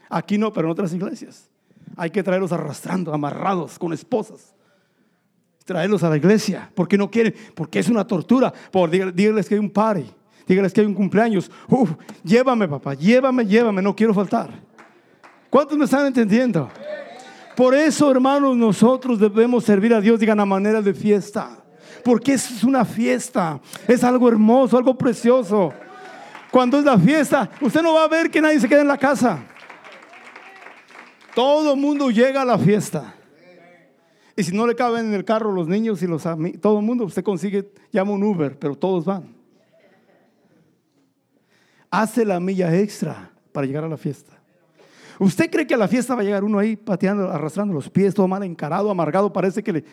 Aquí 0.09 0.37
no, 0.37 0.51
pero 0.51 0.67
en 0.67 0.71
otras 0.71 0.93
iglesias. 0.93 1.49
Hay 1.95 2.09
que 2.09 2.23
traerlos 2.23 2.51
arrastrando, 2.51 3.13
amarrados, 3.13 3.77
con 3.77 3.93
esposas. 3.93 4.55
Traerlos 5.65 6.01
a 6.03 6.09
la 6.09 6.17
iglesia. 6.17 6.71
Porque 6.73 6.97
no 6.97 7.11
quieren, 7.11 7.35
porque 7.53 7.79
es 7.79 7.89
una 7.89 8.07
tortura. 8.07 8.51
Por 8.71 8.89
díganles 8.89 9.47
que 9.47 9.55
hay 9.55 9.59
un 9.59 9.69
party, 9.69 10.05
díganles 10.47 10.73
que 10.73 10.81
hay 10.81 10.87
un 10.87 10.95
cumpleaños. 10.95 11.51
Uf, 11.67 11.91
llévame, 12.23 12.67
papá, 12.67 12.95
llévame, 12.95 13.45
llévame, 13.45 13.81
no 13.81 13.95
quiero 13.95 14.13
faltar. 14.13 14.49
¿Cuántos 15.49 15.77
me 15.77 15.85
están 15.85 16.07
entendiendo? 16.07 16.69
Por 17.55 17.75
eso, 17.75 18.09
hermanos, 18.09 18.55
nosotros 18.55 19.19
debemos 19.19 19.65
servir 19.65 19.93
a 19.93 20.01
Dios, 20.01 20.19
digan, 20.19 20.39
a 20.39 20.45
manera 20.45 20.81
de 20.81 20.93
fiesta 20.93 21.59
porque 22.03 22.33
es 22.33 22.63
una 22.63 22.85
fiesta, 22.85 23.59
es 23.87 24.03
algo 24.03 24.27
hermoso, 24.29 24.77
algo 24.77 24.97
precioso. 24.97 25.73
Cuando 26.51 26.79
es 26.79 26.85
la 26.85 26.97
fiesta, 26.97 27.49
usted 27.61 27.81
no 27.81 27.93
va 27.93 28.05
a 28.05 28.07
ver 28.07 28.31
que 28.31 28.41
nadie 28.41 28.59
se 28.59 28.67
quede 28.67 28.81
en 28.81 28.87
la 28.87 28.97
casa. 28.97 29.39
Todo 31.35 31.73
el 31.73 31.79
mundo 31.79 32.09
llega 32.09 32.41
a 32.41 32.45
la 32.45 32.57
fiesta. 32.57 33.15
Y 34.35 34.43
si 34.43 34.55
no 34.55 34.65
le 34.65 34.75
caben 34.75 35.07
en 35.07 35.13
el 35.13 35.25
carro 35.25 35.51
los 35.51 35.67
niños 35.67 36.01
y 36.01 36.07
los 36.07 36.25
amigos, 36.25 36.61
todo 36.61 36.79
el 36.79 36.85
mundo, 36.85 37.03
usted 37.03 37.23
consigue, 37.23 37.71
llama 37.91 38.11
un 38.11 38.23
Uber, 38.23 38.57
pero 38.57 38.75
todos 38.75 39.05
van. 39.05 39.35
Hace 41.91 42.23
la 42.23 42.39
milla 42.39 42.73
extra 42.75 43.31
para 43.51 43.67
llegar 43.67 43.83
a 43.83 43.89
la 43.89 43.97
fiesta. 43.97 44.38
¿Usted 45.19 45.51
cree 45.51 45.67
que 45.67 45.73
a 45.73 45.77
la 45.77 45.89
fiesta 45.89 46.15
va 46.15 46.21
a 46.21 46.23
llegar 46.23 46.45
uno 46.45 46.59
ahí 46.59 46.77
pateando, 46.77 47.29
arrastrando 47.29 47.73
los 47.73 47.89
pies, 47.89 48.13
todo 48.13 48.27
mal 48.27 48.41
encarado, 48.43 48.89
amargado? 48.89 49.31
Parece 49.33 49.61
que, 49.61 49.73
le, 49.73 49.83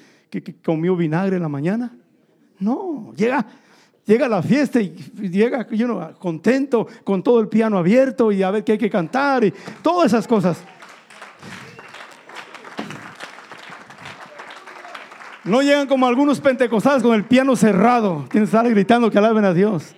comió 0.65 0.97
vinagre 0.97 1.37
en 1.37 1.43
la 1.43 1.49
mañana. 1.49 1.93
No, 2.61 3.12
llega, 3.17 3.45
llega 4.07 4.27
a 4.27 4.29
la 4.29 4.41
fiesta 4.41 4.81
y 4.81 4.95
llega 5.29 5.67
contento 6.15 6.87
con 7.03 7.25
todo 7.25 7.41
el 7.41 7.49
piano 7.49 7.77
abierto 7.77 8.31
y 8.31 8.45
a 8.45 8.53
ver 8.53 8.62
qué 8.62 8.73
hay 8.73 8.79
que 8.79 8.89
cantar 8.89 9.45
y 9.45 9.53
todas 9.83 10.07
esas 10.07 10.29
cosas. 10.29 10.62
No 15.43 15.61
llegan 15.62 15.87
como 15.87 16.07
algunos 16.07 16.41
pentecostales 16.41 17.03
con 17.03 17.15
el 17.15 17.25
piano 17.25 17.55
cerrado. 17.57 18.27
Tienes 18.31 18.51
que 18.51 18.57
estar 18.57 18.69
gritando 18.69 19.11
que 19.11 19.19
alaben 19.19 19.45
a 19.45 19.53
Dios. 19.53 19.95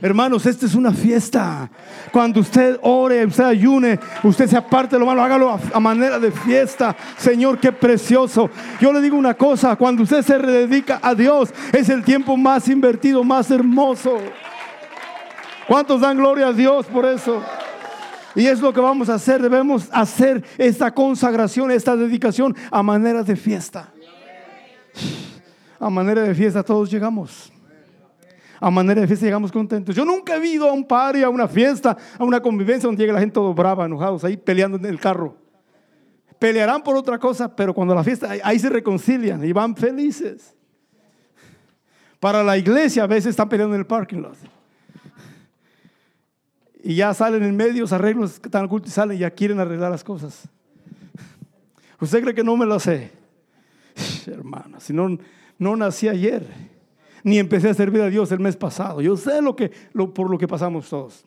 Hermanos, 0.00 0.44
esta 0.46 0.66
es 0.66 0.74
una 0.74 0.92
fiesta. 0.92 1.70
Cuando 2.12 2.40
usted 2.40 2.78
ore, 2.82 3.24
usted 3.24 3.44
ayune, 3.44 3.98
usted 4.22 4.48
se 4.48 4.56
aparte 4.56 4.96
de 4.96 5.00
lo 5.00 5.06
malo, 5.06 5.22
hágalo 5.22 5.58
a, 5.72 5.80
manera 5.80 6.18
de 6.18 6.30
fiesta. 6.30 6.94
Señor, 7.16 7.58
qué 7.58 7.72
precioso. 7.72 8.50
Yo 8.80 8.92
le 8.92 9.00
digo 9.00 9.16
una 9.16 9.34
cosa, 9.34 9.76
cuando 9.76 10.02
usted 10.02 10.22
se 10.22 10.38
dedica 10.38 11.00
a 11.02 11.14
Dios, 11.14 11.50
es 11.72 11.88
el 11.88 12.02
tiempo 12.02 12.36
más 12.36 12.68
invertido, 12.68 13.22
más 13.24 13.50
hermoso. 13.50 14.18
¿Cuántos 15.66 16.00
dan 16.00 16.18
gloria 16.18 16.48
a 16.48 16.52
Dios 16.52 16.86
por 16.86 17.06
eso? 17.06 17.42
Y 18.34 18.46
es 18.46 18.60
lo 18.60 18.72
que 18.72 18.80
vamos 18.80 19.08
a 19.08 19.14
hacer. 19.14 19.40
Debemos 19.40 19.88
hacer 19.92 20.44
esta 20.58 20.92
consagración, 20.92 21.70
esta 21.70 21.96
dedicación 21.96 22.54
a 22.70 22.82
manera 22.82 23.22
de 23.22 23.36
fiesta. 23.36 23.90
A 25.78 25.88
manera 25.88 26.22
de 26.22 26.34
fiesta 26.34 26.62
todos 26.62 26.90
llegamos 26.90 27.53
a 28.60 28.70
manera 28.70 29.00
de 29.00 29.06
fiesta 29.06 29.26
llegamos 29.26 29.52
contentos. 29.52 29.94
Yo 29.94 30.04
nunca 30.04 30.36
he 30.36 30.46
ido 30.46 30.68
a 30.68 30.72
un 30.72 30.84
party, 30.84 31.22
a 31.22 31.28
una 31.28 31.48
fiesta, 31.48 31.96
a 32.18 32.24
una 32.24 32.40
convivencia 32.40 32.86
donde 32.86 33.02
llega 33.02 33.12
la 33.12 33.20
gente 33.20 33.34
todo 33.34 33.54
brava, 33.54 33.84
enojados, 33.84 34.24
ahí 34.24 34.36
peleando 34.36 34.76
en 34.76 34.86
el 34.86 34.98
carro. 34.98 35.36
Pelearán 36.38 36.82
por 36.82 36.96
otra 36.96 37.18
cosa, 37.18 37.54
pero 37.54 37.74
cuando 37.74 37.94
la 37.94 38.04
fiesta, 38.04 38.30
ahí 38.42 38.58
se 38.58 38.68
reconcilian 38.68 39.44
y 39.44 39.52
van 39.52 39.76
felices. 39.76 40.54
Para 42.20 42.42
la 42.42 42.56
iglesia 42.56 43.04
a 43.04 43.06
veces 43.06 43.30
están 43.30 43.48
peleando 43.48 43.74
en 43.74 43.80
el 43.80 43.86
parking 43.86 44.18
lot. 44.18 44.36
Y 46.82 46.96
ya 46.96 47.14
salen 47.14 47.42
en 47.42 47.56
medio, 47.56 47.86
se 47.86 47.94
arreglos 47.94 48.38
que 48.38 48.48
están 48.48 48.66
ocultos 48.66 48.90
y 48.90 48.94
salen 48.94 49.16
y 49.16 49.20
ya 49.20 49.30
quieren 49.30 49.58
arreglar 49.58 49.90
las 49.90 50.04
cosas. 50.04 50.48
¿Usted 52.00 52.22
cree 52.22 52.34
que 52.34 52.44
no 52.44 52.56
me 52.56 52.66
lo 52.66 52.78
sé? 52.78 53.10
Hermano, 54.26 54.80
si 54.80 54.92
no, 54.92 55.16
no 55.58 55.76
nací 55.76 56.08
ayer 56.08 56.73
ni 57.24 57.38
empecé 57.38 57.70
a 57.70 57.74
servir 57.74 58.02
a 58.02 58.10
Dios 58.10 58.30
el 58.30 58.38
mes 58.38 58.54
pasado. 58.54 59.00
Yo 59.00 59.16
sé 59.16 59.42
lo 59.42 59.56
que, 59.56 59.72
por 60.14 60.30
lo 60.30 60.38
que 60.38 60.46
pasamos 60.46 60.88
todos. 60.88 61.24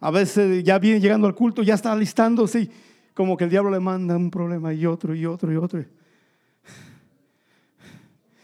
A 0.00 0.10
veces 0.10 0.62
ya 0.62 0.78
viene 0.78 1.00
llegando 1.00 1.26
al 1.26 1.34
culto, 1.34 1.62
ya 1.62 1.74
está 1.74 1.92
alistándose 1.92 2.68
como 3.14 3.36
que 3.36 3.44
el 3.44 3.50
diablo 3.50 3.70
le 3.70 3.80
manda 3.80 4.16
un 4.16 4.30
problema 4.30 4.74
y 4.74 4.84
otro 4.84 5.14
y 5.14 5.24
otro 5.24 5.50
y 5.50 5.56
otro. 5.56 5.82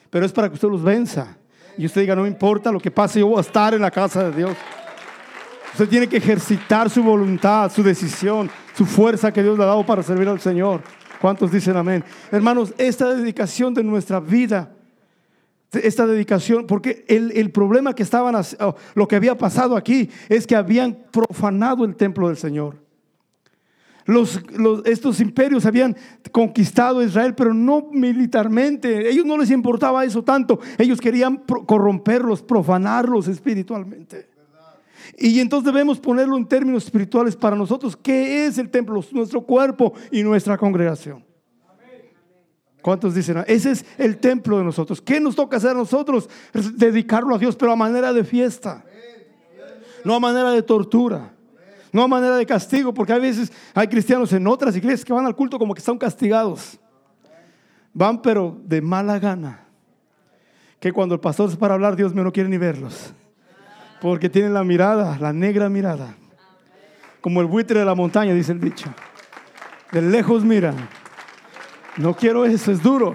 Pero 0.08 0.24
es 0.24 0.32
para 0.32 0.48
que 0.48 0.54
usted 0.54 0.68
los 0.68 0.82
venza. 0.82 1.36
Y 1.76 1.84
usted 1.84 2.02
diga, 2.02 2.14
no 2.14 2.22
me 2.22 2.28
importa 2.28 2.70
lo 2.70 2.78
que 2.78 2.90
pase, 2.90 3.20
yo 3.20 3.26
voy 3.26 3.38
a 3.38 3.40
estar 3.40 3.74
en 3.74 3.80
la 3.80 3.90
casa 3.90 4.30
de 4.30 4.36
Dios. 4.36 4.56
Usted 5.72 5.88
tiene 5.88 6.08
que 6.08 6.18
ejercitar 6.18 6.88
su 6.90 7.02
voluntad, 7.02 7.72
su 7.72 7.82
decisión, 7.82 8.50
su 8.74 8.86
fuerza 8.86 9.32
que 9.32 9.42
Dios 9.42 9.58
le 9.58 9.64
ha 9.64 9.68
dado 9.68 9.84
para 9.84 10.02
servir 10.02 10.28
al 10.28 10.38
Señor. 10.38 10.82
¿Cuántos 11.20 11.50
dicen 11.50 11.76
amén? 11.76 12.04
Hermanos, 12.30 12.72
esta 12.78 13.14
dedicación 13.14 13.74
de 13.74 13.82
nuestra 13.82 14.20
vida 14.20 14.76
esta 15.72 16.06
dedicación, 16.06 16.66
porque 16.66 17.04
el, 17.08 17.50
problema 17.50 17.94
que 17.94 18.02
estaban, 18.02 18.34
lo 18.94 19.08
que 19.08 19.16
había 19.16 19.38
pasado 19.38 19.76
aquí 19.76 20.10
es 20.28 20.46
que 20.46 20.56
habían 20.56 20.98
profanado 21.10 21.84
el 21.84 21.96
templo 21.96 22.28
del 22.28 22.36
Señor. 22.36 22.82
Los, 24.04 24.42
estos 24.84 25.20
imperios 25.20 25.64
habían 25.64 25.96
conquistado 26.32 27.00
a 27.00 27.04
Israel, 27.04 27.34
pero 27.34 27.54
no 27.54 27.88
militarmente. 27.92 29.08
Ellos 29.08 29.24
no 29.24 29.38
les 29.38 29.50
importaba 29.50 30.04
eso 30.04 30.22
tanto. 30.22 30.58
Ellos 30.76 31.00
querían 31.00 31.44
corromperlos, 31.66 32.42
profanarlos 32.42 33.28
espiritualmente. 33.28 34.28
Y 35.18 35.38
entonces 35.40 35.72
debemos 35.72 36.00
ponerlo 36.00 36.36
en 36.36 36.46
términos 36.46 36.84
espirituales 36.84 37.36
para 37.36 37.54
nosotros. 37.54 37.96
¿Qué 37.96 38.46
es 38.46 38.58
el 38.58 38.70
templo? 38.70 39.04
Nuestro 39.12 39.42
cuerpo 39.42 39.92
y 40.10 40.22
nuestra 40.22 40.58
congregación. 40.58 41.24
¿Cuántos 42.82 43.14
dicen? 43.14 43.44
Ese 43.46 43.70
es 43.70 43.86
el 43.96 44.18
templo 44.18 44.58
de 44.58 44.64
nosotros. 44.64 45.00
¿Qué 45.00 45.20
nos 45.20 45.36
toca 45.36 45.56
hacer 45.56 45.70
a 45.70 45.74
nosotros? 45.74 46.28
Dedicarlo 46.52 47.36
a 47.36 47.38
Dios, 47.38 47.54
pero 47.54 47.70
a 47.70 47.76
manera 47.76 48.12
de 48.12 48.24
fiesta. 48.24 48.84
No 50.04 50.16
a 50.16 50.20
manera 50.20 50.50
de 50.50 50.62
tortura. 50.62 51.32
No 51.92 52.02
a 52.02 52.08
manera 52.08 52.36
de 52.36 52.44
castigo, 52.44 52.92
porque 52.92 53.12
a 53.12 53.18
veces 53.18 53.52
hay 53.74 53.86
cristianos 53.86 54.32
en 54.32 54.46
otras 54.48 54.74
iglesias 54.74 55.04
que 55.04 55.12
van 55.12 55.26
al 55.26 55.36
culto 55.36 55.58
como 55.58 55.74
que 55.74 55.78
están 55.78 55.96
castigados. 55.96 56.78
Van 57.92 58.20
pero 58.20 58.58
de 58.64 58.80
mala 58.80 59.18
gana. 59.20 59.64
Que 60.80 60.92
cuando 60.92 61.14
el 61.14 61.20
pastor 61.20 61.50
se 61.50 61.56
para 61.56 61.74
hablar, 61.74 61.94
Dios 61.94 62.12
no 62.14 62.32
quiere 62.32 62.48
ni 62.48 62.58
verlos. 62.58 63.12
Porque 64.00 64.28
tienen 64.28 64.54
la 64.54 64.64
mirada, 64.64 65.18
la 65.20 65.32
negra 65.32 65.68
mirada. 65.68 66.16
Como 67.20 67.40
el 67.40 67.46
buitre 67.46 67.78
de 67.78 67.84
la 67.84 67.94
montaña, 67.94 68.34
dice 68.34 68.50
el 68.50 68.60
dicho. 68.60 68.92
De 69.92 70.02
lejos 70.02 70.42
miran 70.42 70.74
no 71.96 72.14
quiero 72.14 72.44
eso, 72.44 72.72
es 72.72 72.82
duro. 72.82 73.14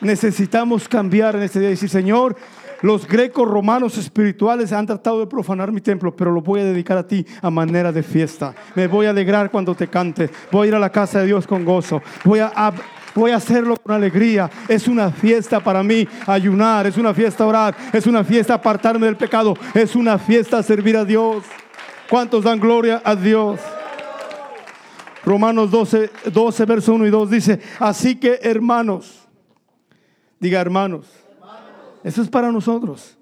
Necesitamos 0.00 0.88
cambiar 0.88 1.36
en 1.36 1.42
este 1.42 1.60
día 1.60 1.68
y 1.68 1.72
decir, 1.72 1.90
Señor, 1.90 2.36
los 2.82 3.06
grecos 3.06 3.46
romanos 3.46 3.98
espirituales 3.98 4.72
han 4.72 4.86
tratado 4.86 5.20
de 5.20 5.26
profanar 5.26 5.70
mi 5.70 5.82
templo, 5.82 6.16
pero 6.16 6.30
lo 6.30 6.40
voy 6.40 6.60
a 6.60 6.64
dedicar 6.64 6.96
a 6.96 7.06
ti 7.06 7.26
a 7.42 7.50
manera 7.50 7.92
de 7.92 8.02
fiesta. 8.02 8.54
Me 8.74 8.86
voy 8.86 9.04
a 9.04 9.10
alegrar 9.10 9.50
cuando 9.50 9.74
te 9.74 9.88
cante. 9.88 10.30
Voy 10.50 10.66
a 10.66 10.68
ir 10.68 10.74
a 10.74 10.78
la 10.78 10.90
casa 10.90 11.20
de 11.20 11.26
Dios 11.26 11.46
con 11.46 11.66
gozo. 11.66 12.00
Voy 12.24 12.40
a, 12.40 12.72
voy 13.14 13.32
a 13.32 13.36
hacerlo 13.36 13.76
con 13.76 13.94
alegría. 13.94 14.50
Es 14.66 14.88
una 14.88 15.10
fiesta 15.10 15.60
para 15.60 15.82
mí 15.82 16.08
ayunar, 16.26 16.86
es 16.86 16.96
una 16.96 17.12
fiesta 17.12 17.46
orar, 17.46 17.76
es 17.92 18.06
una 18.06 18.24
fiesta 18.24 18.54
apartarme 18.54 19.04
del 19.04 19.16
pecado, 19.16 19.54
es 19.74 19.94
una 19.94 20.18
fiesta 20.18 20.62
servir 20.62 20.96
a 20.96 21.04
Dios. 21.04 21.44
¿Cuántos 22.08 22.44
dan 22.44 22.58
gloria 22.58 23.02
a 23.04 23.14
Dios? 23.14 23.60
Romanos 25.24 25.70
12, 25.70 26.10
12, 26.32 26.64
verso 26.64 26.94
1 26.94 27.06
y 27.06 27.10
2 27.10 27.30
dice, 27.30 27.60
así 27.78 28.16
que 28.16 28.38
hermanos, 28.42 29.28
diga 30.38 30.60
hermanos, 30.60 31.06
eso 32.02 32.22
es 32.22 32.28
para 32.28 32.50
nosotros. 32.50 33.16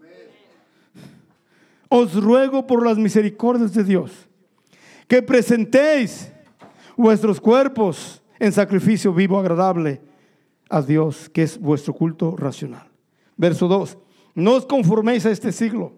Os 1.88 2.14
ruego 2.14 2.66
por 2.66 2.86
las 2.86 2.98
misericordias 2.98 3.72
de 3.72 3.82
Dios 3.82 4.28
que 5.08 5.22
presentéis 5.22 6.30
vuestros 6.96 7.40
cuerpos 7.40 8.22
en 8.38 8.52
sacrificio 8.52 9.12
vivo, 9.12 9.38
agradable 9.38 10.02
a 10.68 10.82
Dios, 10.82 11.28
que 11.30 11.42
es 11.42 11.58
vuestro 11.58 11.94
culto 11.94 12.36
racional. 12.36 12.86
Verso 13.36 13.66
2, 13.68 13.96
no 14.34 14.52
os 14.52 14.66
conforméis 14.66 15.24
a 15.26 15.30
este 15.30 15.50
siglo, 15.50 15.94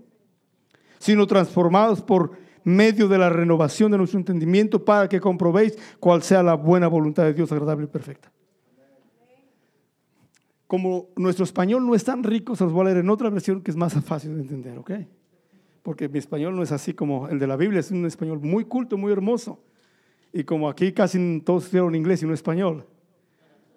sino 0.98 1.26
transformados 1.26 2.01
por 2.01 2.38
medio 2.64 3.08
de 3.08 3.18
la 3.18 3.30
renovación 3.30 3.90
de 3.90 3.98
nuestro 3.98 4.18
entendimiento 4.18 4.84
para 4.84 5.08
que 5.08 5.20
comprobéis 5.20 5.78
cuál 5.98 6.22
sea 6.22 6.42
la 6.42 6.54
buena 6.54 6.88
voluntad 6.88 7.24
de 7.24 7.34
Dios 7.34 7.50
agradable 7.52 7.84
y 7.84 7.88
perfecta. 7.88 8.30
Como 10.66 11.08
nuestro 11.16 11.44
español 11.44 11.84
no 11.84 11.94
es 11.94 12.04
tan 12.04 12.22
rico, 12.22 12.54
se 12.54 12.64
los 12.64 12.72
voy 12.72 12.82
a 12.82 12.84
leer 12.86 12.98
en 12.98 13.11
otra 13.11 13.28
versión 13.28 13.61
que 13.61 13.70
es 13.70 13.76
más 13.76 13.92
fácil 14.04 14.36
de 14.36 14.42
entender, 14.42 14.78
¿ok? 14.78 14.92
Porque 15.82 16.08
mi 16.08 16.18
español 16.18 16.54
no 16.54 16.62
es 16.62 16.70
así 16.70 16.94
como 16.94 17.28
el 17.28 17.38
de 17.38 17.46
la 17.46 17.56
Biblia, 17.56 17.80
es 17.80 17.90
un 17.90 18.06
español 18.06 18.38
muy 18.40 18.64
culto, 18.64 18.96
muy 18.96 19.11
hermoso. 19.11 19.61
Y 20.32 20.44
como 20.44 20.68
aquí 20.68 20.92
casi 20.92 21.40
todos 21.40 21.64
estudiaron 21.64 21.94
inglés 21.94 22.22
y 22.22 22.26
no 22.26 22.34
español, 22.34 22.86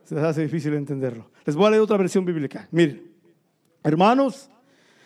se 0.03 0.15
les 0.15 0.23
hace 0.23 0.41
difícil 0.43 0.73
entenderlo. 0.73 1.31
Les 1.45 1.55
voy 1.55 1.67
a 1.67 1.69
leer 1.71 1.81
otra 1.81 1.97
versión 1.97 2.25
bíblica. 2.25 2.67
Miren, 2.71 3.11
hermanos, 3.84 4.49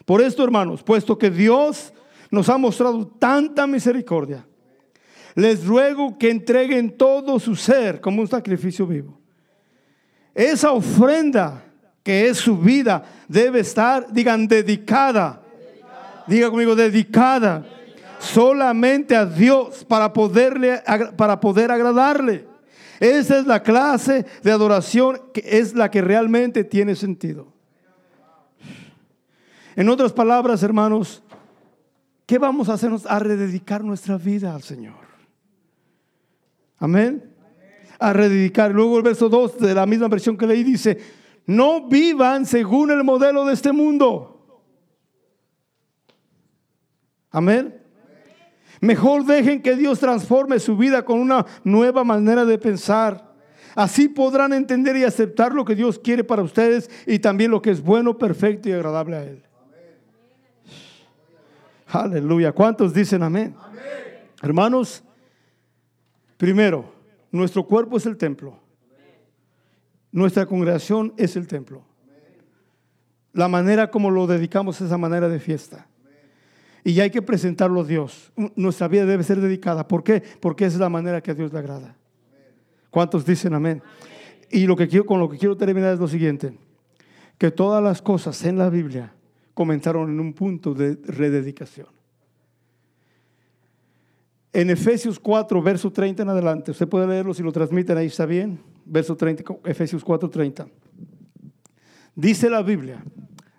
por 0.06 0.22
esto, 0.22 0.44
hermanos, 0.44 0.84
puesto 0.84 1.18
que 1.18 1.30
Dios 1.30 1.94
nos 2.30 2.50
ha 2.50 2.58
mostrado 2.58 3.08
tanta 3.08 3.66
misericordia. 3.68 4.46
Les 5.36 5.66
ruego 5.66 6.18
que 6.18 6.30
entreguen 6.30 6.98
todo 6.98 7.40
su 7.40 7.56
ser 7.56 8.02
como 8.02 8.22
un 8.22 8.28
sacrificio 8.28 8.88
vivo. 8.88 9.20
Esa 10.34 10.72
ofrenda 10.72 11.64
que 12.04 12.28
es 12.28 12.38
su 12.38 12.58
vida 12.58 13.04
debe 13.28 13.60
estar, 13.60 14.12
digan, 14.12 14.48
dedicada. 14.48 15.42
Diga 16.26 16.50
conmigo, 16.50 16.76
dedicada. 16.76 17.66
Solamente 18.20 19.16
a 19.16 19.26
Dios 19.26 19.86
para, 19.86 20.12
poderle, 20.12 20.82
para 21.16 21.40
poder 21.40 21.72
agradarle. 21.72 22.48
Esa 23.00 23.40
es 23.40 23.46
la 23.46 23.62
clase 23.62 24.26
de 24.42 24.52
adoración 24.52 25.22
que 25.34 25.44
es 25.46 25.76
la 25.76 25.92
que 25.92 26.02
realmente 26.02 26.64
tiene 26.64 26.96
sentido. 26.96 27.54
En 29.76 29.90
otras 29.90 30.12
palabras, 30.12 30.64
hermanos, 30.64 31.22
¿Qué 32.28 32.38
vamos 32.38 32.68
a 32.68 32.74
hacernos? 32.74 33.06
A 33.06 33.20
rededicar 33.20 33.86
nuestra 33.86 34.18
vida 34.18 34.54
al 34.54 34.62
Señor. 34.62 35.08
Amén. 36.78 37.34
A 37.98 38.12
rededicar. 38.12 38.72
Luego 38.72 38.98
el 38.98 39.04
verso 39.04 39.30
2 39.30 39.58
de 39.60 39.74
la 39.74 39.86
misma 39.86 40.10
versión 40.10 40.38
que 40.38 40.46
leí 40.46 40.62
dice, 40.62 40.98
no 41.46 41.88
vivan 41.88 42.46
según 42.46 42.92
el 42.92 43.06
modelo 43.06 43.46
de 43.46 43.54
este 43.54 43.72
mundo. 43.72 44.62
Amén. 47.32 47.82
Mejor 48.82 49.24
dejen 49.24 49.62
que 49.62 49.78
Dios 49.78 50.00
transforme 50.00 50.60
su 50.60 50.76
vida 50.76 51.06
con 51.06 51.20
una 51.20 51.46
nueva 51.64 52.04
manera 52.04 52.44
de 52.44 52.58
pensar. 52.58 53.34
Así 53.74 54.10
podrán 54.10 54.52
entender 54.52 54.98
y 54.98 55.06
aceptar 55.06 55.54
lo 55.54 55.64
que 55.64 55.76
Dios 55.76 55.98
quiere 55.98 56.26
para 56.26 56.44
ustedes 56.44 56.90
y 57.06 57.20
también 57.20 57.52
lo 57.52 57.62
que 57.62 57.72
es 57.72 57.82
bueno, 57.82 58.18
perfecto 58.18 58.68
y 58.68 58.74
agradable 58.74 59.16
a 59.16 59.24
Él. 59.24 59.47
Aleluya. 61.88 62.52
¿Cuántos 62.52 62.94
dicen 62.94 63.24
amén? 63.24 63.56
Hermanos, 64.42 65.04
primero, 66.38 66.94
nuestro 67.32 67.66
cuerpo 67.66 67.98
es 67.98 68.06
el 68.06 68.18
templo. 68.18 68.60
Nuestra 70.12 70.46
congregación 70.46 71.14
es 71.18 71.36
el 71.36 71.48
templo. 71.48 71.84
La 73.34 73.48
manera 73.48 73.90
como 73.90 74.10
lo 74.10 74.28
dedicamos 74.28 74.78
es 74.78 74.88
esa 74.88 74.98
manera 74.98 75.30
de 75.30 75.40
fiesta. 75.40 75.88
Y 76.84 77.00
hay 77.00 77.10
que 77.10 77.22
presentarlo 77.22 77.82
a 77.82 77.84
Dios. 77.84 78.32
Nuestra 78.56 78.88
vida 78.88 79.06
debe 79.06 79.24
ser 79.24 79.40
dedicada. 79.40 79.88
¿Por 79.88 80.04
qué? 80.04 80.24
Porque 80.40 80.66
esa 80.66 80.76
es 80.76 80.80
la 80.80 80.90
manera 80.90 81.22
que 81.22 81.32
a 81.32 81.34
Dios 81.34 81.52
le 81.54 81.60
agrada. 81.60 81.96
¿Cuántos 82.90 83.26
dicen 83.26 83.54
amén? 83.54 83.82
Y 84.50 84.66
lo 84.66 84.76
que 84.76 84.88
quiero, 84.88 85.06
con 85.06 85.20
lo 85.20 85.30
que 85.30 85.38
quiero 85.38 85.58
terminar 85.58 85.94
es 85.94 86.00
lo 86.00 86.08
siguiente. 86.08 86.58
Que 87.38 87.52
todas 87.52 87.84
las 87.84 88.02
cosas 88.02 88.44
en 88.46 88.58
la 88.58 88.70
Biblia 88.70 89.14
comenzaron 89.58 90.12
en 90.12 90.20
un 90.20 90.34
punto 90.34 90.76
de 90.76 91.00
rededicación. 91.04 91.88
En 94.54 94.70
Efesios 94.70 95.20
4, 95.20 95.64
verso 95.64 95.92
30 95.92 96.22
en 96.22 96.30
adelante, 96.30 96.70
usted 96.70 96.88
puede 96.88 97.08
leerlo 97.08 97.34
si 97.34 97.42
lo 97.42 97.52
transmiten 97.52 97.98
ahí, 97.98 98.06
está 98.06 98.28
bien. 98.28 98.60
Verso 98.86 99.18
30, 99.18 99.44
Efesios 99.66 100.04
4, 100.04 100.30
30. 100.30 100.68
Dice 102.14 102.52
la 102.52 102.62
Biblia, 102.62 103.04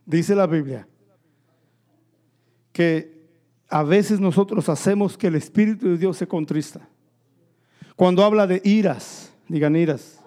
dice 0.06 0.36
la 0.36 0.46
Biblia, 0.46 0.86
que 2.70 3.26
a 3.68 3.82
veces 3.82 4.20
nosotros 4.20 4.68
hacemos 4.68 5.18
que 5.18 5.26
el 5.26 5.34
Espíritu 5.34 5.88
de 5.88 5.98
Dios 5.98 6.16
se 6.16 6.28
contrista. 6.28 6.88
Cuando 7.96 8.22
habla 8.22 8.46
de 8.46 8.62
iras, 8.62 9.34
digan 9.48 9.74
iras. 9.74 10.22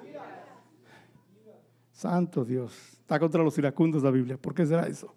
Santo 1.94 2.44
Dios, 2.44 2.74
está 3.00 3.18
contra 3.18 3.42
los 3.42 3.58
iracundos 3.58 4.04
la 4.04 4.12
Biblia. 4.12 4.36
¿Por 4.36 4.54
qué 4.54 4.66
será 4.66 4.86
eso? 4.86 5.16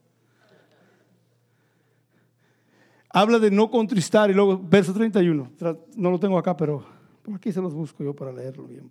Habla 3.15 3.39
de 3.39 3.49
no 3.49 3.71
contristar 3.71 4.29
y 4.29 4.35
luego 4.35 4.61
verso 4.61 4.93
31. 4.93 5.53
No 5.97 6.11
lo 6.11 6.19
tengo 6.19 6.37
acá, 6.37 6.57
pero 6.57 6.85
por 7.23 7.37
aquí 7.37 7.53
se 7.53 7.61
los 7.61 7.73
busco 7.73 8.03
yo 8.03 8.13
para 8.13 8.33
leerlo 8.33 8.65
bien. 8.65 8.91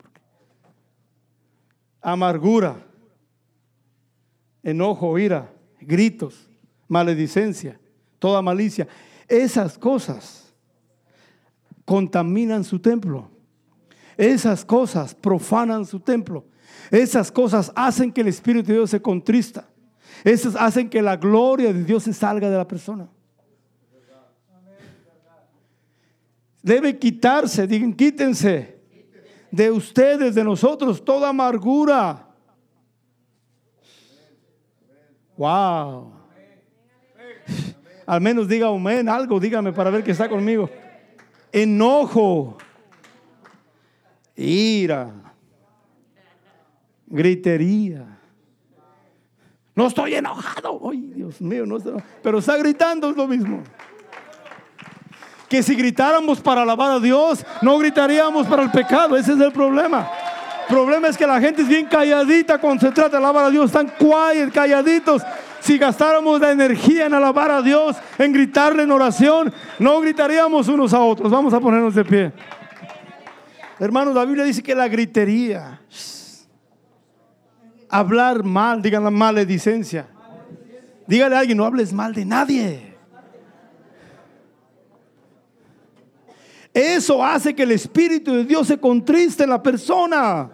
Amargura, 2.01 2.77
enojo, 4.63 5.19
ira, 5.19 5.53
gritos, 5.81 6.49
maledicencia, 6.87 7.77
toda 8.17 8.41
malicia. 8.41 8.87
Esas 9.27 9.77
cosas 9.77 10.55
contaminan 11.83 12.63
su 12.63 12.79
templo. 12.79 13.29
Esas 14.15 14.63
cosas 14.63 15.13
profanan 15.13 15.85
su 15.85 15.99
templo. 15.99 16.45
Esas 16.91 17.29
cosas 17.29 17.73
hacen 17.75 18.09
que 18.09 18.21
el 18.21 18.27
Espíritu 18.29 18.67
de 18.67 18.75
Dios 18.75 18.89
se 18.89 19.01
contrista. 19.01 19.67
Esas 20.23 20.55
hacen 20.55 20.89
que 20.89 21.01
la 21.01 21.17
gloria 21.17 21.73
de 21.73 21.83
Dios 21.83 22.03
se 22.03 22.13
salga 22.13 22.49
de 22.49 22.55
la 22.57 22.67
persona. 22.67 23.09
Debe 26.63 26.97
quitarse, 26.97 27.67
digan, 27.67 27.93
quítense 27.93 28.79
de 29.51 29.69
ustedes, 29.69 30.33
de 30.33 30.43
nosotros, 30.43 31.03
toda 31.03 31.29
amargura. 31.29 32.25
Wow. 35.37 36.13
Al 38.05 38.21
menos 38.21 38.47
diga 38.47 38.67
amén, 38.67 39.07
algo, 39.07 39.39
dígame 39.39 39.73
para 39.73 39.89
ver 39.89 40.03
que 40.03 40.11
está 40.11 40.27
conmigo. 40.29 40.69
Enojo, 41.51 42.57
ira, 44.35 45.11
gritería. 47.05 48.19
No 49.75 49.87
estoy 49.87 50.15
enojado. 50.15 50.79
Ay, 50.89 51.11
Dios 51.15 51.41
mío, 51.41 51.65
no 51.65 51.77
estoy, 51.77 52.01
pero 52.21 52.39
está 52.39 52.57
gritando 52.57 53.09
es 53.09 53.17
lo 53.17 53.27
mismo 53.27 53.63
que 55.53 55.61
si 55.61 55.75
gritáramos 55.75 56.41
para 56.41 56.63
alabar 56.63 56.93
a 56.93 56.99
Dios, 56.99 57.45
no 57.61 57.77
gritaríamos 57.77 58.47
para 58.47 58.63
el 58.63 58.71
pecado. 58.71 59.15
Ese 59.15 59.33
es 59.33 59.39
el 59.39 59.51
problema. 59.51 60.09
El 60.67 60.75
problema 60.75 61.09
es 61.09 61.15
que 61.15 61.27
la 61.27 61.39
gente 61.39 61.61
es 61.61 61.67
bien 61.67 61.85
calladita 61.85 62.57
cuando 62.57 62.87
se 62.87 62.91
trata 62.91 63.11
de 63.11 63.17
alabar 63.17 63.45
a 63.45 63.49
Dios. 63.51 63.67
Están 63.67 63.93
quiet, 63.99 64.51
calladitos. 64.51 65.21
Si 65.59 65.77
gastáramos 65.77 66.41
la 66.41 66.49
energía 66.49 67.05
en 67.05 67.13
alabar 67.13 67.51
a 67.51 67.61
Dios, 67.61 67.95
en 68.17 68.33
gritarle 68.33 68.81
en 68.81 68.89
oración, 68.89 69.53
no 69.77 70.01
gritaríamos 70.01 70.69
unos 70.69 70.91
a 70.91 71.01
otros. 71.01 71.31
Vamos 71.31 71.53
a 71.53 71.59
ponernos 71.59 71.93
de 71.93 72.03
pie. 72.03 72.33
Hermanos, 73.77 74.15
la 74.15 74.25
Biblia 74.25 74.45
dice 74.45 74.63
que 74.63 74.73
la 74.73 74.87
gritería, 74.87 75.81
hablar 77.89 78.43
mal, 78.43 78.81
digan 78.81 79.03
la 79.03 79.11
maledicencia. 79.11 80.07
Dígale 81.05 81.35
a 81.35 81.39
alguien, 81.41 81.59
no 81.59 81.65
hables 81.65 81.93
mal 81.93 82.11
de 82.11 82.25
nadie. 82.25 82.92
Eso 86.73 87.23
hace 87.23 87.53
que 87.53 87.63
el 87.63 87.71
Espíritu 87.71 88.33
de 88.33 88.45
Dios 88.45 88.67
se 88.67 88.79
contriste 88.79 89.43
en 89.43 89.51
la 89.51 89.61
persona. 89.61 90.49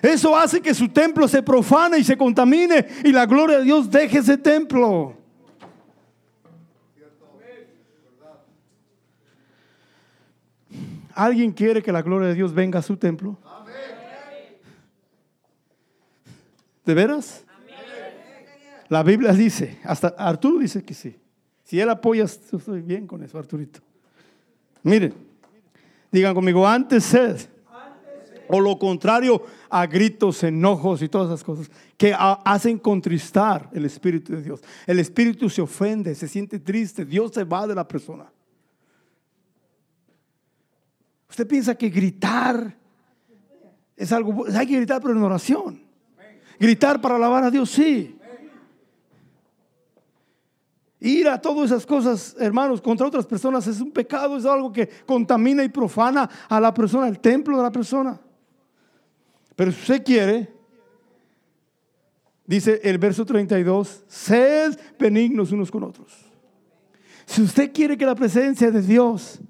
Eso 0.00 0.36
hace 0.36 0.60
que 0.60 0.74
su 0.74 0.88
templo 0.88 1.28
se 1.28 1.42
profane 1.42 1.98
y 1.98 2.04
se 2.04 2.16
contamine 2.16 2.86
y 3.04 3.12
la 3.12 3.26
gloria 3.26 3.58
de 3.58 3.64
Dios 3.64 3.90
deje 3.90 4.18
ese 4.18 4.38
templo. 4.38 5.16
¿Alguien 11.14 11.52
quiere 11.52 11.82
que 11.82 11.92
la 11.92 12.00
gloria 12.00 12.28
de 12.28 12.34
Dios 12.34 12.54
venga 12.54 12.78
a 12.78 12.82
su 12.82 12.96
templo? 12.96 13.38
¿De 16.84 16.94
veras? 16.94 17.44
La 18.88 19.02
Biblia 19.02 19.32
dice, 19.32 19.78
hasta 19.84 20.08
Arturo 20.08 20.58
dice 20.58 20.82
que 20.82 20.94
sí. 20.94 21.16
Si 21.64 21.78
él 21.78 21.88
apoya, 21.90 22.24
estoy 22.24 22.80
bien 22.80 23.06
con 23.06 23.22
eso, 23.22 23.38
Arturito. 23.38 23.80
Miren, 24.82 25.14
digan 26.10 26.34
conmigo, 26.34 26.66
antes 26.66 27.04
sed. 27.04 27.40
O 28.48 28.60
lo 28.60 28.78
contrario, 28.78 29.42
a 29.70 29.86
gritos, 29.86 30.42
enojos 30.42 31.00
y 31.00 31.08
todas 31.08 31.28
esas 31.28 31.42
cosas 31.42 31.70
que 31.96 32.14
hacen 32.14 32.78
contristar 32.78 33.70
el 33.72 33.86
Espíritu 33.86 34.34
de 34.34 34.42
Dios. 34.42 34.60
El 34.86 34.98
Espíritu 34.98 35.48
se 35.48 35.62
ofende, 35.62 36.14
se 36.14 36.28
siente 36.28 36.58
triste, 36.58 37.06
Dios 37.06 37.32
se 37.32 37.44
va 37.44 37.66
de 37.66 37.74
la 37.74 37.88
persona. 37.88 38.30
Usted 41.30 41.46
piensa 41.46 41.74
que 41.74 41.88
gritar 41.88 42.76
es 43.96 44.12
algo, 44.12 44.44
hay 44.54 44.66
que 44.66 44.76
gritar 44.76 45.00
pero 45.00 45.14
en 45.14 45.22
oración. 45.22 45.80
Gritar 46.58 47.00
para 47.00 47.16
alabar 47.16 47.44
a 47.44 47.50
Dios, 47.50 47.70
sí. 47.70 48.18
Ir 51.04 51.28
a 51.28 51.40
todas 51.40 51.70
esas 51.70 51.84
cosas, 51.84 52.36
hermanos, 52.38 52.80
contra 52.80 53.06
otras 53.06 53.26
personas 53.26 53.66
es 53.66 53.80
un 53.80 53.90
pecado, 53.90 54.36
es 54.36 54.44
algo 54.44 54.72
que 54.72 54.88
contamina 55.04 55.64
y 55.64 55.68
profana 55.68 56.28
a 56.48 56.60
la 56.60 56.72
persona, 56.72 57.08
el 57.08 57.18
templo 57.18 57.56
de 57.56 57.62
la 57.62 57.72
persona. 57.72 58.20
Pero 59.56 59.72
si 59.72 59.80
usted 59.80 60.04
quiere, 60.04 60.52
dice 62.46 62.80
el 62.84 62.98
verso 62.98 63.26
32, 63.26 64.04
sed 64.06 64.78
benignos 64.98 65.50
unos 65.50 65.70
con 65.70 65.82
otros. 65.82 66.12
Si 67.26 67.42
usted 67.42 67.72
quiere 67.72 67.96
que 67.96 68.06
la 68.06 68.14
presencia 68.14 68.70
de 68.70 68.82
Dios 68.82 69.40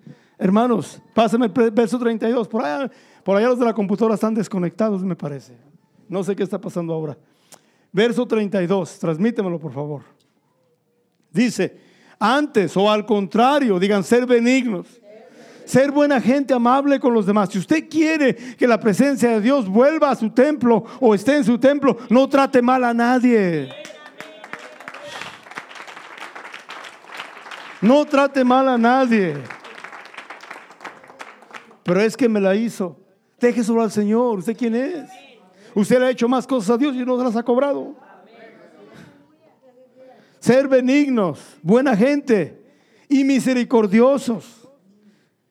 Hermanos, 0.42 1.00
pásame 1.14 1.46
el 1.46 1.70
verso 1.70 2.00
32. 2.00 2.48
Por 2.48 2.64
allá, 2.64 2.90
por 3.22 3.36
allá 3.36 3.46
los 3.46 3.60
de 3.60 3.64
la 3.64 3.72
computadora 3.72 4.16
están 4.16 4.34
desconectados, 4.34 5.04
me 5.04 5.14
parece. 5.14 5.56
No 6.08 6.24
sé 6.24 6.34
qué 6.34 6.42
está 6.42 6.60
pasando 6.60 6.92
ahora. 6.92 7.16
Verso 7.92 8.26
32, 8.26 8.98
transmítemelo 8.98 9.60
por 9.60 9.72
favor. 9.72 10.02
Dice, 11.32 11.76
antes 12.18 12.76
o 12.76 12.90
al 12.90 13.06
contrario, 13.06 13.78
digan 13.78 14.04
ser 14.04 14.26
benignos. 14.26 14.86
Ser 15.64 15.90
buena 15.90 16.20
gente, 16.20 16.52
amable 16.52 16.98
con 17.00 17.14
los 17.14 17.24
demás. 17.24 17.48
Si 17.50 17.58
usted 17.58 17.88
quiere 17.88 18.34
que 18.34 18.66
la 18.66 18.78
presencia 18.78 19.30
de 19.30 19.40
Dios 19.40 19.68
vuelva 19.68 20.10
a 20.10 20.16
su 20.16 20.30
templo 20.30 20.84
o 21.00 21.14
esté 21.14 21.36
en 21.36 21.44
su 21.44 21.58
templo, 21.58 21.96
no 22.10 22.28
trate 22.28 22.60
mal 22.60 22.84
a 22.84 22.92
nadie. 22.92 23.68
No 27.80 28.04
trate 28.04 28.44
mal 28.44 28.68
a 28.68 28.76
nadie 28.76 29.36
pero 31.82 32.00
es 32.00 32.16
que 32.16 32.28
me 32.28 32.40
la 32.40 32.54
hizo. 32.54 32.96
Deje 33.40 33.64
sobre 33.64 33.82
al 33.82 33.90
Señor. 33.90 34.38
¿Usted 34.38 34.56
quién 34.56 34.74
es? 34.74 35.10
Usted 35.74 35.98
le 35.98 36.06
ha 36.06 36.10
hecho 36.10 36.28
más 36.28 36.46
cosas 36.46 36.70
a 36.70 36.78
Dios 36.78 36.94
y 36.94 37.04
no 37.04 37.18
se 37.18 37.24
las 37.24 37.36
ha 37.36 37.42
cobrado. 37.42 37.96
Ser 40.42 40.66
benignos, 40.66 41.38
buena 41.62 41.96
gente 41.96 42.60
y 43.08 43.22
misericordiosos. 43.22 44.68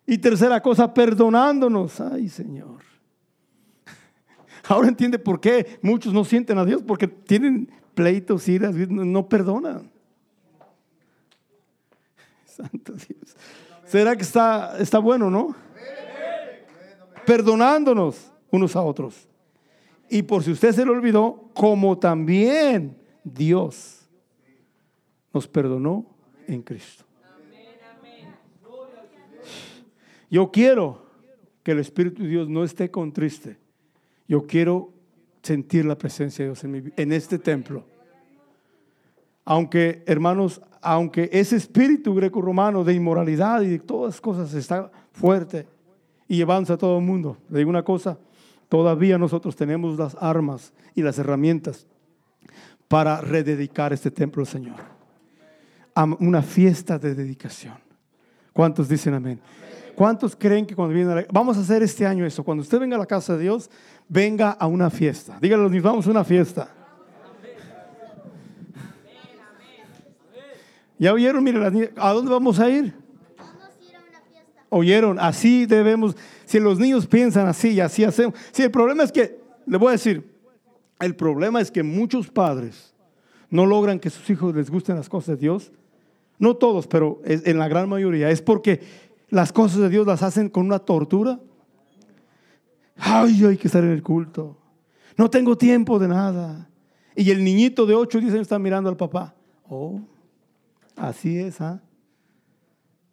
Y 0.05 0.17
tercera 0.17 0.61
cosa, 0.61 0.93
perdonándonos. 0.93 2.01
Ay, 2.01 2.27
Señor. 2.27 2.81
Ahora 4.67 4.89
entiende 4.89 5.17
por 5.17 5.39
qué 5.39 5.79
muchos 5.81 6.13
no 6.13 6.25
sienten 6.25 6.57
a 6.57 6.65
Dios, 6.65 6.83
porque 6.85 7.07
tienen 7.07 7.71
pleitos, 7.93 8.49
iras, 8.49 8.75
no 8.75 9.29
perdonan. 9.29 9.89
Santo 12.45 12.91
Dios. 12.91 13.37
¿Será 13.85 14.13
que 14.17 14.23
está, 14.23 14.77
está 14.77 14.99
bueno, 14.99 15.31
no? 15.31 15.55
perdonándonos 17.25 18.29
unos 18.49 18.75
a 18.75 18.81
otros. 18.81 19.25
Y 20.09 20.23
por 20.23 20.43
si 20.43 20.51
usted 20.51 20.73
se 20.73 20.83
le 20.83 20.91
olvidó, 20.91 21.49
como 21.53 21.97
también 21.97 22.97
Dios 23.23 24.00
nos 25.33 25.47
perdonó 25.47 26.05
en 26.47 26.61
Cristo. 26.61 27.05
Yo 30.29 30.51
quiero 30.51 31.05
que 31.63 31.71
el 31.71 31.79
Espíritu 31.79 32.23
de 32.23 32.29
Dios 32.29 32.49
no 32.49 32.63
esté 32.63 32.89
contriste. 32.89 33.57
Yo 34.27 34.47
quiero 34.47 34.93
sentir 35.43 35.85
la 35.85 35.97
presencia 35.97 36.45
de 36.45 36.51
Dios 36.51 36.63
en, 36.63 37.11
este 37.11 37.37
templo. 37.37 37.83
Aunque, 39.43 40.03
hermanos, 40.05 40.61
aunque 40.81 41.29
ese 41.33 41.57
espíritu 41.57 42.15
greco-romano 42.15 42.83
de 42.83 42.93
inmoralidad 42.93 43.61
y 43.61 43.69
de 43.69 43.79
todas 43.79 44.21
cosas 44.21 44.53
está 44.53 44.91
fuerte, 45.11 45.67
y 46.31 46.41
avanza 46.41 46.75
a 46.75 46.77
todo 46.77 46.97
el 46.97 47.03
mundo. 47.03 47.35
Le 47.49 47.57
digo 47.57 47.69
una 47.69 47.83
cosa, 47.83 48.17
todavía 48.69 49.17
nosotros 49.17 49.53
tenemos 49.57 49.99
las 49.99 50.15
armas 50.15 50.71
y 50.95 51.01
las 51.01 51.19
herramientas 51.19 51.87
para 52.87 53.19
rededicar 53.19 53.91
este 53.91 54.11
templo 54.11 54.43
al 54.43 54.47
Señor. 54.47 54.90
A 55.93 56.05
una 56.05 56.41
fiesta 56.41 56.97
de 56.97 57.15
dedicación. 57.15 57.75
¿Cuántos 58.53 58.87
dicen 58.87 59.13
amén? 59.13 59.39
¿Cuántos 59.95 60.35
creen 60.35 60.65
que 60.65 60.75
cuando 60.75 60.93
viene 60.93 61.13
la, 61.13 61.25
vamos 61.31 61.57
a 61.57 61.61
hacer 61.61 61.83
este 61.83 62.05
año 62.05 62.25
eso? 62.25 62.43
Cuando 62.43 62.61
usted 62.61 62.79
venga 62.79 62.95
a 62.95 62.99
la 62.99 63.05
casa 63.05 63.35
de 63.35 63.43
Dios, 63.43 63.69
venga 64.07 64.51
a 64.51 64.67
una 64.67 64.89
fiesta. 64.89 65.37
Díganle 65.41 65.69
los 65.69 65.83
vamos 65.83 66.07
a 66.07 66.11
una 66.11 66.23
fiesta. 66.23 66.73
¿Ya 70.97 71.13
oyeron? 71.13 71.43
Mire, 71.43 71.91
¿a 71.97 72.13
dónde 72.13 72.31
vamos 72.31 72.59
a 72.59 72.69
ir? 72.69 73.01
oyeron, 74.71 75.19
así 75.19 75.65
debemos, 75.65 76.15
si 76.45 76.59
los 76.59 76.79
niños 76.79 77.05
piensan 77.05 77.47
así 77.47 77.71
y 77.71 77.81
así 77.81 78.03
hacemos. 78.03 78.33
Si 78.51 78.63
el 78.63 78.71
problema 78.71 79.03
es 79.03 79.11
que, 79.11 79.37
le 79.67 79.77
voy 79.77 79.89
a 79.89 79.91
decir, 79.91 80.33
el 80.99 81.15
problema 81.15 81.59
es 81.61 81.69
que 81.69 81.83
muchos 81.83 82.29
padres 82.29 82.93
no 83.49 83.65
logran 83.65 83.99
que 83.99 84.09
sus 84.09 84.27
hijos 84.29 84.55
les 84.55 84.69
gusten 84.69 84.95
las 84.95 85.09
cosas 85.09 85.35
de 85.35 85.41
Dios. 85.41 85.71
No 86.41 86.55
todos, 86.55 86.87
pero 86.87 87.21
en 87.23 87.59
la 87.59 87.67
gran 87.67 87.87
mayoría. 87.87 88.31
Es 88.31 88.41
porque 88.41 88.81
las 89.29 89.53
cosas 89.53 89.77
de 89.77 89.89
Dios 89.89 90.07
las 90.07 90.23
hacen 90.23 90.49
con 90.49 90.65
una 90.65 90.79
tortura. 90.79 91.39
Ay, 92.97 93.45
hay 93.45 93.57
que 93.57 93.67
estar 93.67 93.83
en 93.83 93.91
el 93.91 94.01
culto. 94.01 94.57
No 95.17 95.29
tengo 95.29 95.55
tiempo 95.55 95.99
de 95.99 96.07
nada. 96.07 96.67
Y 97.15 97.29
el 97.29 97.43
niñito 97.43 97.85
de 97.85 97.93
8 97.93 98.19
dice 98.21 98.39
está 98.39 98.57
mirando 98.57 98.89
al 98.89 98.97
papá. 98.97 99.35
Oh, 99.69 100.01
así 100.95 101.37
es, 101.37 101.61
¿ah? 101.61 101.79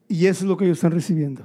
Y 0.08 0.24
eso 0.24 0.44
es 0.44 0.48
lo 0.48 0.56
que 0.56 0.64
ellos 0.64 0.78
están 0.78 0.92
recibiendo. 0.92 1.44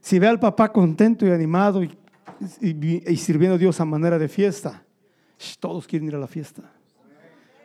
Si 0.00 0.18
ve 0.18 0.26
al 0.26 0.40
papá 0.40 0.72
contento 0.72 1.24
y 1.24 1.30
animado 1.30 1.84
y, 1.84 3.16
sirviendo 3.16 3.54
a 3.54 3.58
Dios 3.58 3.80
a 3.80 3.84
manera 3.84 4.18
de 4.18 4.28
fiesta, 4.28 4.84
todos 5.60 5.86
quieren 5.86 6.08
ir 6.08 6.16
a 6.16 6.18
la 6.18 6.26
fiesta. 6.26 6.75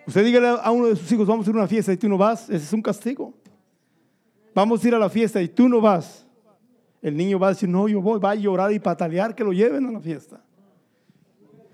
Usted 0.08 0.26
dígale 0.26 0.48
a 0.62 0.72
uno 0.72 0.88
de 0.88 0.96
sus 0.96 1.12
hijos, 1.12 1.28
vamos 1.28 1.48
a 1.48 1.50
ir 1.50 1.56
a 1.56 1.60
una 1.60 1.68
fiesta 1.68 1.94
y 1.94 1.98
tú 1.98 2.10
no 2.10 2.18
vas, 2.18 2.50
ese 2.50 2.66
es 2.66 2.74
un 2.74 2.82
castigo. 2.82 3.34
Vamos 4.54 4.84
a 4.84 4.88
ir 4.88 4.96
a 4.96 5.00
la 5.00 5.10
fiesta 5.10 5.42
y 5.42 5.48
tú 5.48 5.70
no 5.70 5.80
vas. 5.80 6.28
El 7.02 7.16
niño 7.16 7.40
va 7.40 7.48
a 7.48 7.50
decir, 7.52 7.70
no, 7.70 7.88
yo 7.88 8.02
voy, 8.02 8.20
va 8.20 8.32
a 8.32 8.36
llorar 8.36 8.72
y 8.72 8.80
patalear 8.80 9.34
que 9.34 9.44
lo 9.44 9.54
lleven 9.54 9.86
a 9.86 9.92
la 9.92 10.00
fiesta. 10.00 10.44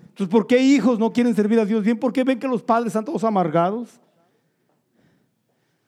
Entonces, 0.00 0.28
¿por 0.28 0.46
qué 0.46 0.58
hijos 0.58 0.98
no 0.98 1.12
quieren 1.12 1.34
servir 1.34 1.60
a 1.60 1.64
Dios 1.64 1.84
bien? 1.84 1.98
¿Por 1.98 2.12
qué 2.12 2.24
ven 2.24 2.38
que 2.38 2.48
los 2.48 2.62
padres 2.62 2.88
están 2.88 3.04
todos 3.04 3.24
amargados? 3.24 4.00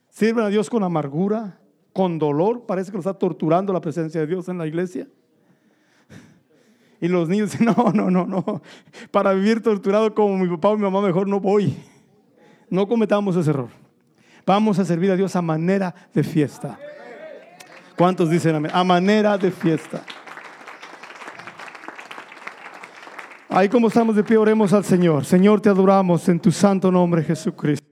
Sirven 0.09 0.45
a 0.45 0.49
Dios 0.49 0.69
con 0.69 0.83
amargura 0.83 1.61
con 1.93 2.19
dolor, 2.19 2.67
parece 2.67 2.91
que 2.91 2.97
lo 2.97 3.01
está 3.01 3.15
torturando 3.15 3.73
la 3.73 3.81
presencia 3.81 4.21
de 4.21 4.27
Dios 4.27 4.49
en 4.49 4.59
la 4.59 4.67
iglesia. 4.67 5.09
Y 7.01 7.09
los 7.09 7.29
niños 7.29 7.51
dicen, 7.51 7.67
no, 7.67 7.93
no, 7.93 8.11
no, 8.11 8.27
no, 8.27 8.63
para 9.11 9.33
vivir 9.33 9.63
torturado 9.63 10.15
como 10.15 10.37
mi 10.37 10.49
papá 10.49 10.71
o 10.71 10.77
mi 10.77 10.83
mamá, 10.83 11.01
mejor 11.01 11.27
no 11.27 11.41
voy. 11.41 11.77
No 12.71 12.87
cometamos 12.87 13.37
ese 13.37 13.51
error. 13.51 13.69
Vamos 14.47 14.79
a 14.79 14.85
servir 14.85 15.11
a 15.11 15.17
Dios 15.17 15.37
a 15.37 15.43
manera 15.43 15.95
de 16.15 16.23
fiesta. 16.23 16.79
¿Cuántos 17.97 18.31
dicen 18.31 18.55
amén? 18.55 18.71
A 18.73 18.83
manera 18.85 19.37
de 19.37 19.51
fiesta. 19.51 20.03
Ahí 23.49 23.69
como 23.69 23.89
estamos 23.89 24.15
de 24.15 24.23
pie, 24.23 24.37
oremos 24.37 24.73
al 24.73 24.85
Señor. 24.85 25.25
Señor, 25.25 25.61
te 25.61 25.69
adoramos 25.69 26.29
en 26.29 26.39
tu 26.39 26.53
santo 26.53 26.93
nombre, 26.93 27.25
Jesucristo. 27.25 27.90